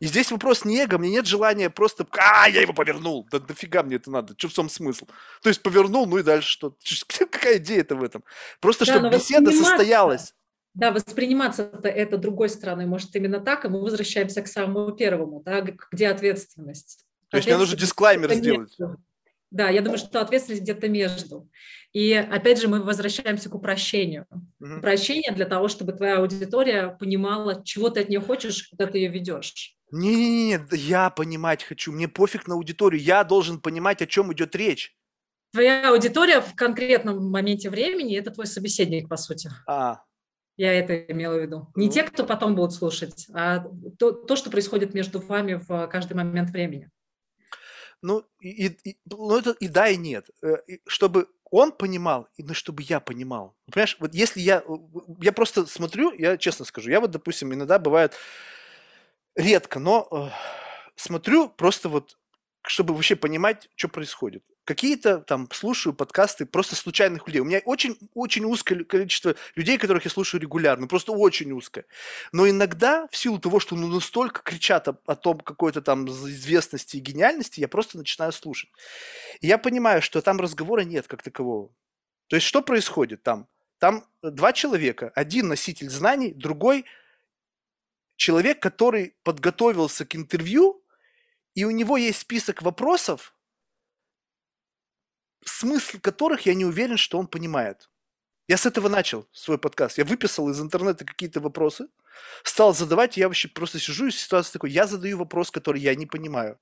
[0.00, 3.82] И здесь вопрос не эго, мне нет желания просто, а, я его повернул, да дофига
[3.82, 5.06] мне это надо, что в том смысл?
[5.42, 6.76] То есть повернул, ну и дальше что?
[7.30, 8.24] Какая идея-то в этом?
[8.60, 10.34] Просто, Да, чтобы беседа состоялась.
[10.74, 15.42] Да, восприниматься это, это другой стороной может именно так, и мы возвращаемся к самому первому,
[15.44, 17.04] да, где ответственность.
[17.28, 18.74] То есть мне нужно дисклаймер сделать.
[19.52, 21.48] Да, я думаю, что ответственность где-то между.
[21.92, 24.26] И опять же мы возвращаемся к упрощению.
[24.58, 24.78] Мгм.
[24.78, 29.08] Упрощение для того, чтобы твоя аудитория понимала, чего ты от нее хочешь, куда ты ее
[29.08, 29.76] ведешь.
[29.90, 34.96] Не-не-не, я понимать хочу, мне пофиг на аудиторию, я должен понимать, о чем идет речь.
[35.52, 39.50] Твоя аудитория в конкретном моменте времени– это твой собеседник, по сути.
[39.66, 39.98] А,
[40.56, 41.68] Я это имела в виду.
[41.76, 41.92] Не Ну.
[41.92, 43.66] те, кто потом будут слушать, а
[43.98, 46.88] то, то, что происходит между вами в каждый момент времени.
[48.02, 50.28] Ну, и, и- ну, это и да, и нет.
[50.42, 50.56] Э,
[50.86, 53.54] Чтобы он понимал, и ну, чтобы я понимал.
[53.70, 54.72] Понимаешь, вот если я, э,
[55.22, 58.14] я просто смотрю, я честно скажу, я вот, допустим, иногда бывает
[59.36, 60.28] редко, но э,
[60.96, 62.18] смотрю просто вот,
[62.62, 64.44] чтобы вообще понимать, что происходит.
[64.64, 67.40] Какие-то там слушаю подкасты просто случайных людей.
[67.40, 71.84] У меня очень, очень узкое количество людей, которых я слушаю регулярно, просто очень узкое.
[72.30, 76.96] Но иногда, в силу того, что ну, настолько кричат о, о том какой-то там известности
[76.96, 78.70] и гениальности, я просто начинаю слушать.
[79.40, 81.70] И я понимаю, что там разговора нет как такового.
[82.28, 83.48] То есть что происходит там?
[83.78, 86.84] Там э, два человека, один носитель знаний, другой
[88.14, 90.84] человек, который подготовился к интервью,
[91.56, 93.34] и у него есть список вопросов,
[95.44, 97.88] смысл которых я не уверен, что он понимает.
[98.48, 99.98] Я с этого начал свой подкаст.
[99.98, 101.86] Я выписал из интернета какие-то вопросы,
[102.42, 106.06] стал задавать, я вообще просто сижу, и ситуация такой, я задаю вопрос, который я не
[106.06, 106.58] понимаю.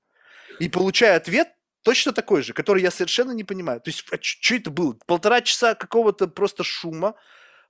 [0.59, 1.49] И получаю ответ
[1.83, 3.81] точно такой же, который я совершенно не понимаю.
[3.81, 4.93] То есть, а что это было?
[5.05, 7.15] Полтора часа какого-то просто шума.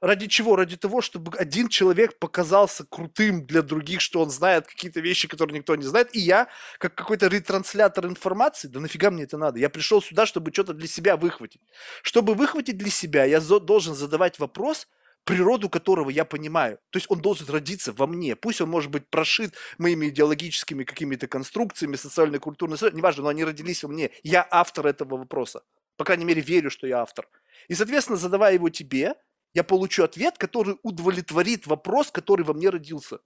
[0.01, 0.55] Ради чего?
[0.55, 5.59] Ради того, чтобы один человек показался крутым для других, что он знает какие-то вещи, которые
[5.59, 6.15] никто не знает.
[6.15, 6.47] И я,
[6.79, 9.59] как какой-то ретранслятор информации, да нафига мне это надо?
[9.59, 11.61] Я пришел сюда, чтобы что-то для себя выхватить.
[12.01, 14.87] Чтобы выхватить для себя, я должен задавать вопрос,
[15.23, 16.79] природу которого я понимаю.
[16.89, 18.35] То есть он должен родиться во мне.
[18.35, 23.89] Пусть он может быть прошит моими идеологическими какими-то конструкциями, социально-культурной, неважно, но они родились во
[23.89, 24.09] мне.
[24.23, 25.61] Я автор этого вопроса.
[25.95, 27.27] По крайней мере, верю, что я автор.
[27.67, 29.13] И, соответственно, задавая его тебе,
[29.53, 33.19] я получу ответ, который удовлетворит вопрос, который во мне родился.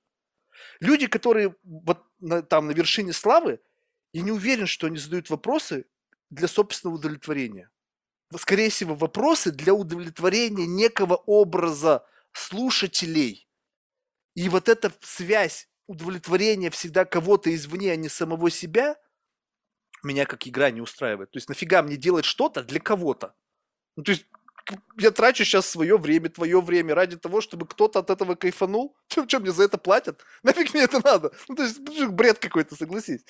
[0.79, 3.59] Люди, которые вот на- там на вершине славы,
[4.13, 5.85] я не уверен, что они задают вопросы
[6.29, 7.69] для собственного удовлетворения.
[8.37, 13.47] Скорее всего, вопросы для удовлетворения некого образа слушателей.
[14.33, 18.97] И вот эта связь удовлетворения всегда кого-то извне, а не самого себя,
[20.03, 21.31] меня как игра не устраивает.
[21.31, 23.35] То есть нафига мне делать что-то для кого-то?
[23.95, 24.25] Ну, то есть
[24.97, 28.95] я трачу сейчас свое время, твое время ради того, чтобы кто-то от этого кайфанул.
[29.07, 30.21] Что, мне за это платят?
[30.43, 31.31] Нафиг мне это надо?
[31.47, 33.21] Ну, то есть бред какой-то, согласись.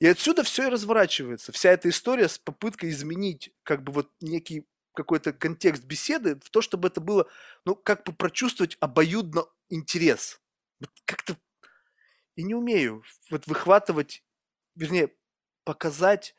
[0.00, 1.52] И отсюда все и разворачивается.
[1.52, 6.60] Вся эта история с попыткой изменить как бы вот некий какой-то контекст беседы в то,
[6.60, 7.28] чтобы это было,
[7.64, 10.40] ну, как бы прочувствовать обоюдно интерес.
[10.80, 11.36] Вот как-то
[12.36, 14.24] и не умею вот выхватывать,
[14.74, 15.12] вернее,
[15.64, 16.34] показать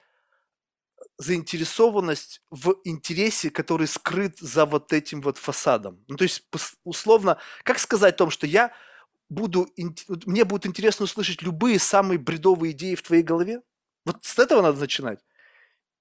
[1.17, 6.03] заинтересованность в интересе, который скрыт за вот этим вот фасадом.
[6.07, 6.43] Ну, то есть,
[6.83, 8.71] условно, как сказать о том, что я
[9.29, 9.67] буду,
[10.25, 13.61] мне будет интересно услышать любые самые бредовые идеи в твоей голове?
[14.05, 15.19] Вот с этого надо начинать.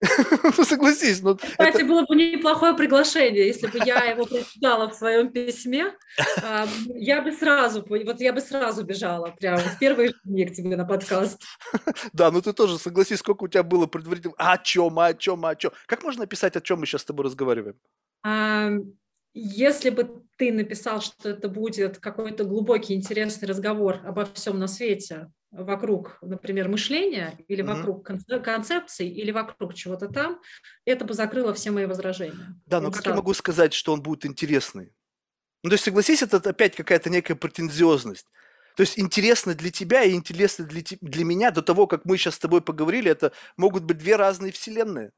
[0.57, 1.23] Ну, согласись.
[1.23, 1.85] Ну, Кстати, это...
[1.85, 5.95] было бы неплохое приглашение, если бы я его прочитала в своем письме.
[6.43, 10.77] А, я бы сразу, вот я бы сразу бежала прямо в первые дни к тебе
[10.77, 11.43] на подкаст.
[12.13, 14.35] Да, ну ты тоже согласись, сколько у тебя было предварительно.
[14.39, 15.73] А о чем, а о чем, о чем?
[15.87, 17.77] Как можно описать, о чем мы сейчас с тобой разговариваем?
[19.35, 25.29] Если бы ты написал, что это будет какой-то глубокий, интересный разговор обо всем на свете,
[25.55, 27.75] вокруг, например, мышления или mm-hmm.
[27.75, 28.07] вокруг
[28.45, 30.41] концепций или вокруг чего-то там,
[30.85, 32.61] это бы закрыло все мои возражения.
[32.67, 33.13] Да, но он как стал...
[33.13, 34.93] я могу сказать, что он будет интересный?
[35.63, 38.27] Ну, то есть, согласись, это опять какая-то некая претензиозность.
[38.77, 42.35] То есть интересно для тебя и интересно для, для меня до того, как мы сейчас
[42.35, 45.13] с тобой поговорили, это могут быть две разные вселенные.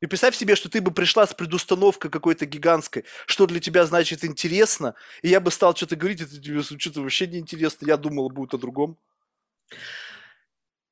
[0.00, 4.24] И представь себе, что ты бы пришла с предустановкой какой-то гигантской, что для тебя значит
[4.24, 8.54] интересно, и я бы стал что-то говорить, это тебе что-то вообще неинтересно, я думала, будет
[8.54, 8.98] о другом.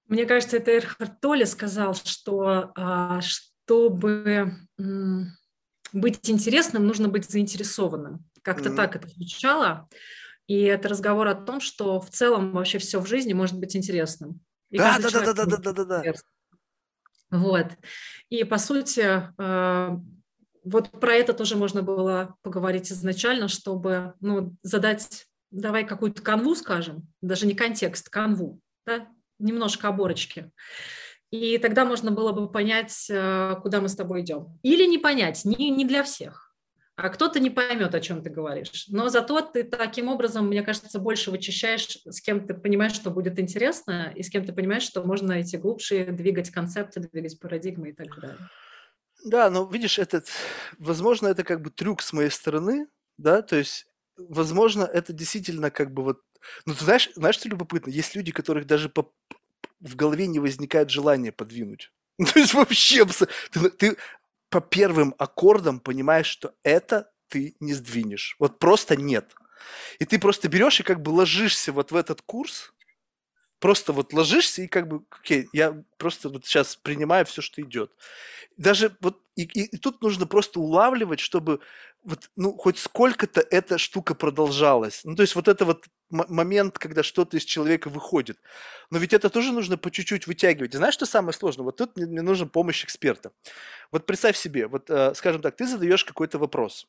[0.07, 4.55] Мне кажется, это Эрхард Толли сказал, что а, чтобы
[5.93, 8.25] быть интересным, нужно быть заинтересованным.
[8.43, 8.77] Как-то mm-hmm.
[8.77, 9.89] так это звучало.
[10.47, 14.41] И это разговор о том, что в целом вообще все в жизни может быть интересным.
[14.71, 16.15] И да, да, да, да, да, да, да, да.
[17.35, 17.67] Вот.
[18.31, 19.99] И, по сути, э,
[20.63, 27.09] вот про это тоже можно было поговорить изначально, чтобы ну, задать, давай какую-то канву, скажем,
[27.21, 29.09] даже не контекст, канву, да?
[29.41, 30.53] немножко оборочки.
[31.33, 34.57] И тогда можно было бы понять, э, куда мы с тобой идем.
[34.63, 36.44] Или не понять, не, не для всех
[36.97, 38.87] а кто-то не поймет, о чем ты говоришь.
[38.89, 43.39] Но зато ты таким образом, мне кажется, больше вычищаешь, с кем ты понимаешь, что будет
[43.41, 47.93] интересно, и с кем ты понимаешь, что можно эти глубже двигать концепты, двигать парадигмы и
[47.93, 48.49] так далее.
[49.25, 50.29] Да, но видишь, этот,
[50.79, 55.93] возможно, это как бы трюк с моей стороны, да, то есть, возможно, это действительно как
[55.93, 56.21] бы вот,
[56.67, 57.91] ну, ты знаешь, знаешь, что любопытно?
[57.91, 59.11] Есть люди, которых даже по,
[59.81, 61.91] в голове не возникает желание подвинуть.
[62.33, 63.05] То есть вообще,
[63.51, 63.97] ты, ты
[64.55, 68.37] по первым аккордам понимаешь, что это ты не сдвинешь.
[68.39, 69.35] Вот просто нет.
[69.99, 72.73] И ты просто берешь и как бы ложишься вот в этот курс,
[73.59, 77.91] просто вот ложишься и как бы, окей, я просто вот сейчас принимаю все, что идет.
[78.57, 81.59] Даже вот и, и, и тут нужно просто улавливать, чтобы
[82.05, 85.01] вот, ну, хоть сколько-то эта штука продолжалась.
[85.05, 88.39] Ну, то есть вот это вот момент, когда что-то из человека выходит.
[88.91, 90.75] Но ведь это тоже нужно по чуть-чуть вытягивать.
[90.75, 91.65] И знаешь, что самое сложное?
[91.65, 93.33] Вот тут мне, мне нужна помощь эксперта.
[93.91, 96.87] Вот представь себе, вот, э, скажем так, ты задаешь какой-то вопрос.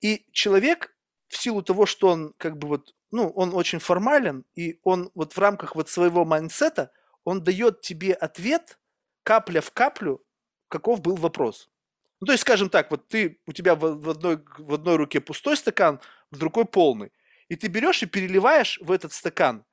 [0.00, 0.94] И человек
[1.28, 5.34] в силу того, что он как бы вот, ну, он очень формален, и он вот
[5.34, 6.90] в рамках вот своего mindset а,
[7.24, 8.78] он дает тебе ответ
[9.22, 10.24] капля в каплю,
[10.68, 11.70] каков был вопрос.
[12.20, 15.20] Ну, то есть, скажем так, вот ты, у тебя в, в, одной, в одной руке
[15.20, 16.00] пустой стакан,
[16.30, 17.12] в другой полный.
[17.48, 19.64] И ты берешь и переливаешь в этот стакан,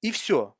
[0.00, 0.56] и все.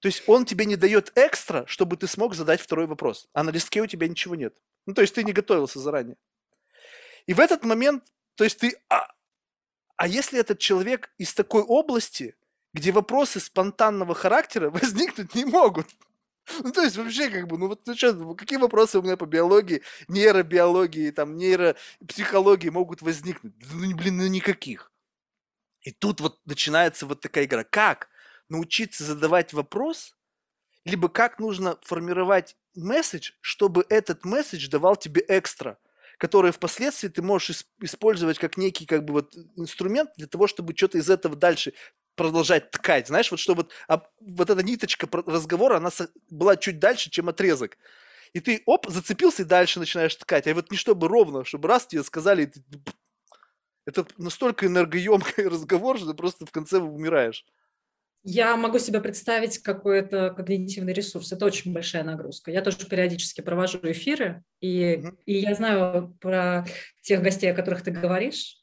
[0.00, 3.28] То есть он тебе не дает экстра, чтобы ты смог задать второй вопрос.
[3.32, 4.54] А на листке у тебя ничего нет.
[4.84, 6.16] Ну, то есть ты не готовился заранее.
[7.26, 8.04] И в этот момент,
[8.34, 8.76] то есть ты...
[8.88, 9.06] А,
[9.96, 12.34] а если этот человек из такой области,
[12.74, 15.86] где вопросы спонтанного характера возникнуть не могут?
[16.62, 19.26] Ну, то есть вообще как бы, ну вот ну, что, какие вопросы у меня по
[19.26, 23.54] биологии, нейробиологии, там, нейропсихологии могут возникнуть?
[23.72, 24.90] Ну, блин, ну никаких.
[25.82, 27.64] И тут вот начинается вот такая игра.
[27.64, 28.08] Как
[28.48, 30.16] научиться задавать вопрос,
[30.84, 35.78] либо как нужно формировать месседж, чтобы этот месседж давал тебе экстра,
[36.18, 40.98] который впоследствии ты можешь использовать как некий как бы вот инструмент для того, чтобы что-то
[40.98, 41.74] из этого дальше
[42.14, 43.08] продолжать ткать.
[43.08, 45.90] Знаешь, вот что вот, а, вот эта ниточка разговора, она
[46.30, 47.78] была чуть дальше, чем отрезок.
[48.32, 50.46] И ты, оп, зацепился и дальше начинаешь ткать.
[50.46, 52.62] А вот не чтобы ровно, чтобы раз тебе сказали, ты
[53.86, 57.44] это настолько энергоемкий разговор, что ты просто в конце умираешь.
[58.24, 61.32] Я могу себе представить какой-то когнитивный ресурс.
[61.32, 62.52] Это очень большая нагрузка.
[62.52, 65.18] Я тоже периодически провожу эфиры, и, mm-hmm.
[65.26, 66.64] и я знаю про
[67.00, 68.61] тех гостей, о которых ты говоришь.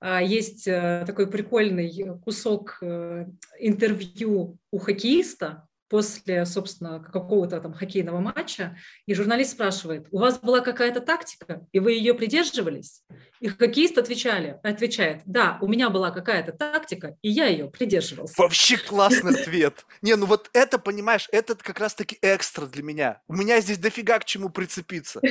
[0.00, 3.26] А, есть э, такой прикольный кусок э,
[3.58, 10.60] интервью у хоккеиста, после, собственно, какого-то там хоккейного матча, и журналист спрашивает, у вас была
[10.60, 13.02] какая-то тактика, и вы ее придерживались?
[13.40, 18.34] И хоккеист отвечали, отвечает, да, у меня была какая-то тактика, и я ее придерживался.
[18.38, 19.84] Вообще классный ответ.
[20.00, 23.20] Не, ну вот это, понимаешь, это как раз-таки экстра для меня.
[23.26, 25.20] У меня здесь дофига к чему прицепиться.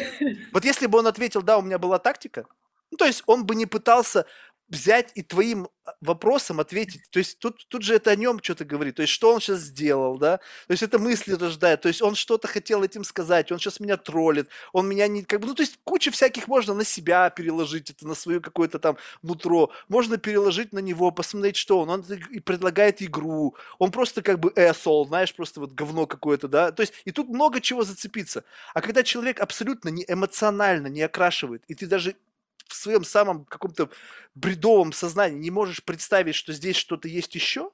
[0.51, 2.45] Вот если бы он ответил, да, у меня была тактика,
[2.91, 4.25] ну, то есть он бы не пытался
[4.69, 7.01] взять и твоим а, вопросом ответить.
[7.09, 8.95] То есть тут, тут же это о нем что-то говорит.
[8.95, 10.37] То есть что он сейчас сделал, да?
[10.37, 11.81] То есть это мысли рождает.
[11.81, 13.51] То есть он что-то хотел этим сказать.
[13.51, 14.49] Он сейчас меня троллит.
[14.73, 15.23] Он меня не...
[15.23, 18.79] Как бы, ну, то есть куча всяких можно на себя переложить, это на свое какое-то
[18.79, 19.71] там нутро.
[19.87, 21.89] Можно переложить на него, посмотреть, что он.
[21.89, 22.03] Он
[22.45, 23.55] предлагает игру.
[23.79, 26.71] Он просто как бы эсол, знаешь, просто вот говно какое-то, да?
[26.71, 28.43] То есть и тут много чего зацепиться.
[28.73, 32.15] А когда человек абсолютно не эмоционально не окрашивает, и ты даже
[32.69, 33.89] в своем самом каком-то
[34.35, 37.71] бредовом сознании не можешь представить, что здесь что-то есть еще?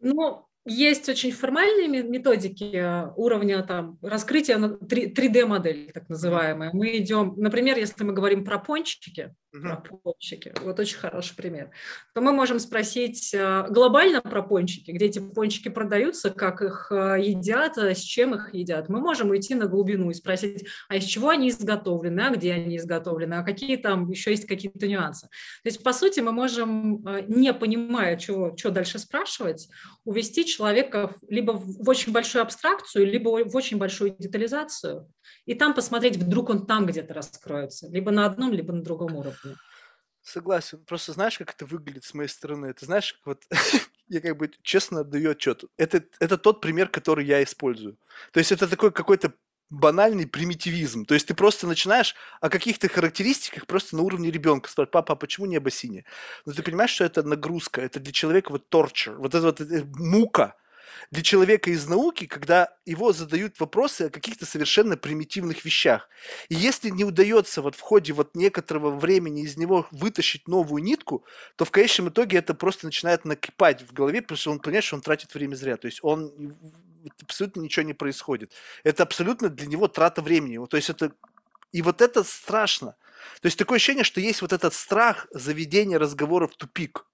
[0.00, 6.70] Ну, есть очень формальные методики э, уровня там, раскрытия 3D-модели, так называемые.
[6.72, 9.34] Мы идем, например, если мы говорим про пончики.
[9.62, 11.70] Про пончики, вот очень хороший пример,
[12.14, 17.16] то мы можем спросить э, глобально про пончики, где эти пончики продаются, как их э,
[17.20, 18.88] едят, с чем их едят.
[18.88, 22.76] Мы можем уйти на глубину и спросить, а из чего они изготовлены, а где они
[22.76, 25.28] изготовлены, а какие там еще есть какие-то нюансы.
[25.62, 29.68] То есть, по сути, мы можем, не понимая, чего, что дальше спрашивать,
[30.04, 35.08] увести человека либо в очень большую абстракцию, либо в очень большую детализацию,
[35.44, 39.56] и там посмотреть, вдруг он там где-то раскроется, либо на одном, либо на другом уровне.
[40.22, 40.84] Согласен.
[40.84, 42.66] Просто знаешь, как это выглядит с моей стороны?
[42.66, 43.44] Это знаешь, вот
[44.08, 45.64] я как бы честно отдаю отчет.
[45.76, 47.96] Это, это тот пример, который я использую.
[48.32, 49.34] То есть это такой какой-то
[49.70, 51.04] банальный примитивизм.
[51.06, 55.16] То есть ты просто начинаешь о каких-то характеристиках просто на уровне ребенка спрашивать, папа, а
[55.16, 56.04] почему не синее?
[56.44, 59.86] Но ты понимаешь, что это нагрузка, это для человека вот torture, вот это вот это
[59.96, 60.56] мука
[61.10, 66.08] для человека из науки, когда его задают вопросы о каких-то совершенно примитивных вещах.
[66.48, 71.24] И если не удается вот в ходе вот некоторого времени из него вытащить новую нитку,
[71.56, 74.96] то в конечном итоге это просто начинает накипать в голове, потому что он понимает, что
[74.96, 75.76] он тратит время зря.
[75.76, 76.56] То есть он
[77.22, 78.52] абсолютно ничего не происходит.
[78.84, 80.64] Это абсолютно для него трата времени.
[80.66, 81.12] То есть это
[81.72, 82.96] и вот это страшно.
[83.40, 87.06] То есть такое ощущение, что есть вот этот страх заведения разговора в тупик.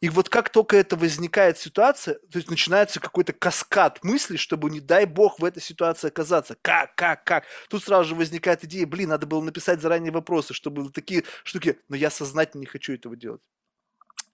[0.00, 4.80] И вот как только это возникает ситуация, то есть начинается какой-то каскад мыслей, чтобы, не
[4.80, 6.56] дай бог, в этой ситуации оказаться.
[6.62, 7.44] Как, как, как?
[7.68, 11.96] Тут сразу же возникает идея, блин, надо было написать заранее вопросы, чтобы такие штуки, но
[11.96, 13.42] я сознательно не хочу этого делать.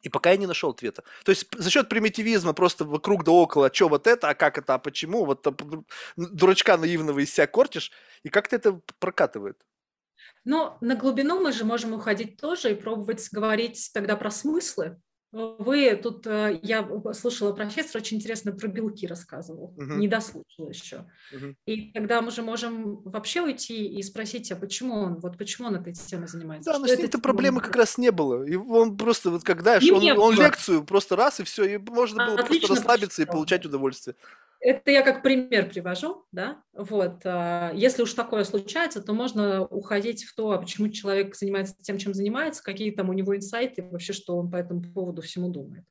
[0.03, 1.03] И пока я не нашел ответа.
[1.25, 4.59] То есть за счет примитивизма просто вокруг да около, а что вот это, а как
[4.59, 5.47] это, а почему, вот
[6.17, 7.91] дурачка наивного из себя кортишь,
[8.23, 9.61] и как-то это прокатывает.
[10.45, 15.01] Но на глубину мы же можем уходить тоже и пробовать говорить тогда про смыслы.
[15.31, 19.95] Вы тут, э, я слушала профессор, очень интересно про белки рассказывал, угу.
[19.95, 21.05] не дослушала еще.
[21.35, 21.55] Угу.
[21.67, 25.77] И тогда мы же можем вообще уйти и спросить, а почему он, вот почему он
[25.77, 26.73] этой темой занимается?
[26.73, 28.43] Да, но с ним-то проблемы как раз не было.
[28.45, 32.41] И он просто, вот когда он, он лекцию просто раз и все, и можно было
[32.41, 34.17] Отлично просто расслабиться и получать удовольствие.
[34.61, 40.25] Это я как пример привожу, да, вот, а, если уж такое случается, то можно уходить
[40.25, 44.13] в то, а почему человек занимается тем, чем занимается, какие там у него инсайты, вообще,
[44.13, 45.85] что он по этому поводу всему думает.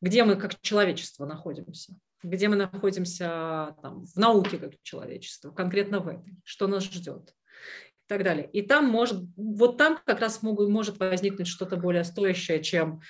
[0.00, 6.08] Где мы как человечество находимся, где мы находимся там, в науке как человечество, конкретно в
[6.08, 8.48] этой, что нас ждет и так далее.
[8.52, 13.00] И там может, вот там как раз могут, может возникнуть что-то более стоящее, чем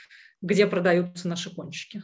[0.40, 2.02] где продаются наши кончики.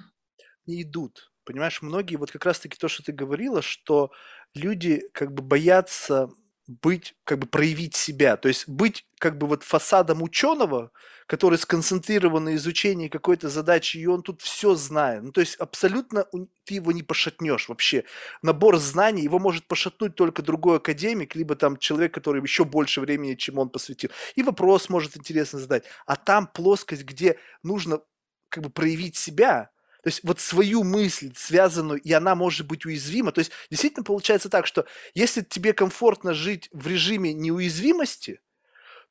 [0.67, 4.13] Не идут Понимаешь, многие, вот как раз-таки то, что ты говорила, что
[4.55, 6.29] люди как бы боятся
[6.67, 10.93] быть, как бы проявить себя, то есть быть как бы вот фасадом ученого,
[11.27, 15.23] который сконцентрирован на изучении какой-то задачи, и он тут все знает.
[15.23, 16.27] Ну, то есть абсолютно
[16.65, 18.05] ты его не пошатнешь вообще.
[18.43, 23.35] Набор знаний, его может пошатнуть только другой академик, либо там человек, который еще больше времени,
[23.35, 24.11] чем он посвятил.
[24.35, 25.85] И вопрос может интересно задать.
[26.07, 28.01] А там плоскость, где нужно
[28.49, 29.71] как бы проявить себя–
[30.03, 33.31] то есть вот свою мысль связанную, и она может быть уязвима.
[33.31, 34.85] То есть действительно получается так, что
[35.15, 38.41] если тебе комфортно жить в режиме неуязвимости,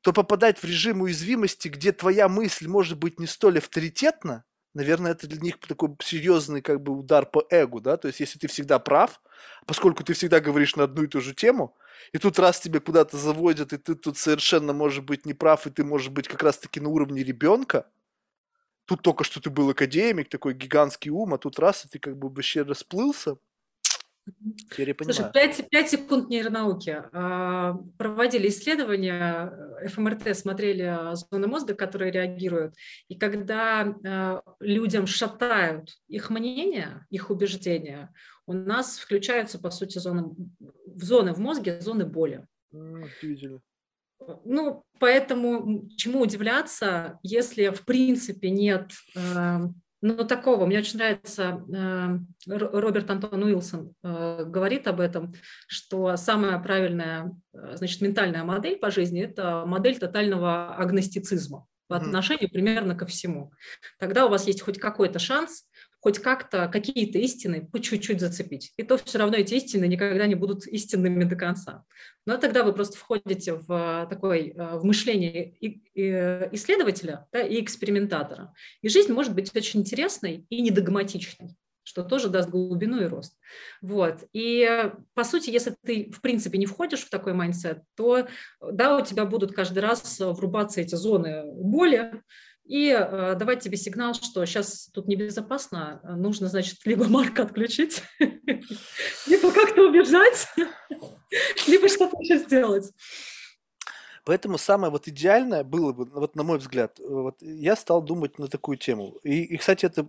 [0.02, 4.44] то попадать в режим уязвимости, где твоя мысль может быть не столь авторитетна,
[4.74, 8.40] наверное, это для них такой серьезный как бы удар по эгу, да, то есть если
[8.40, 9.22] ты всегда прав,
[9.66, 11.78] поскольку ты всегда говоришь на одну и ту же тему,
[12.12, 15.84] и тут раз тебе куда-то заводят, и ты тут совершенно может быть неправ, и ты
[15.84, 17.86] можешь быть как раз-таки на уровне ребенка,
[18.86, 22.18] тут только что ты был академик, такой гигантский ум, а тут раз, и ты как
[22.18, 23.38] бы вообще расплылся.
[24.70, 25.16] Теперь я понимаю.
[25.16, 27.04] Слушай, 5, 5 секунд нейронауки.
[27.12, 29.52] А, проводили исследования,
[29.88, 32.76] ФМРТ смотрели зоны мозга, которые реагируют,
[33.08, 38.14] и когда а, людям шатают их мнение, их убеждения,
[38.46, 42.46] у нас включаются, по сути, зоны, в зоны в мозге, зоны боли.
[42.72, 43.62] Удивительно.
[44.46, 49.60] Ну, поэтому чему удивляться, если в принципе нет э,
[50.02, 52.18] ну, такого, мне очень нравится, э,
[52.48, 55.34] Роберт Антон Уилсон э, говорит об этом,
[55.68, 61.68] что самая правильная, значит, ментальная модель по жизни– это модель тотального агностицизма.
[61.88, 63.52] по отношению примерно ко всему.
[64.00, 65.66] Тогда у вас есть хоть какой-то шанс
[66.02, 68.74] хоть как-то какие-то истины по чуть-чуть зацепить.
[68.76, 71.86] И то все равно эти истины никогда не будут истинными до конца.
[72.26, 75.56] Но тогда вы просто входите в э, такое э, в мышление
[75.94, 78.54] исследователя да, и экспериментатора.
[78.82, 83.38] И жизнь может быть очень интересной и недогматичной что тоже даст глубину и рост.
[83.82, 84.24] Вот.
[84.34, 88.28] И, по сути, если ты, в принципе, не входишь в такой mindset, то,
[88.62, 92.22] да, у тебя будут каждый раз врубаться эти зоны боли,
[92.66, 99.52] и э, давать тебе сигнал, что сейчас тут небезопасно, нужно, значит, либо мозг отключить, либо
[99.52, 100.48] как-то убежать,
[101.68, 102.92] либо что-то еще сделать.
[104.24, 108.48] Поэтому самое вот идеальное было бы, вот на мой взгляд, вот я стал думать на
[108.48, 109.18] такую тему.
[109.24, 110.08] И, и, кстати, это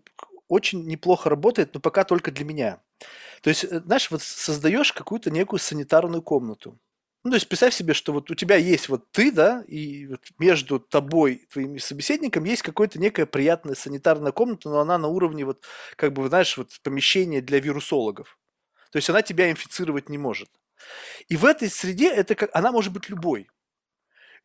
[0.48, 2.82] очень неплохо работает, но пока только для меня.
[3.42, 6.78] То есть, э, знаешь, вот создаешь какую-то некую санитарную комнату.
[7.24, 10.20] Ну, то есть представь себе, что вот у тебя есть вот ты, да, и вот
[10.38, 15.62] между тобой твоим собеседником есть какая-то некая приятная санитарная комната, но она на уровне вот,
[15.94, 18.38] как бы, знаешь, вот помещения для вирусологов.
[18.90, 20.48] То есть она тебя инфицировать не может.
[21.28, 23.48] И в этой среде это как, она может быть любой.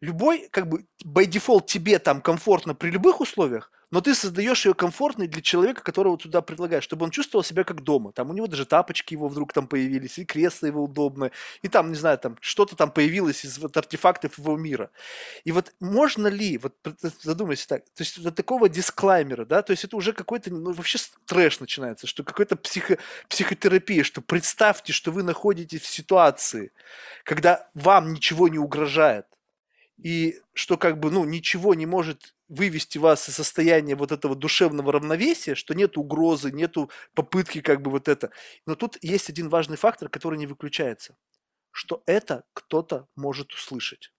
[0.01, 4.73] Любой, как бы, by default тебе там комфортно при любых условиях, но ты создаешь ее
[4.73, 8.11] комфортной для человека, которого туда предлагаешь, чтобы он чувствовал себя как дома.
[8.11, 11.31] Там у него даже тапочки его вдруг там появились, и кресло его удобное,
[11.61, 14.91] и там, не знаю, там что-то там появилось из вот артефактов его мира.
[15.45, 16.73] И вот можно ли, вот
[17.21, 20.97] задумайся так, то есть до такого дисклаймера, да, то есть это уже какой-то, ну, вообще
[21.25, 22.97] трэш начинается, что какой-то психо,
[23.29, 26.71] психотерапия, что представьте, что вы находитесь в ситуации,
[27.23, 29.25] когда вам ничего не угрожает,
[29.97, 34.93] и что как бы, ну, ничего не может вывести вас из состояния вот этого душевного
[34.93, 38.31] равновесия, что нет угрозы, нету попытки как бы вот это.
[38.65, 41.17] Но тут есть один важный фактор, который не выключается,
[41.71, 44.11] что это кто-то может услышать.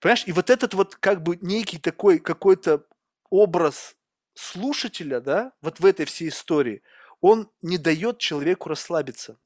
[0.00, 2.84] Понимаешь, и вот этот вот как бы некий такой какой-то
[3.30, 3.96] образ
[4.34, 6.82] слушателя, да, вот в этой всей истории,
[7.20, 9.38] он не дает человеку расслабиться.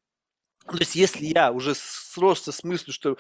[0.69, 3.17] То есть, если я уже сросся с мыслью, что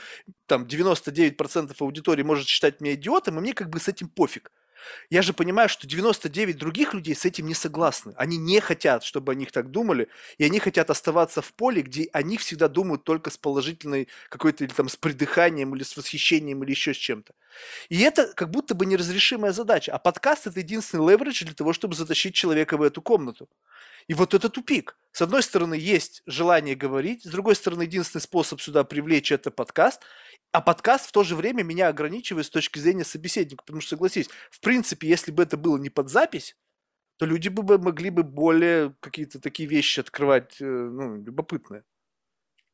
[0.47, 4.51] там 99% аудитории может считать меня идиотом, и мне как бы с этим пофиг.
[5.11, 8.15] Я же понимаю, что 99 других людей с этим не согласны.
[8.17, 10.09] Они не хотят, чтобы о них так думали,
[10.39, 14.73] и они хотят оставаться в поле, где они всегда думают только с положительной какой-то, или
[14.73, 17.35] там с придыханием, или с восхищением, или еще с чем-то.
[17.89, 19.93] И это как будто бы неразрешимая задача.
[19.93, 23.49] А подкаст– это единственный леверидж для того, чтобы затащить человека в эту комнату.
[24.09, 24.97] И вот это тупик.
[25.13, 30.03] С одной стороны, есть желание говорить, с другой стороны, единственный способ сюда привлечь– это подкаст,
[30.53, 34.29] а подкаст в то же время меня ограничивает с точки зрения собеседника, потому что, согласись,
[34.51, 36.57] в принципе, если бы это было не под запись,
[37.19, 41.85] то люди бы могли бы более какие-то такие вещи открывать, э, ну, любопытные.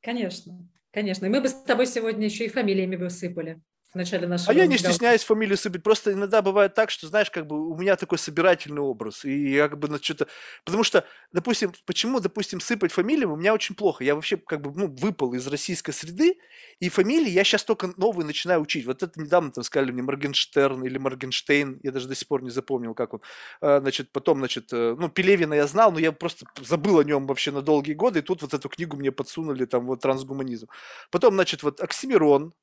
[0.00, 1.26] Конечно, конечно.
[1.26, 3.62] И мы бы с тобой сегодня еще и фамилиями высыпали
[3.92, 5.82] в начале нашего А я не стесняюсь фамилию сыпать.
[5.82, 9.24] Просто иногда бывает так, что, знаешь, как бы у меня такой собирательный образ.
[9.24, 10.28] И я как бы на что-то...
[10.64, 14.02] Потому что, допустим, почему, допустим, сыпать фамилию у меня очень плохо.
[14.02, 16.38] Я вообще как бы, ну, выпал из российской среды,
[16.80, 18.86] и фамилии я сейчас только новые начинаю учить.
[18.86, 21.80] Вот это недавно там сказали мне Моргенштерн или Моргенштейн.
[21.82, 23.20] Я даже до сих пор не запомнил, как он.
[23.60, 27.26] А, значит, потом, значит, э, ну, Пелевина я знал, но я просто забыл о нем
[27.26, 28.20] вообще на долгие годы.
[28.20, 30.68] И тут вот эту книгу мне подсунули, там, вот, трансгуманизм.
[31.10, 32.54] Потом, значит, вот Оксимирон,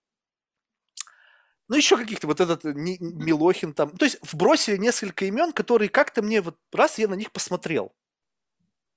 [1.70, 3.96] ну, еще каких-то, вот этот э, Милохин там.
[3.96, 7.94] То есть вбросили несколько имен, которые как-то мне вот раз я на них посмотрел.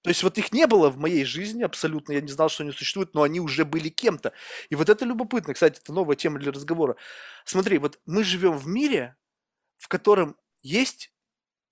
[0.02, 2.72] То есть вот их не было в моей жизни абсолютно, я не знал, что они
[2.72, 4.32] существуют, но они уже были кем-то.
[4.68, 6.96] И вот это любопытно, кстати, это новая тема для разговора.
[7.44, 9.16] Смотри, вот мы живем в мире,
[9.76, 11.12] в котором есть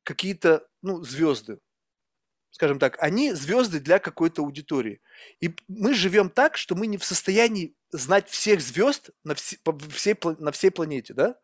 [0.04, 1.60] какие-то, ну, звезды,
[2.50, 5.00] скажем так, они звезды для какой-то аудитории.
[5.40, 9.56] И мы живем так, что мы не в состоянии знать всех звезд на, все,
[9.90, 11.36] всей, на всей планете, да?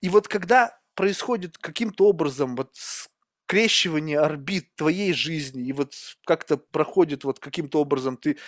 [0.00, 5.94] И вот когда происходит каким-то образом вот скрещивание орбит твоей жизни, и вот
[6.26, 8.38] как-то проходит вот каким-то образом ты...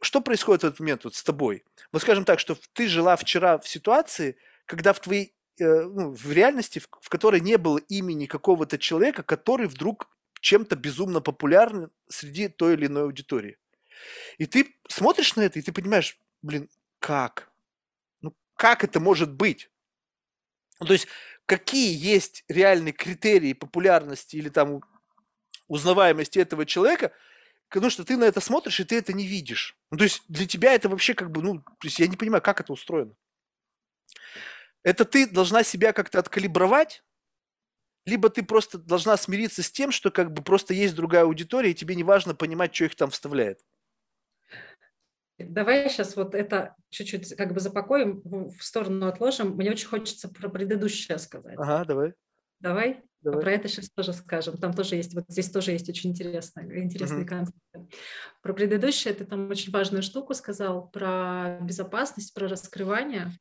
[0.00, 1.64] Что происходит в этот момент вот с тобой?
[1.92, 6.32] Вот скажем так, что ты жила вчера в ситуации, когда в твоей э, ну, в
[6.32, 10.08] реальности, в, в которой не было имени какого-то человека, который вдруг
[10.40, 13.56] чем-то безумно популярным среди той или иной аудитории.
[14.38, 16.68] И ты смотришь на это, и ты понимаешь, блин,
[17.04, 17.52] как?
[18.22, 19.70] Ну, как это может быть?
[20.80, 21.06] Ну, то есть,
[21.44, 24.80] какие есть реальные критерии популярности или там
[25.68, 27.12] узнаваемости этого человека,
[27.68, 29.76] потому что ты на это смотришь, и ты это не видишь.
[29.90, 32.40] Ну, то есть, для тебя это вообще как бы, ну, то есть, я не понимаю,
[32.40, 33.12] как это устроено.
[34.82, 37.04] Это ты должна себя как-то откалибровать,
[38.06, 41.74] либо ты просто должна смириться с тем, что как бы просто есть другая аудитория, и
[41.74, 43.60] тебе не важно понимать, что их там вставляет.
[45.38, 49.56] Давай сейчас вот это чуть-чуть как бы запакуем, в сторону отложим.
[49.56, 51.56] Мне очень хочется про предыдущее сказать.
[51.58, 52.12] Ага, давай.
[52.60, 53.40] Давай, Давай.
[53.40, 54.58] Про это сейчас тоже скажем.
[54.58, 57.24] Там тоже есть, вот здесь тоже есть очень интересные uh-huh.
[57.24, 57.96] концепты.
[58.42, 63.32] Про предыдущее ты там очень важную штуку сказал, про безопасность, про раскрывание.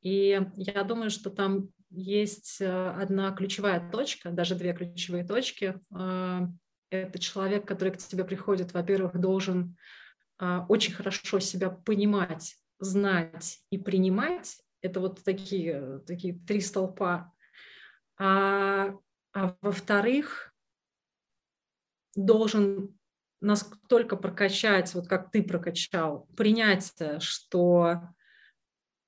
[0.00, 5.74] И я думаю, что там есть э, одна ключевая точка, даже две ключевые точки.
[5.92, 6.46] Э,
[6.90, 9.76] это человек, который к тебе приходит, во-первых, должен
[10.38, 14.60] очень хорошо себя понимать, знать и принимать.
[14.82, 17.32] Это вот такие, такие три столпа.
[18.18, 18.94] А,
[19.32, 20.54] а во-вторых,
[22.14, 22.98] должен
[23.40, 28.00] настолько прокачать, вот как ты прокачал, принятие, что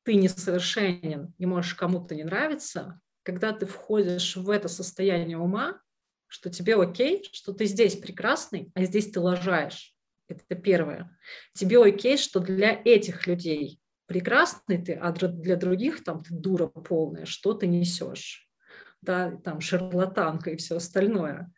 [0.05, 5.81] ты несовершенен и можешь кому-то не нравиться, когда ты входишь в это состояние ума,
[6.27, 9.95] что тебе окей, что ты здесь прекрасный, а здесь ты лажаешь.
[10.29, 11.19] Это первое.
[11.55, 17.27] Тебе окей, что для этих людей прекрасный ты, а для других там ты дура полная,
[17.27, 18.49] что ты несешь.
[19.01, 21.51] Да, там шарлатанка и все остальное.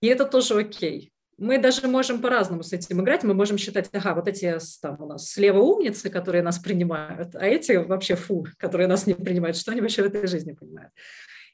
[0.00, 1.12] И это тоже окей
[1.42, 3.24] мы даже можем по-разному с этим играть.
[3.24, 7.44] Мы можем считать, ага, вот эти там у нас слева умницы, которые нас принимают, а
[7.44, 9.56] эти вообще фу, которые нас не принимают.
[9.56, 10.92] Что они вообще в этой жизни понимают?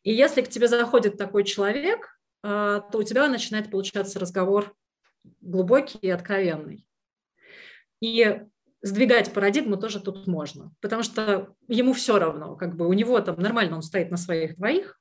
[0.02, 4.74] И если к тебе заходит такой человек, а, то у тебя начинает получаться разговор
[5.40, 6.86] глубокий и откровенный.
[8.00, 8.42] И
[8.82, 13.40] сдвигать парадигму тоже тут можно, потому что ему все равно, как бы у него там
[13.40, 15.00] нормально он стоит на своих двоих,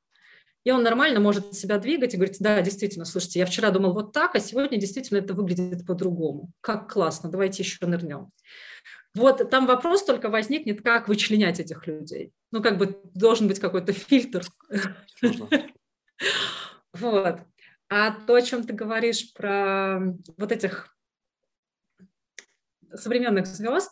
[0.64, 4.12] и он нормально может себя двигать и говорить, да, действительно, слушайте, я вчера думал вот
[4.12, 6.52] так, а сегодня действительно это выглядит по-другому.
[6.60, 8.32] Как классно, давайте еще нырнем.
[9.16, 12.34] Вот там вопрос только возникнет, как вычленять этих людей.
[12.52, 14.44] Ну, как бы должен быть какой-то фильтр.
[16.94, 17.42] Вот.
[17.90, 20.00] А то, о чем ты говоришь про
[20.38, 20.96] вот этих
[22.94, 23.92] современных звезд,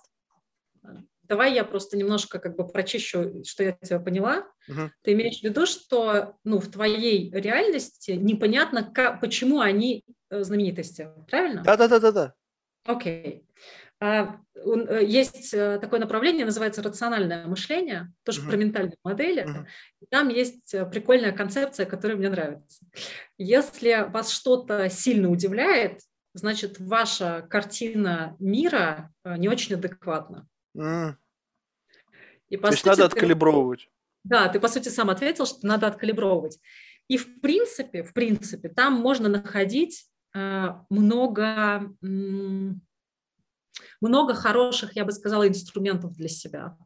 [1.27, 4.47] Давай я просто немножко как бы прочищу, что я тебя поняла.
[4.67, 4.91] Угу.
[5.01, 11.09] Ты имеешь в виду, что ну, в твоей реальности непонятно, как, почему они э, знаменитости,
[11.27, 11.63] правильно?
[11.63, 12.33] Да-да-да-да-да.
[12.85, 13.43] Окей.
[13.43, 19.43] Э, есть э, такое направление, называется рациональное мышление, тоже uh про ментальные модели.
[19.43, 19.65] uh
[20.09, 22.85] Там есть прикольная концепция, которая мне нравится.
[23.37, 26.01] Если вас что-то сильно удивляет,
[26.33, 30.47] значит, ваша картина мира не очень адекватна.
[30.77, 31.15] Mm.
[32.49, 33.89] И, по То есть надо ты, откалибровывать.
[34.23, 36.59] Да, ты, по сути, сам ответил, что надо откалибровывать.
[37.07, 42.81] И, в принципе, в принципе, там можно находить э, много, м-
[44.01, 46.77] много хороших, я бы сказала, инструментов для себя.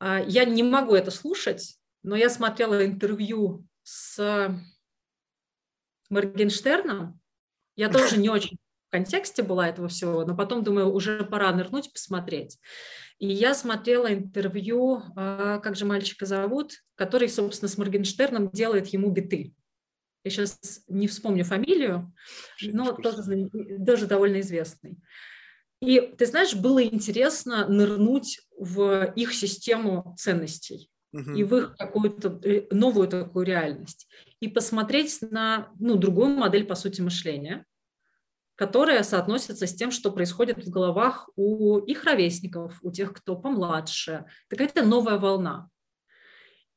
[0.00, 4.50] Э, я не могу это слушать, но я смотрела интервью с
[6.10, 7.20] Моргенштерном.
[7.76, 8.58] Я тоже не очень
[8.90, 12.58] контексте была этого всего, но потом думаю, уже пора нырнуть, посмотреть.
[13.18, 19.10] И я смотрела интервью, а, как же мальчика зовут, который, собственно, с Моргенштерном делает ему
[19.10, 19.54] биты.
[20.24, 22.12] Я сейчас не вспомню фамилию,
[22.62, 23.48] но тоже,
[23.86, 24.98] тоже довольно известный.
[25.80, 31.32] И ты знаешь, было интересно нырнуть в их систему ценностей угу.
[31.32, 34.08] и в их какую-то э, новую такую реальность
[34.40, 37.64] и посмотреть на ну, другую модель, по сути, мышления
[38.56, 44.24] которая соотносится с тем, что происходит в головах у их ровесников, у тех, кто помладше.
[44.48, 45.68] Какая-то новая волна.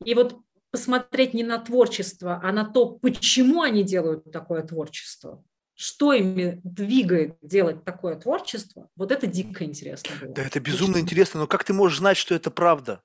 [0.03, 0.37] И вот
[0.71, 5.43] посмотреть не на творчество, а на то, почему они делают такое творчество,
[5.79, 10.33] что ими двигает делать такое творчество, вот это дико интересно было.
[10.33, 11.05] Да, это безумно Очень...
[11.05, 13.01] интересно, но как ты можешь знать, что это правда?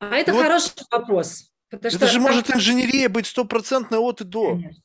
[0.00, 0.42] А это вот.
[0.42, 1.50] хороший вопрос.
[1.70, 4.50] это что же может инженерия быть стопроцентной от и до.
[4.50, 4.82] Конечно.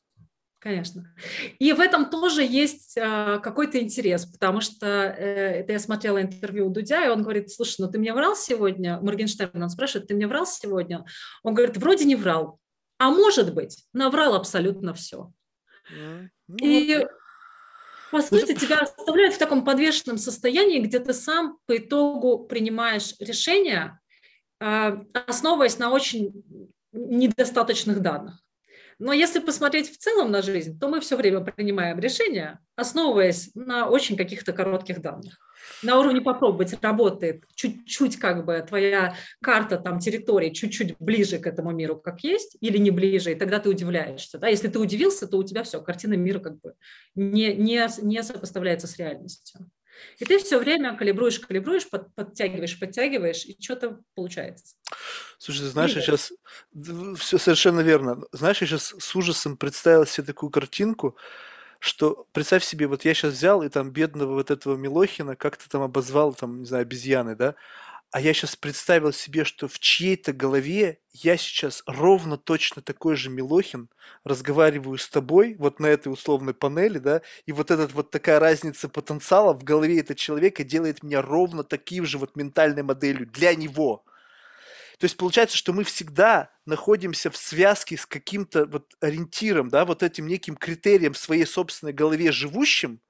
[0.60, 1.14] Конечно.
[1.60, 6.68] И в этом тоже есть а, какой-то интерес, потому что э, это я смотрела интервью
[6.68, 9.00] у Дудя, и он говорит, слушай, ну ты мне врал сегодня?
[9.02, 11.04] Моргенштерн, он спрашивает, ты мне врал сегодня?
[11.44, 12.60] Он говорит, вроде не врал,
[12.98, 15.34] а может быть, наврал абсолютно все.
[15.90, 16.30] Mm-hmm.
[16.62, 17.08] И
[18.12, 23.16] по ну, сути тебя оставляют в таком подвешенном состоянии, где ты сам по итогу принимаешь
[23.20, 24.00] решение,
[24.60, 26.44] а, основываясь на очень
[26.92, 28.44] недостаточных данных.
[29.00, 33.90] Но если посмотреть в целом на жизнь, то мы все время принимаем решения, основываясь на
[33.90, 35.40] очень каких-то коротких данных.
[35.84, 41.72] На уровне попробовать работает чуть-чуть как бы твоя карта там территории чуть-чуть ближе к этому
[41.72, 44.38] миру, как есть, или не ближе, и тогда ты удивляешься.
[44.38, 44.48] Да?
[44.48, 46.74] Если ты удивился, то у тебя все, картина мира как бы
[47.16, 49.70] не, не, не сопоставляется с реальностью.
[50.18, 54.76] И ты все время калибруешь, калибруешь, под, подтягиваешь, подтягиваешь, и что-то получается.
[55.38, 56.32] Слушай, ты знаешь, я сейчас...
[57.18, 58.24] Все совершенно верно.
[58.32, 61.18] Знаешь, я сейчас с ужасом представил себе такую картинку,
[61.82, 65.82] что представь себе, вот я сейчас взял и там бедного вот этого Милохина как-то там
[65.82, 67.56] обозвал, там, не знаю, обезьяны, да,
[68.12, 73.30] а я сейчас представил себе, что в чьей-то голове я сейчас ровно точно такой же
[73.30, 73.90] Милохин,
[74.24, 78.90] разговариваю с тобой вот на этой условной панели, да, и вот этот вот такая разница
[78.90, 84.04] потенциала в голове этого человека делает меня ровно таким же вот ментальной моделью для него.
[85.02, 90.04] То есть получается, что мы всегда находимся в связке с каким-то вот ориентиром, да, вот
[90.04, 93.02] этим неким критерием в своей собственной голове живущим,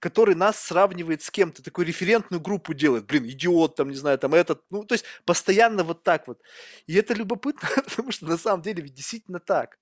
[0.00, 4.34] который нас сравнивает с кем-то, такую референтную группу делает, блин, идиот, там, не знаю, там
[4.34, 6.42] этот, ну, то есть постоянно вот так вот.
[6.88, 9.78] И это любопытно, потому что на самом деле ведь действительно так,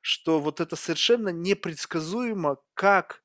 [0.00, 3.22] что вот это совершенно непредсказуемо, как...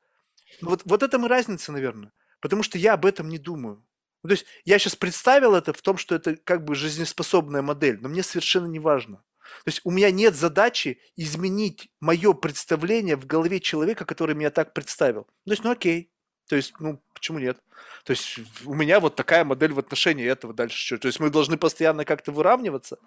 [0.59, 2.11] Ну, вот, вот это мы разница, наверное,
[2.41, 3.86] потому что я об этом не думаю.
[4.23, 7.99] Ну, то есть я сейчас представил это в том, что это как бы жизнеспособная модель,
[8.01, 9.23] но мне совершенно не важно.
[9.63, 14.73] То есть у меня нет задачи изменить мое представление в голове человека, который меня так
[14.73, 15.23] представил.
[15.45, 16.11] То есть, ну окей.
[16.47, 17.57] То есть, ну, почему нет?
[18.05, 20.97] То есть у меня вот такая модель в отношении этого дальше что.
[20.97, 22.99] То есть мы должны постоянно как-то выравниваться.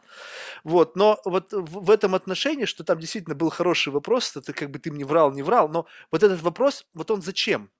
[0.62, 4.78] Вот, но вот в, этом отношении, что там действительно был хороший вопрос, это как бы
[4.78, 7.70] ты мне врал, не врал, но вот этот вопрос, вот он зачем?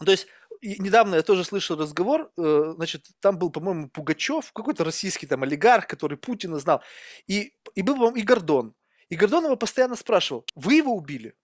[0.00, 0.26] Ну, то есть
[0.62, 5.86] недавно я тоже слышал разговор, э, значит, там был, по-моему, Пугачев, какой-то российский там олигарх,
[5.86, 6.82] который Путина знал,
[7.26, 8.74] и, и был, по-моему, и Гордон.
[9.08, 11.34] И Гордон его постоянно спрашивал, вы его убили?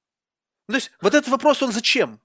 [0.68, 2.20] Ну, то есть вот этот вопрос, он зачем?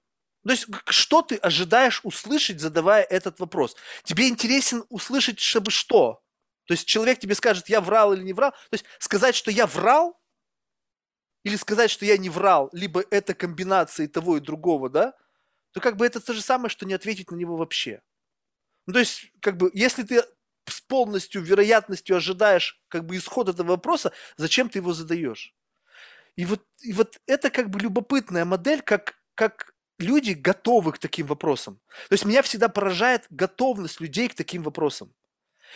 [0.45, 3.75] То есть что ты ожидаешь услышать, задавая этот вопрос?
[4.03, 6.21] Тебе интересен услышать, чтобы что?
[6.65, 8.51] То есть человек тебе скажет, я врал или не врал.
[8.51, 10.19] То есть сказать, что я врал,
[11.43, 15.13] или сказать, что я не врал, либо это комбинация и того и другого, да?
[15.71, 18.01] То как бы это то же самое, что не ответить на него вообще.
[18.87, 20.23] Ну, то есть, как бы, если ты
[20.67, 25.53] с полностью вероятностью ожидаешь как бы исход этого вопроса, зачем ты его задаешь?
[26.35, 31.27] И вот, и вот это как бы любопытная модель, как, как люди готовы к таким
[31.27, 31.79] вопросам.
[32.09, 35.13] То есть меня всегда поражает готовность людей к таким вопросам.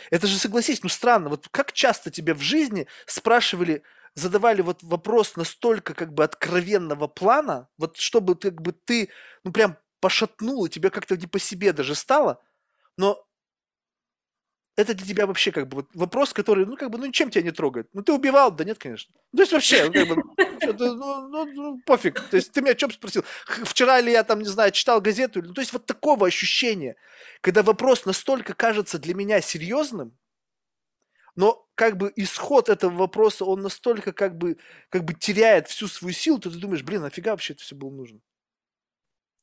[0.10, 3.84] Это же, согласись, ну странно, вот как часто тебе в жизни спрашивали,
[4.16, 9.10] задавали вот вопрос настолько как бы откровенного плана, вот чтобы как бы ты,
[9.44, 12.44] ну прям пошатнуло, тебе как-то не по себе даже стало,
[12.98, 13.26] но
[14.76, 17.44] это для тебя вообще как бы вот вопрос, который, ну, как бы, ну, ничем тебя
[17.44, 17.88] не трогает.
[17.94, 18.52] Ну, ты убивал?
[18.52, 19.16] Да нет, конечно.
[19.32, 20.16] Ну, то есть вообще, ну, как бы,
[20.74, 22.20] ну, ну, ну, пофиг.
[22.20, 23.24] То есть ты меня о чем спросил?
[23.46, 25.42] Вчера ли я там, не знаю, читал газету?
[25.42, 26.98] Ну, то есть вот такого ощущения,
[27.40, 30.18] когда вопрос настолько кажется для меня серьезным,
[31.36, 34.58] но как бы исход этого вопроса, он настолько как бы,
[34.90, 37.90] как бы теряет всю свою силу, то ты думаешь, блин, нафига вообще это все было
[37.90, 38.20] нужно?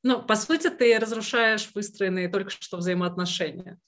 [0.03, 3.79] Ну, по сути, ты разрушаешь выстроенные только что взаимоотношения.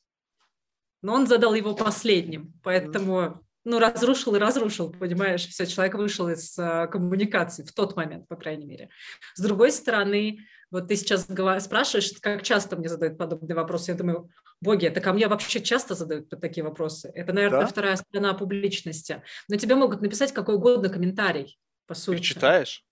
[1.01, 6.57] Но он задал его последним, поэтому, ну, разрушил и разрушил, понимаешь, все, человек вышел из
[6.59, 8.91] uh, коммуникации в тот момент, по крайней мере.
[9.35, 10.39] С другой стороны,
[10.71, 11.27] вот ты сейчас
[11.65, 13.91] спрашиваешь, как часто мне задают подобные вопросы.
[13.91, 14.31] Я думаю,
[14.61, 17.11] боги, это ко мне вообще часто задают такие вопросы.
[17.15, 17.67] Это, наверное, да?
[17.67, 19.23] вторая сторона публичности.
[19.49, 22.19] Но тебе могут написать какой угодно комментарий, по сути.
[22.19, 22.87] Ты читаешь?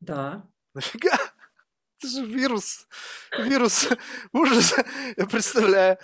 [0.00, 0.48] Да.
[0.74, 1.18] Нафига?
[1.98, 2.86] Это же вирус.
[3.38, 3.88] Вирус.
[4.32, 4.74] Ужас.
[5.16, 5.98] Я представляю.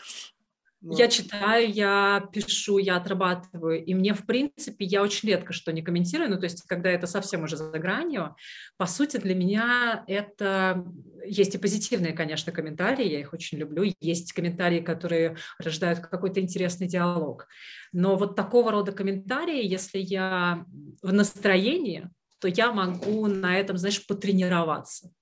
[0.84, 0.96] Ну.
[0.96, 5.80] Я читаю, я пишу, я отрабатываю, и мне, в принципе, я очень редко что не
[5.80, 8.34] комментирую, ну, то есть, когда это совсем уже за гранью,
[8.78, 10.84] по сути, для меня это...
[11.24, 16.88] Есть и позитивные, конечно, комментарии, я их очень люблю, есть комментарии, которые рождают какой-то интересный
[16.88, 17.46] диалог,
[17.92, 20.66] но вот такого рода комментарии, если я
[21.00, 22.10] в настроении,
[22.40, 25.12] то я могу на этом, знаешь, потренироваться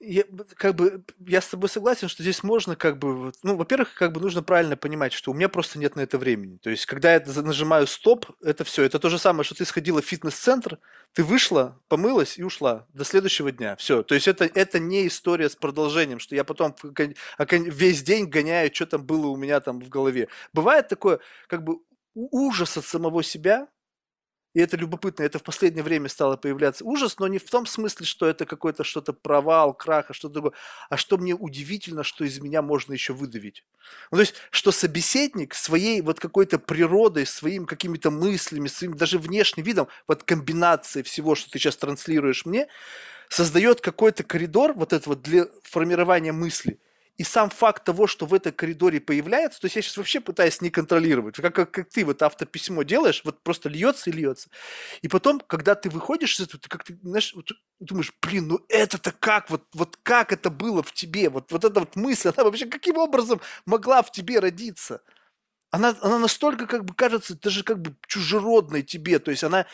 [0.00, 4.12] я, как бы, я с тобой согласен, что здесь можно как бы, ну, во-первых, как
[4.12, 6.58] бы нужно правильно понимать, что у меня просто нет на это времени.
[6.58, 8.84] То есть, когда я нажимаю стоп, это все.
[8.84, 10.78] Это то же самое, что ты сходила в фитнес-центр,
[11.14, 13.76] ты вышла, помылась и ушла до следующего дня.
[13.76, 14.02] Все.
[14.02, 16.76] То есть, это, это не история с продолжением, что я потом
[17.50, 20.28] весь день гоняю, что там было у меня там в голове.
[20.52, 21.18] Бывает такое,
[21.48, 21.80] как бы,
[22.14, 23.68] ужас от самого себя,
[24.54, 26.84] и это любопытно, это в последнее время стало появляться.
[26.84, 30.52] Ужас, но не в том смысле, что это какой-то что-то провал, крах, а что-то другое,
[30.88, 33.64] а что мне удивительно, что из меня можно еще выдавить.
[34.10, 39.64] Ну, то есть, что собеседник своей вот какой-то природой, своими какими-то мыслями, своим даже внешним
[39.64, 42.68] видом, вот комбинацией всего, что ты сейчас транслируешь мне,
[43.28, 46.80] создает какой-то коридор вот этого для формирования мысли–
[47.18, 50.60] и сам факт того, что в этой коридоре появляется, то есть я сейчас вообще пытаюсь
[50.60, 54.48] не контролировать, как, как, как ты вот автописьмо делаешь, вот просто льется и льется.
[55.02, 57.50] И потом, когда ты выходишь из этого, ты как ты, знаешь, вот,
[57.80, 61.80] думаешь, блин, ну это-то как, вот, вот как это было в тебе, вот, вот эта
[61.80, 65.02] вот мысль, она вообще каким образом могла в тебе родиться?
[65.70, 69.18] Она, она настолько, как бы, кажется, даже как бы чужеродной тебе.
[69.18, 69.66] То есть она...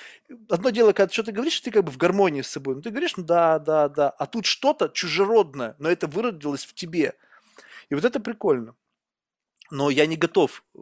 [0.48, 2.74] Одно дело, когда что ты говоришь, ты как бы в гармонии с собой.
[2.74, 4.10] Ну, ты говоришь, ну да, да, да.
[4.10, 7.14] А тут что-то чужеродное, но это выродилось в тебе.
[7.90, 8.74] И вот это прикольно.
[9.70, 10.78] но я не готов э,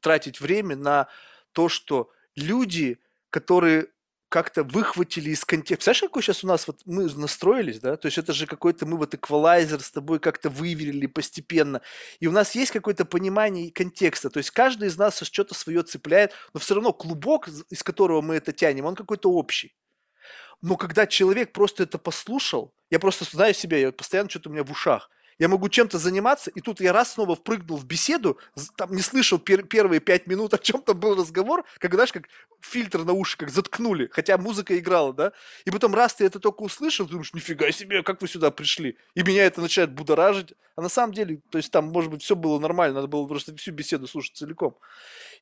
[0.00, 1.08] тратить время на
[1.52, 2.98] то, что люди,
[3.30, 3.88] которые
[4.28, 5.84] как-то выхватили из контекста.
[5.84, 8.98] Знаешь, какой сейчас у нас, вот мы настроились, да, то есть это же какой-то, мы
[8.98, 11.80] вот эквалайзер с тобой как-то выверили постепенно,
[12.18, 16.32] и у нас есть какое-то понимание контекста, то есть каждый из нас что-то свое цепляет,
[16.52, 19.74] но все равно клубок, из которого мы это тянем, он какой-то общий.
[20.60, 24.64] Но когда человек просто это послушал, я просто знаю себя, я постоянно что-то у меня
[24.64, 28.38] в ушах, я могу чем-то заниматься, и тут я раз снова впрыгнул в беседу,
[28.76, 32.28] там не слышал пер- первые пять минут, о чем-то был разговор, как, знаешь, как
[32.60, 35.32] фильтр на уши как заткнули, хотя музыка играла, да,
[35.64, 39.22] и потом раз ты это только услышал, думаешь, нифига себе, как вы сюда пришли, и
[39.22, 42.58] меня это начинает будоражить, а на самом деле, то есть там, может быть, все было
[42.58, 44.76] нормально, надо было просто всю беседу слушать целиком.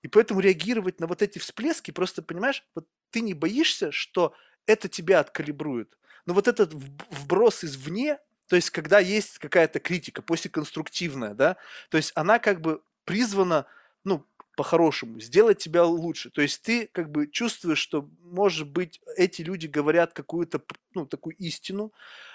[0.03, 4.35] И поэтому реагировать на вот эти всплески, просто, понимаешь, вот ты не боишься, что
[4.67, 5.97] это тебя откалибрует.
[6.27, 8.19] Но вот этот вброс извне,
[8.49, 11.57] то есть, когда есть какая-то критика, после конструктивная, да,
[11.91, 13.67] то есть она как бы призвана,
[14.05, 14.27] ну,
[14.57, 16.31] по-хорошему, сделать тебя лучше.
[16.31, 20.63] То есть ты как бы чувствуешь, что, может быть, эти люди говорят какую-то,
[20.95, 21.93] ну, такую истину,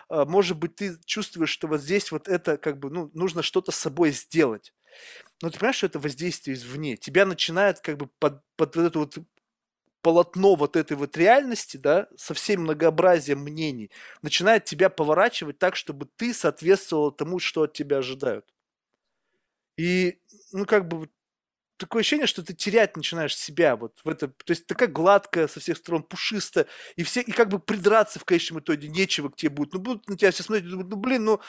[0.09, 3.71] а, может быть, ты чувствуешь, что вот здесь вот это как бы, ну, нужно что-то
[3.71, 4.73] с собой сделать.
[5.41, 6.97] Но ты понимаешь, что это воздействие извне.
[6.97, 9.17] Тебя начинает как бы под, под эту вот
[10.01, 16.07] полотно вот этой вот реальности, да, со всем многообразием мнений, начинает тебя поворачивать так, чтобы
[16.17, 18.45] ты соответствовал тому, что от тебя ожидают.
[19.77, 20.19] И,
[20.51, 21.09] ну, как бы,
[21.77, 25.59] такое ощущение, что ты терять начинаешь себя вот в это, то есть такая гладкая со
[25.59, 26.67] всех сторон, пушистая,
[26.97, 29.73] и все, и как бы придраться в конечном итоге нечего к тебе будет.
[29.73, 31.41] Ну, будут на тебя все смотреть, думают, ну, блин, ну,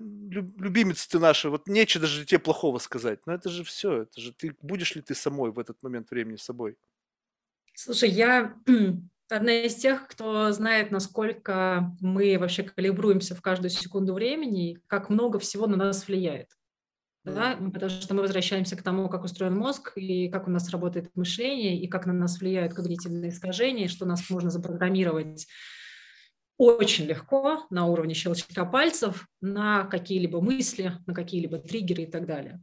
[0.00, 3.20] любимец ты наша, вот нечего даже тебе плохого сказать.
[3.26, 6.36] Но это же все, это же ты, будешь ли ты самой в этот момент времени
[6.36, 6.76] собой?
[7.82, 8.54] Слушай, я
[9.30, 15.38] одна из тех, кто знает, насколько мы вообще калибруемся в каждую секунду времени, как много
[15.38, 16.48] всего на нас влияет.
[17.24, 17.56] Да?
[17.72, 21.80] Потому что мы возвращаемся к тому, как устроен мозг, и как у нас работает мышление,
[21.80, 25.46] и как на нас влияют когнитивные искажения, что нас можно запрограммировать
[26.58, 32.62] очень легко на уровне щелчка пальцев на какие-либо мысли, на какие-либо триггеры и так далее.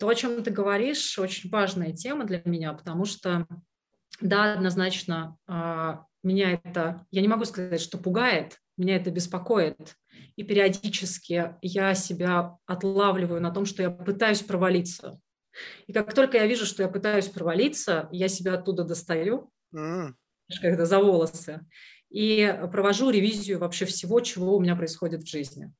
[0.00, 3.46] То, о чем ты говоришь, очень важная тема для меня, потому что
[4.20, 9.96] да, однозначно а, меня это, я не могу сказать, что пугает, меня это беспокоит.
[10.36, 15.20] И периодически я себя отлавливаю на том, что я пытаюсь провалиться.
[15.86, 20.12] И как только я вижу, что я пытаюсь провалиться, я себя оттуда достаю, mm.
[20.60, 21.60] когда за волосы,
[22.08, 25.72] и провожу ревизию вообще всего, чего у меня происходит в жизни.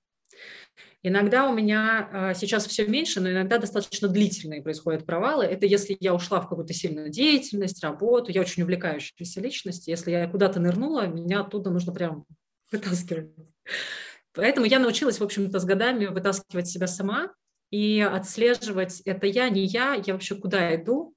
[1.05, 5.45] Иногда у меня а, сейчас все меньше, но иногда достаточно длительные происходят провалы.
[5.45, 8.31] Это если я ушла в какую-то сильную деятельность, работу.
[8.31, 9.89] Я очень увлекающаяся личность.
[9.89, 12.25] Если я куда-то нырнула, меня оттуда нужно прям
[12.73, 13.33] вытаскивать.
[14.33, 17.33] Поэтому я научилась, в общем-то, с годами вытаскивать себя сама
[17.71, 21.15] и отслеживать, это я, не я, я вообще куда иду,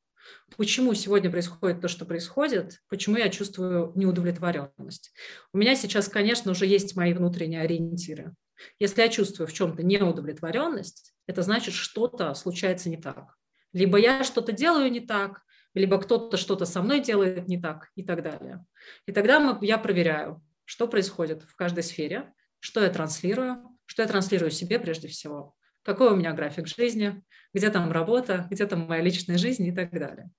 [0.57, 5.13] почему сегодня происходит то, что происходит, почему я чувствую неудовлетворенность.
[5.53, 8.33] У меня сейчас, конечно, уже есть мои внутренние ориентиры.
[8.79, 13.35] Если я чувствую в чем-то неудовлетворенность, это значит, что-то случается не так.
[13.73, 15.41] Либо я что-то делаю не так,
[15.73, 18.65] либо кто-то что-то со мной делает не так и так далее.
[19.05, 24.07] И тогда мы, я проверяю, что происходит в каждой сфере, что я транслирую, что я
[24.07, 25.53] транслирую себе прежде всего,
[25.83, 27.21] какой у меня график жизни,
[27.53, 30.29] где там работа, где там моя личная жизнь и так далее.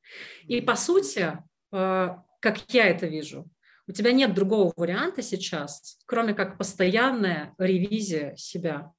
[0.47, 1.39] И по сути,
[1.73, 2.09] э,
[2.41, 3.47] как я это вижу,
[3.89, 8.93] у тебя нет другого варианта сейчас, кроме как постоянная ревизия себя.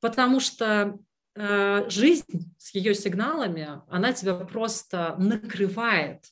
[0.00, 0.98] Потому что
[1.36, 6.24] э, жизнь с ее сигналами, она тебя просто накрывает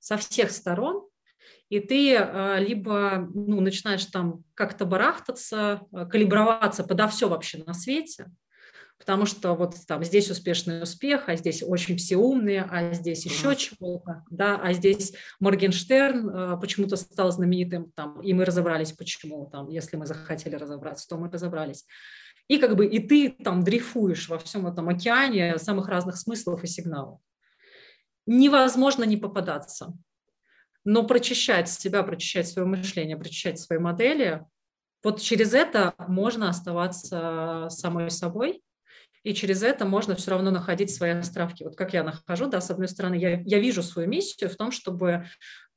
[0.00, 1.06] со всех сторон,
[1.68, 7.74] и ты э, либо ну, начинаешь там как-то барахтаться, э, калиброваться подо все вообще на
[7.74, 8.26] свете,
[9.02, 13.56] потому что вот там здесь успешный успех, а здесь очень все умные, а здесь еще
[13.56, 19.68] чего-то, да, а здесь Моргенштерн э, почему-то стал знаменитым, там, и мы разобрались, почему, там,
[19.68, 21.84] если мы захотели разобраться, то мы разобрались.
[22.46, 26.68] И как бы и ты там дрейфуешь во всем этом океане самых разных смыслов и
[26.68, 27.18] сигналов.
[28.26, 29.94] Невозможно не попадаться.
[30.84, 34.44] Но прочищать себя, прочищать свое мышление, прочищать свои модели,
[35.02, 38.62] вот через это можно оставаться самой собой,
[39.22, 41.64] и через это можно все равно находить свои островки.
[41.64, 44.72] Вот как я нахожу, да, с одной стороны, я, я вижу свою миссию в том,
[44.72, 45.26] чтобы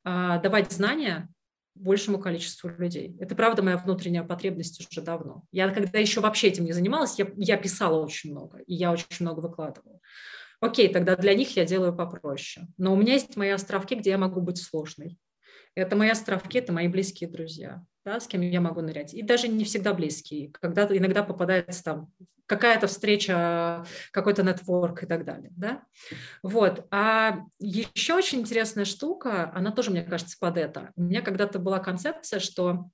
[0.03, 1.29] э, давать знания
[1.75, 3.15] большему количеству людей.
[3.19, 5.43] Это, правда, моя внутренняя потребность уже давно.
[5.51, 9.07] Я когда еще вообще этим не занималась, я, я писала очень много, и я очень
[9.19, 9.99] много выкладывала.
[10.61, 12.67] Окей, тогда для них я делаю попроще.
[12.77, 15.19] Но у меня есть мои островки, где я могу быть сложной.
[15.75, 17.85] Это мои островки, это мои близкие друзья.
[18.05, 19.13] Да, с кем я могу нырять.
[19.13, 20.51] И даже не всегда близкие.
[20.51, 22.13] Когда иногда попадается там
[22.45, 25.51] какая-то встреча, какой-то нетворк и так далее.
[25.57, 25.83] Да?
[26.43, 26.85] Вот.
[26.91, 30.91] А еще очень интересная штука, она тоже, мне кажется, под это.
[30.95, 32.89] У меня когда-то была концепция, что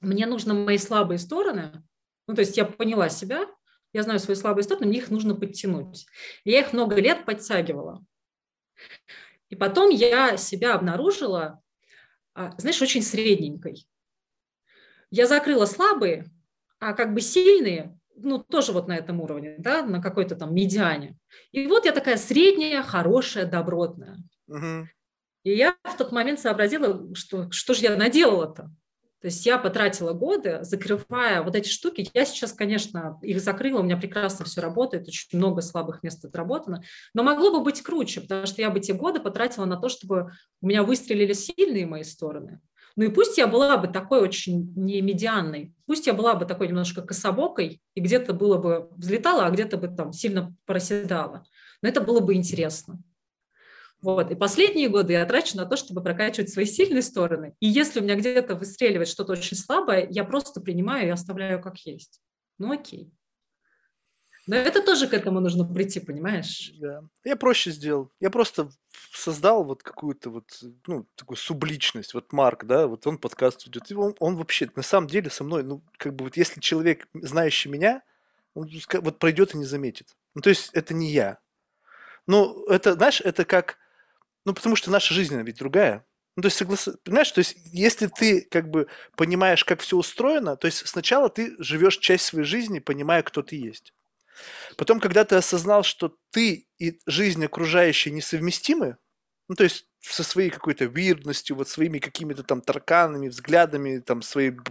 [0.00, 1.82] мне нужно мои слабые стороны,
[2.26, 3.46] ну, то есть я поняла себя,
[3.92, 6.06] я знаю свои слабые стороны, мне их нужно подтянуть.
[6.44, 8.04] И я их много лет подтягивала.
[9.48, 11.62] И потом я себя обнаружила,
[12.34, 13.86] а, знаешь, очень средненькой.
[15.10, 16.26] Я закрыла слабые,
[16.80, 21.16] а как бы сильные, ну, тоже вот на этом уровне, да, на какой-то там медиане.
[21.52, 24.18] И вот я такая средняя, хорошая, добротная.
[24.48, 24.88] Угу.
[25.44, 28.70] И я в тот момент сообразила, что, что же я наделала-то?
[29.20, 32.08] То есть я потратила годы, закрывая вот эти штуки.
[32.14, 36.82] Я сейчас, конечно, их закрыла, у меня прекрасно все работает, очень много слабых мест отработано,
[37.14, 40.30] но могло бы быть круче, потому что я бы те годы потратила на то, чтобы
[40.60, 42.60] у меня выстрелили сильные мои стороны.
[42.96, 46.68] Ну и пусть я была бы такой очень не медианной, пусть я была бы такой
[46.68, 51.44] немножко кособокой, и где-то было бы взлетала, а где-то бы там сильно проседала.
[51.82, 53.00] Но это было бы интересно.
[54.00, 54.30] Вот.
[54.30, 57.54] И последние годы я трачу на то, чтобы прокачивать свои сильные стороны.
[57.60, 61.78] И если у меня где-то выстреливает что-то очень слабое, я просто принимаю и оставляю как
[61.78, 62.20] есть.
[62.58, 63.12] Ну окей.
[64.48, 66.72] Но это тоже к этому нужно прийти, понимаешь?
[66.80, 67.02] Да.
[67.24, 68.10] Я проще сделал.
[68.18, 68.70] Я просто
[69.12, 70.46] создал вот какую-то вот,
[70.86, 72.14] ну, такую субличность.
[72.14, 73.90] Вот Марк, да, вот он подкаст ведет.
[73.90, 77.08] И он, он вообще, на самом деле, со мной, ну, как бы вот если человек,
[77.14, 78.02] знающий меня,
[78.54, 80.16] он вот пройдет и не заметит.
[80.34, 81.38] Ну, то есть это не я.
[82.26, 83.78] Ну, это, знаешь, это как
[84.48, 86.06] ну, потому что наша жизнь, она ведь другая.
[86.34, 86.88] Ну, то есть, соглас...
[87.04, 91.54] понимаешь, то есть, если ты как бы понимаешь, как все устроено, то есть сначала ты
[91.58, 93.92] живешь часть своей жизни, понимая, кто ты есть.
[94.76, 98.96] Потом, когда ты осознал, что ты и жизнь окружающая несовместимы,
[99.48, 104.62] ну, то есть со своей какой-то вирдностью, вот своими какими-то там тарканами, взглядами, там, своим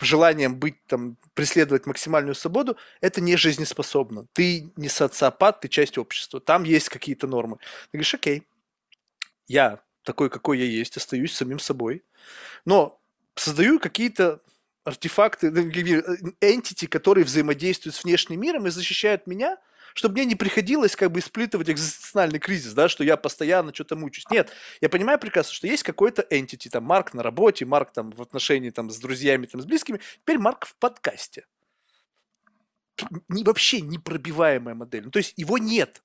[0.00, 4.26] желанием быть, там, преследовать максимальную свободу, это не жизнеспособно.
[4.32, 6.40] Ты не социопат, ты часть общества.
[6.40, 7.56] Там есть какие-то нормы.
[7.56, 8.42] Ты говоришь, окей,
[9.46, 12.04] я такой, какой я есть, остаюсь самим собой,
[12.64, 13.00] но
[13.34, 14.40] создаю какие-то
[14.86, 19.58] артефакты, entity, ну, которые взаимодействуют с внешним миром и защищают меня,
[19.94, 24.24] чтобы мне не приходилось как бы испытывать экзистенциальный кризис, да, что я постоянно что-то мучусь.
[24.30, 24.50] Нет,
[24.80, 28.70] я понимаю прекрасно, что есть какой-то entity, там, Марк на работе, Марк там в отношении
[28.70, 31.46] там с друзьями, там, с близкими, теперь Марк в подкасте.
[33.28, 35.04] Не, вообще непробиваемая модель.
[35.04, 36.02] Ну, то есть его нет.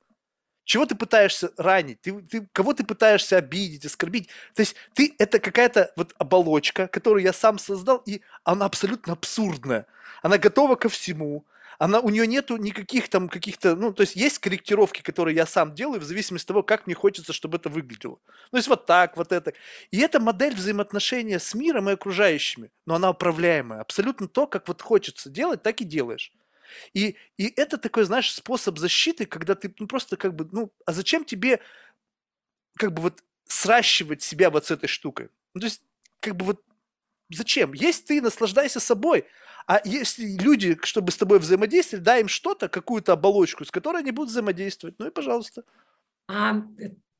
[0.71, 1.99] Чего ты пытаешься ранить?
[1.99, 4.29] Ты, ты, кого ты пытаешься обидеть, оскорбить?
[4.55, 9.85] То есть ты это какая-то вот оболочка, которую я сам создал, и она абсолютно абсурдная.
[10.21, 11.43] Она готова ко всему.
[11.77, 15.73] Она, у нее нету никаких там каких-то, ну, то есть есть корректировки, которые я сам
[15.73, 18.19] делаю в зависимости от того, как мне хочется, чтобы это выглядело.
[18.23, 19.51] Ну, то есть вот так, вот это.
[19.89, 23.81] И это модель взаимоотношения с миром и окружающими, но она управляемая.
[23.81, 26.31] Абсолютно то, как вот хочется делать, так и делаешь.
[26.93, 30.93] И, и это такой, знаешь, способ защиты, когда ты ну, просто как бы, ну, а
[30.93, 31.59] зачем тебе
[32.77, 35.29] как бы вот сращивать себя вот с этой штукой?
[35.53, 35.81] Ну, то есть,
[36.19, 36.63] как бы вот
[37.29, 37.73] зачем?
[37.73, 39.25] Есть ты, наслаждайся собой.
[39.67, 44.11] А если люди, чтобы с тобой взаимодействовать, дай им что-то, какую-то оболочку, с которой они
[44.11, 45.63] будут взаимодействовать, ну и пожалуйста.
[46.27, 46.61] А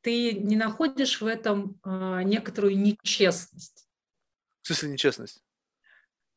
[0.02, 3.88] ты не находишь в этом а, некоторую нечестность?
[4.61, 5.44] В смысле нечестность?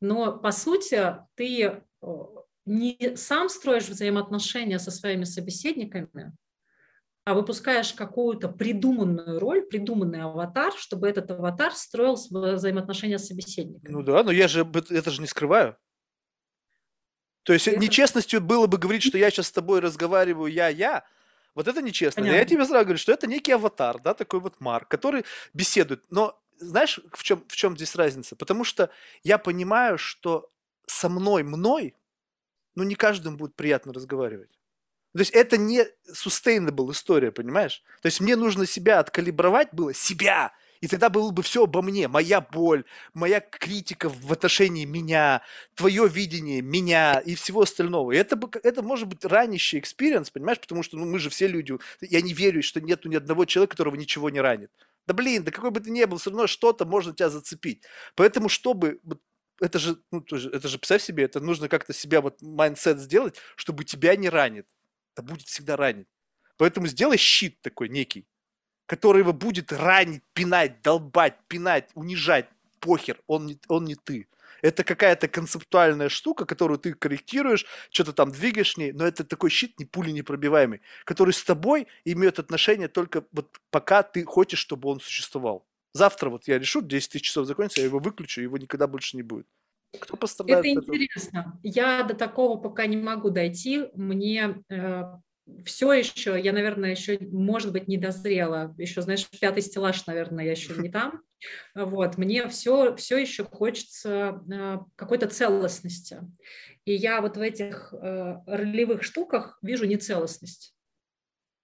[0.01, 1.81] Но, по сути, ты
[2.65, 6.33] не сам строишь взаимоотношения со своими собеседниками,
[7.25, 13.93] а выпускаешь какую-то придуманную роль, придуманный аватар, чтобы этот аватар строил взаимоотношения с собеседником.
[13.93, 15.75] Ну да, но я же это же не скрываю.
[17.43, 17.79] То есть это...
[17.79, 21.05] нечестностью было бы говорить, что я сейчас с тобой разговариваю, я-я,
[21.53, 22.21] вот это нечестно.
[22.21, 22.37] Понятно.
[22.37, 26.03] Я тебе сразу говорю, что это некий аватар, да, такой вот Марк, который беседует.
[26.09, 28.35] Но знаешь, в чем, в чем здесь разница?
[28.35, 28.89] Потому что
[29.23, 30.51] я понимаю, что
[30.85, 31.95] со мной, мной,
[32.75, 34.51] ну, не каждому будет приятно разговаривать.
[35.13, 37.83] То есть это не sustainable история, понимаешь?
[38.01, 42.09] То есть мне нужно себя откалибровать было, себя, и тогда было бы все обо мне,
[42.09, 42.83] моя боль,
[43.13, 45.41] моя критика в отношении меня,
[45.73, 48.11] твое видение меня и всего остального.
[48.11, 51.77] И это, это может быть ранящий experience, понимаешь, потому что ну, мы же все люди,
[52.01, 54.69] я не верю, что нету ни одного человека, которого ничего не ранит.
[55.07, 57.83] Да блин, да какой бы ты ни был, все равно что-то можно тебя зацепить.
[58.15, 58.99] Поэтому, чтобы
[59.61, 63.37] это же, ну, тоже, это же, представь себе, это нужно как-то себя вот mindset сделать,
[63.55, 64.67] чтобы тебя не ранит.
[65.13, 66.07] Это будет всегда ранить.
[66.57, 68.27] Поэтому сделай щит такой некий,
[68.85, 72.47] который его будет ранить, пинать, долбать, пинать, унижать.
[72.79, 74.27] Похер, он не, он не ты.
[74.61, 79.79] Это какая-то концептуальная штука, которую ты корректируешь, что-то там двигаешь ней, но это такой щит,
[79.79, 85.65] не пуленепробиваемый, который с тобой имеет отношение только вот пока ты хочешь, чтобы он существовал.
[85.95, 89.23] Завтра вот я решу, 10 тысяч часов закончится, я его выключу, его никогда больше не
[89.23, 89.47] будет.
[89.97, 90.59] Кто пострадает?
[90.59, 91.57] Это интересно.
[91.63, 93.85] Я до такого пока не могу дойти.
[93.93, 95.03] Мне э,
[95.63, 98.75] все еще, я, наверное, еще, может быть, не дозрела.
[98.77, 101.21] Еще, знаешь, пятый стеллаж, наверное, я еще не там.
[101.73, 106.19] Вот, мне все, все еще хочется э, какой-то целостности.
[106.83, 110.75] И я вот в этих э, ролевых штуках вижу нецелостность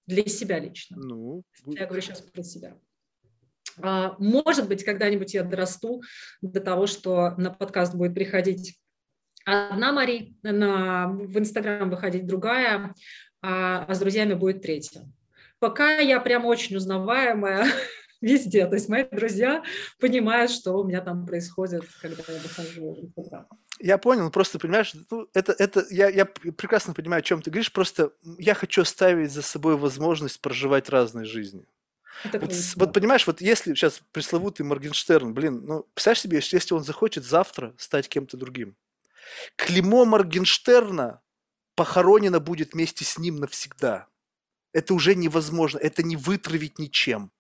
[0.08, 0.96] для себя лично.
[0.96, 2.78] Ну, я говорю сейчас про себя.
[3.82, 6.02] А, может быть, когда-нибудь я дорасту
[6.42, 8.78] до того, что на подкаст будет приходить
[9.46, 12.94] одна Мари, на, в Инстаграм выходить другая,
[13.42, 15.04] а, а с друзьями будет третья.
[15.60, 17.68] Пока я прям очень узнаваемая
[18.22, 18.66] везде.
[18.68, 19.64] То есть мои друзья
[20.00, 23.48] понимают, что у меня там происходит, когда я выхожу в Инстаграм.
[23.80, 27.72] Я понял, просто понимаешь, ну, это, это я, я прекрасно понимаю, о чем ты говоришь,
[27.72, 31.66] просто я хочу оставить за собой возможность проживать разные жизни.
[32.24, 37.24] Вот, вот понимаешь, вот если сейчас пресловутый Моргенштерн, блин, ну, представляешь себе, если он захочет
[37.24, 38.76] завтра стать кем-то другим,
[39.56, 41.22] клеймо Моргенштерна
[41.76, 44.08] похоронено будет вместе с ним навсегда.
[44.74, 47.32] Это уже невозможно, это не вытравить ничем.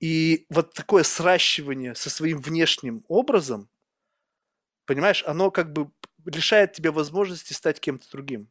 [0.00, 3.68] И вот такое сращивание со своим внешним образом,
[4.86, 5.90] понимаешь, оно как бы
[6.24, 8.48] лишает тебя возможности стать кем-то другим.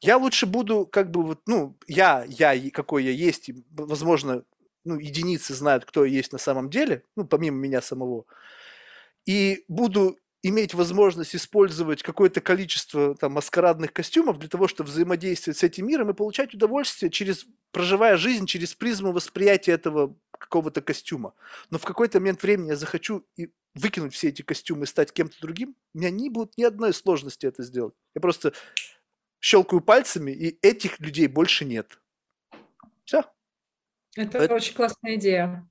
[0.00, 4.44] Я лучше буду как бы вот, ну, я, я какой я есть, и, возможно,
[4.84, 8.24] ну, единицы знают, кто я есть на самом деле, ну, помимо меня самого,
[9.26, 15.64] и буду иметь возможность использовать какое-то количество там маскарадных костюмов для того, чтобы взаимодействовать с
[15.64, 21.34] этим миром и получать удовольствие через проживая жизнь через призму восприятия этого какого-то костюма.
[21.70, 25.36] Но в какой-то момент времени я захочу и выкинуть все эти костюмы и стать кем-то
[25.40, 27.94] другим, у меня не будет ни одной сложности это сделать.
[28.14, 28.52] Я просто
[29.46, 32.00] щелкаю пальцами, и этих людей больше нет.
[33.04, 33.22] Все.
[34.16, 35.68] Это, это очень классная идея.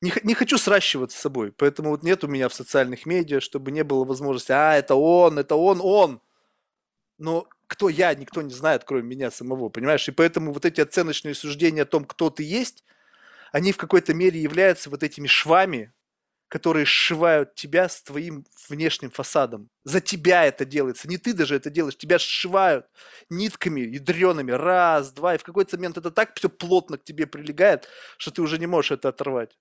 [0.00, 3.70] Не, не хочу сращиваться с собой, поэтому вот нет у меня в социальных медиа, чтобы
[3.70, 6.22] не было возможности, а, это он, это он, он.
[7.18, 10.08] Но кто я, никто не знает, кроме меня самого, понимаешь?
[10.08, 12.82] И поэтому вот эти оценочные суждения о том, кто ты есть,
[13.52, 15.92] они в какой-то мере являются вот этими швами,
[16.50, 19.70] которые сшивают тебя с твоим внешним фасадом.
[19.84, 22.86] За тебя это делается, не ты даже это делаешь, тебя сшивают
[23.30, 27.88] нитками ядреными, раз, два, и в какой-то момент это так все плотно к тебе прилегает,
[28.18, 29.56] что ты уже не можешь это оторвать.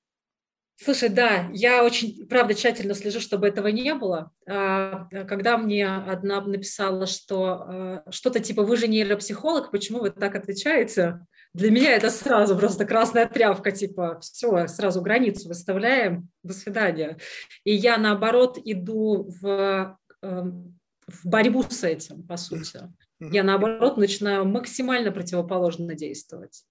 [0.81, 4.31] Слушай, да, я очень, правда, тщательно слежу, чтобы этого не было.
[4.47, 10.35] А, когда мне одна написала, что а, что-то типа «Вы же нейропсихолог, почему вы так
[10.35, 11.19] отвечаете?»
[11.53, 17.17] Для меня это сразу просто красная тряпка, типа все, сразу границу выставляем, до свидания.
[17.63, 22.79] И я, наоборот, иду в, эм, в борьбу с этим, по сути.
[23.19, 26.63] Я, наоборот, начинаю максимально противоположно действовать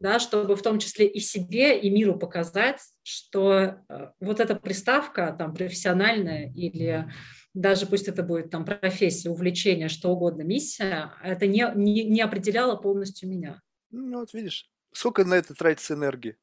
[0.00, 5.34] да, чтобы в том числе и себе, и миру показать, что э, вот эта приставка
[5.38, 7.10] там профессиональная или
[7.54, 12.76] даже пусть это будет там профессия, увлечение, что угодно, миссия, это не, не, не определяло
[12.76, 13.60] полностью меня.
[13.94, 16.36] Ну вот видишь, сколько на это тратится энергии?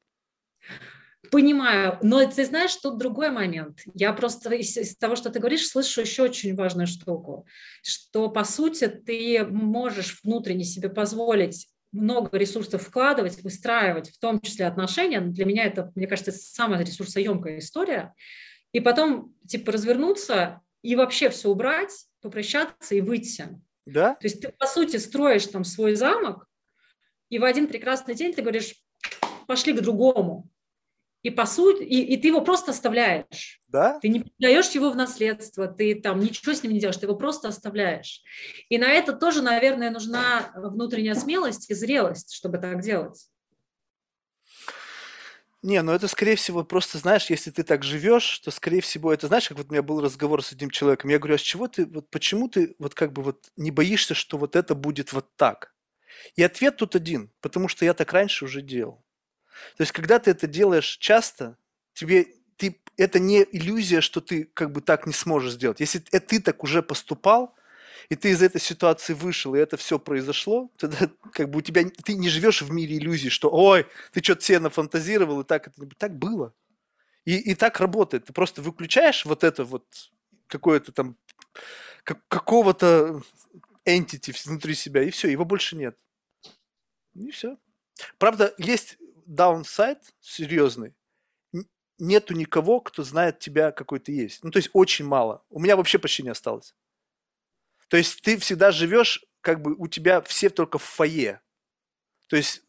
[1.30, 3.82] Понимаю, но ты знаешь, тут другой момент.
[3.94, 7.46] Я просто из, из того, что ты говоришь, слышу еще очень важную штуку,
[7.82, 14.66] что по сути ты можешь внутренне себе позволить много ресурсов вкладывать, выстраивать, в том числе
[14.66, 15.20] отношения.
[15.20, 18.14] Для меня это, мне кажется, самая ресурсоемкая история.
[18.72, 23.48] И потом, типа, развернуться и вообще все убрать, попрощаться и выйти.
[23.86, 24.14] Да?
[24.14, 26.48] То есть ты, по сути, строишь там свой замок,
[27.32, 28.74] и в один прекрасный день ты говоришь,
[29.46, 30.50] пошли к другому.
[31.22, 33.62] И по сути, и, и ты его просто оставляешь.
[33.68, 33.98] Да?
[34.00, 37.16] Ты не даешь его в наследство, ты там ничего с ним не делаешь, ты его
[37.16, 38.22] просто оставляешь.
[38.68, 43.26] И на это тоже, наверное, нужна внутренняя смелость и зрелость, чтобы так делать.
[45.62, 49.28] Не, ну это, скорее всего, просто, знаешь, если ты так живешь, то, скорее всего, это,
[49.28, 51.66] знаешь, как вот у меня был разговор с одним человеком, я говорю, а с чего
[51.66, 55.34] ты, вот почему ты вот как бы вот не боишься, что вот это будет вот
[55.36, 55.72] так?
[56.36, 59.02] И ответ тут один, потому что я так раньше уже делал.
[59.76, 61.56] То есть, когда ты это делаешь часто,
[61.94, 62.26] тебе
[62.56, 65.80] ты, это не иллюзия, что ты как бы так не сможешь сделать.
[65.80, 67.54] Если ты так уже поступал,
[68.08, 71.84] и ты из этой ситуации вышел, и это все произошло, тогда как бы у тебя
[72.04, 75.86] ты не живешь в мире иллюзий, что ой, ты что-то себе нафантазировал, и так это
[75.96, 76.52] так было.
[77.24, 78.26] И, и так работает.
[78.26, 79.84] Ты просто выключаешь вот это вот
[80.48, 81.16] какое-то там
[82.04, 83.22] как, какого-то
[83.86, 85.98] entity внутри себя, и все, его больше нет.
[87.14, 87.58] И все.
[88.18, 90.94] Правда, есть даунсайд серьезный,
[91.98, 94.42] нету никого, кто знает тебя, какой ты есть.
[94.42, 95.44] Ну, то есть очень мало.
[95.50, 96.74] У меня вообще почти не осталось.
[97.88, 101.40] То есть ты всегда живешь, как бы у тебя все только в фойе.
[102.28, 102.62] То есть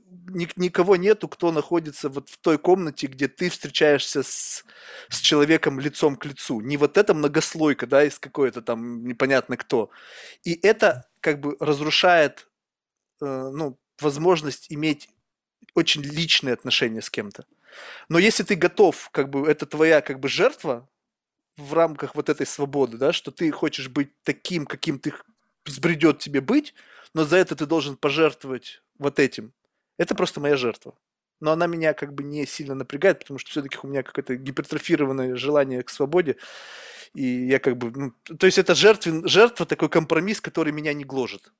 [0.56, 4.64] никого нету, кто находится вот в той комнате, где ты встречаешься с,
[5.10, 6.61] с человеком лицом к лицу.
[6.61, 9.90] Не вот эта многослойка, да, из какой-то там непонятно кто.
[10.44, 12.48] И это как бы разрушает,
[13.22, 15.10] э, ну, возможность иметь
[15.76, 17.45] очень личные отношения с кем-то.
[18.10, 20.88] Но если ты готов, как бы это твоя как бы жертва
[21.57, 25.14] в рамках вот этой свободы, да, что ты хочешь быть таким, каким ты
[25.65, 26.73] взбредет тебе быть,
[27.14, 29.53] но за это ты должен пожертвовать вот этим.
[29.98, 30.95] Это просто моя жертва.
[31.40, 35.36] Но она меня как бы не сильно напрягает, потому что все-таки у меня какое-то гипертрофированное
[35.36, 36.38] желание к свободе.
[37.14, 37.91] И я как бы...
[37.91, 41.52] Ну, то есть это жертвен, жертва, такой компромисс, который меня не гложет.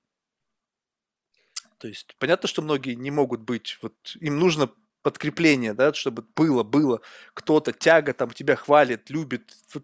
[1.78, 4.70] То есть понятно, что многие не могут быть, вот им нужно
[5.02, 7.02] подкрепление, да, чтобы было, было
[7.34, 9.84] кто-то, тяга там тебя хвалит, любит, вот,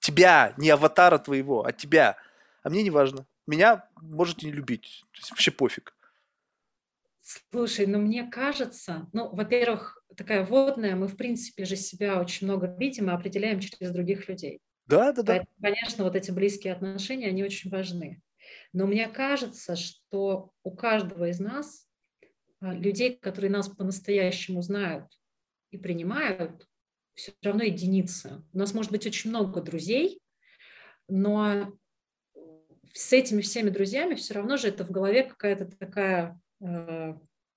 [0.00, 2.16] тебя, не аватара твоего, а тебя.
[2.62, 3.26] А мне не важно.
[3.46, 5.94] Меня можете не любить, то есть вообще пофиг.
[7.26, 12.72] Слушай, ну мне кажется, ну, во-первых, такая водная, мы в принципе же себя очень много
[12.78, 14.60] видим и определяем через других людей.
[14.86, 15.32] Да, да, да.
[15.32, 18.22] Поэтому, конечно, вот эти близкие отношения, они очень важны.
[18.72, 21.88] Но мне кажется, что у каждого из нас,
[22.60, 25.06] а, людей, которые нас по-настоящему знают
[25.72, 26.68] и принимают,
[27.14, 28.44] все равно единицы.
[28.52, 30.20] У нас может быть очень много друзей,
[31.08, 31.72] но
[32.92, 36.40] с этими всеми друзьями все равно же это в голове какая-то такая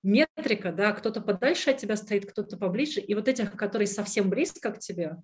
[0.02, 4.72] метрика, да, кто-то подальше от тебя стоит, кто-то поближе, и вот этих, которые совсем близко
[4.72, 5.16] к тебе,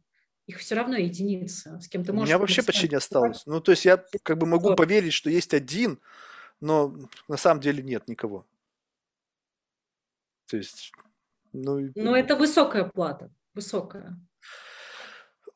[0.46, 2.28] их все равно единицы, с кем ты можешь...
[2.28, 3.44] У меня вообще почти не осталось.
[3.46, 5.98] Ну, то есть я как бы могу поверить, что есть один,
[6.60, 6.94] но
[7.28, 8.46] на самом деле нет никого.
[10.46, 10.92] То есть,
[11.52, 11.90] ну...
[11.96, 14.16] Но это высокая плата, высокая.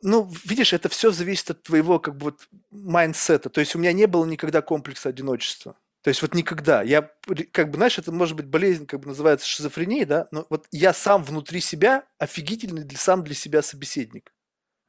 [0.02, 3.50] Ну, видишь, это все зависит от твоего как бы вот mindset а.
[3.50, 5.76] То есть у меня не было никогда комплекса одиночества.
[6.02, 6.82] То есть вот никогда.
[6.82, 7.10] Я,
[7.52, 10.92] как бы, знаешь, это может быть болезнь, как бы называется шизофренией, да, но вот я
[10.94, 14.32] сам внутри себя офигительный для, сам для себя собеседник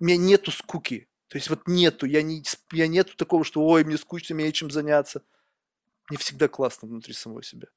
[0.01, 1.07] у меня нету скуки.
[1.29, 2.43] То есть вот нету, я, не,
[2.73, 5.21] я нету такого, что ой, мне скучно, мне чем заняться.
[6.09, 7.67] Мне всегда классно внутри самого себя.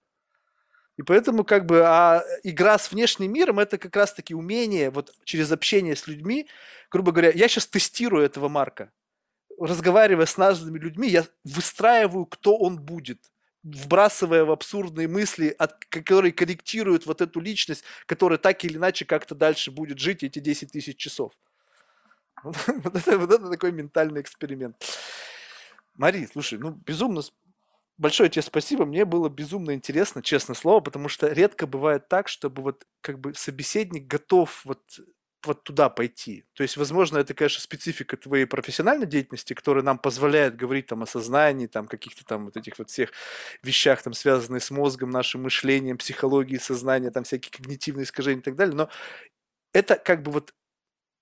[0.97, 5.52] И поэтому как бы а игра с внешним миром это как раз-таки умение вот через
[5.52, 6.48] общение с людьми,
[6.90, 8.90] грубо говоря, я сейчас тестирую этого Марка.
[9.59, 13.18] Разговаривая с разными людьми, я выстраиваю, кто он будет
[13.64, 19.35] вбрасывая в абсурдные мысли, от, которые корректируют вот эту личность, которая так или иначе как-то
[19.35, 21.32] дальше будет жить эти 10 тысяч часов.
[22.43, 24.76] Вот это, вот это такой ментальный эксперимент.
[25.94, 27.22] Мари, слушай, ну безумно
[27.97, 28.85] большое тебе спасибо.
[28.85, 33.32] Мне было безумно интересно, честное слово, потому что редко бывает так, чтобы вот как бы
[33.35, 34.82] собеседник готов вот
[35.46, 36.44] вот туда пойти.
[36.54, 41.06] То есть, возможно, это, конечно, специфика твоей профессиональной деятельности, которая нам позволяет говорить там о
[41.06, 43.10] сознании, там каких-то там вот этих вот всех
[43.62, 48.56] вещах, там связанных с мозгом, нашим мышлением, психологией сознания, там всякие когнитивные искажения и так
[48.56, 48.74] далее.
[48.74, 48.88] Но
[49.72, 50.54] это как бы вот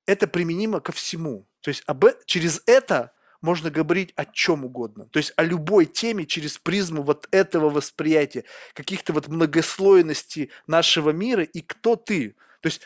[0.07, 1.47] это применимо ко всему.
[1.61, 5.07] То есть об, э, через это можно говорить о чем угодно.
[5.07, 11.43] То есть о любой теме через призму вот этого восприятия, каких-то вот многослойностей нашего мира
[11.43, 12.37] и кто ты.
[12.61, 12.83] То есть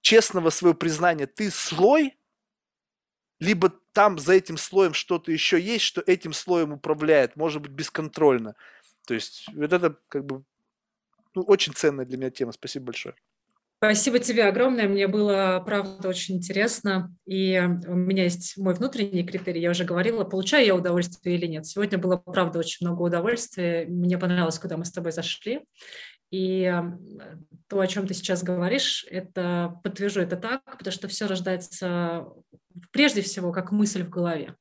[0.00, 2.18] честного своего признания, ты слой,
[3.40, 8.54] либо там за этим слоем что-то еще есть, что этим слоем управляет, может быть, бесконтрольно.
[9.06, 10.44] То есть вот это как бы
[11.34, 12.52] ну, очень ценная для меня тема.
[12.52, 13.14] Спасибо большое.
[13.78, 14.88] Спасибо тебе огромное.
[14.88, 17.14] Мне было, правда, очень интересно.
[17.26, 17.56] И
[17.86, 21.64] у меня есть мой внутренний критерий, я уже говорила, получаю я удовольствие или нет.
[21.64, 23.86] Сегодня было, правда, очень много удовольствия.
[23.86, 25.60] Мне понравилось, куда мы с тобой зашли.
[26.30, 26.72] И
[27.68, 32.26] то, о чем ты сейчас говоришь, это подтвержу это так, потому что все рождается
[32.92, 34.56] прежде всего как мысль в голове.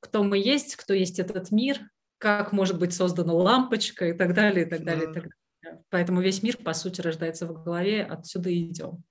[0.00, 1.80] Кто мы есть, кто есть этот мир,
[2.18, 5.24] как может быть создана лампочка и так далее, и так далее, и так
[5.62, 5.84] далее.
[5.90, 9.02] Поэтому весь мир, по сути, рождается в голове, отсюда и идем.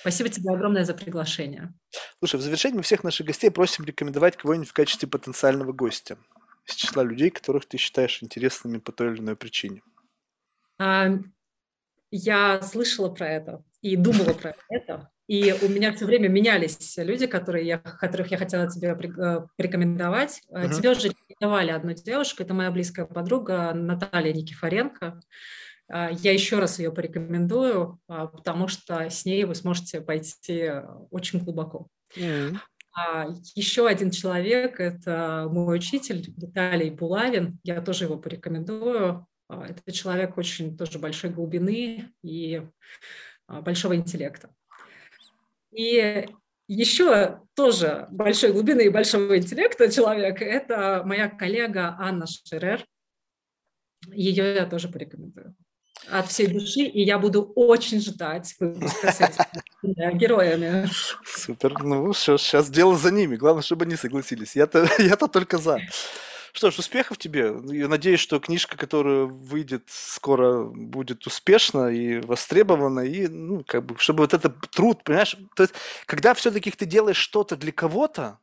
[0.00, 1.74] Спасибо тебе огромное за приглашение.
[2.18, 6.18] Слушай, в завершении мы всех наших гостей просим рекомендовать кого-нибудь в качестве потенциального гостя
[6.66, 9.82] из числа людей, которых ты считаешь интересными по той или иной причине.
[10.78, 11.10] А,
[12.10, 15.10] я слышала про это и думала про это.
[15.26, 20.40] И у меня все время менялись люди, которые я, которых я хотела тебе э, порекомендовать.
[20.50, 20.72] Uh-huh.
[20.72, 25.20] Тебе уже рекомендовали одну девушку, это моя близкая подруга Наталья Никифоренко.
[25.88, 30.70] А, я еще раз ее порекомендую, потому что с ней вы сможете пойти
[31.10, 31.88] очень глубоко.
[32.16, 32.56] Mm-hmm.
[33.54, 37.58] Еще один человек– это мой учитель Виталий Булавин.
[37.62, 39.26] Я тоже его порекомендую.
[39.48, 42.62] А, это человек очень тоже большой глубины и
[43.48, 44.50] большого интеллекта.
[45.72, 46.26] И
[46.68, 52.84] еще тоже большой глубины и большого интеллекта человек– это моя коллега Анна Шерер.
[54.12, 55.54] Ее я тоже порекомендую.
[56.10, 60.88] от всей души, и я буду очень ждать выпуска с этими героями.
[61.24, 61.82] Супер.
[61.82, 63.36] Ну, все, сейчас дело за ними.
[63.36, 64.56] Главное, чтобы они согласились.
[64.56, 65.78] Я-то, я-то только за.
[66.56, 67.52] Что ж, успехов тебе.
[67.66, 73.98] Я надеюсь, что книжка, которая выйдет скоро, будет успешна и востребована, и, ну, как бы,
[73.98, 75.74] чтобы вот этот труд, понимаешь, то есть,
[76.06, 78.38] когда все-таки ты делаешь что-то для кого-то,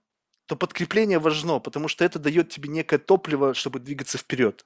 [0.45, 4.65] то подкрепление важно, потому что это дает тебе некое топливо, чтобы двигаться вперед.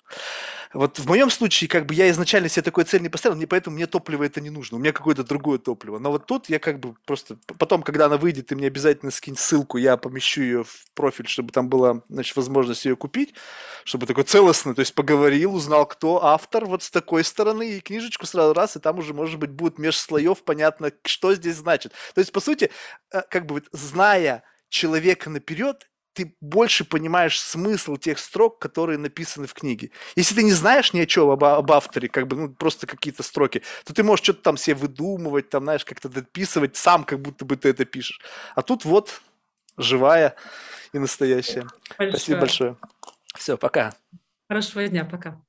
[0.74, 3.76] Вот в моем случае, как бы я изначально себе такой цель не поставил, мне поэтому
[3.76, 6.00] мне топливо это не нужно, у меня какое-то другое топливо.
[6.00, 9.38] Но вот тут я как бы просто, потом, когда она выйдет, ты мне обязательно скинь
[9.38, 13.36] ссылку, я помещу ее в профиль, чтобы там была, значит, возможность ее купить,
[13.84, 18.26] чтобы такой целостный, то есть поговорил, узнал, кто автор вот с такой стороны, и книжечку
[18.26, 21.94] сразу раз, и там уже, может быть, будет меж слоев понятно, что здесь значит.
[22.16, 22.72] То есть, по сути,
[23.12, 29.54] э, как бы зная человека наперед, ты больше понимаешь смысл тех строк, которые написаны в
[29.54, 29.92] книге.
[30.16, 33.22] Если ты не знаешь ни о чем об, об авторе, как бы, ну, просто какие-то
[33.22, 37.46] строки, то ты можешь что-то там себе выдумывать, там, знаешь, как-то дописывать сам, как будто
[37.46, 38.20] бы ты это пишешь.
[38.56, 39.22] А тут вот
[39.78, 40.36] живая
[40.92, 41.68] и настоящая.
[42.00, 42.10] Большое.
[42.12, 42.78] Спасибо большое.
[43.36, 43.94] Все, пока.
[44.50, 45.40] Хорошего дня, пока.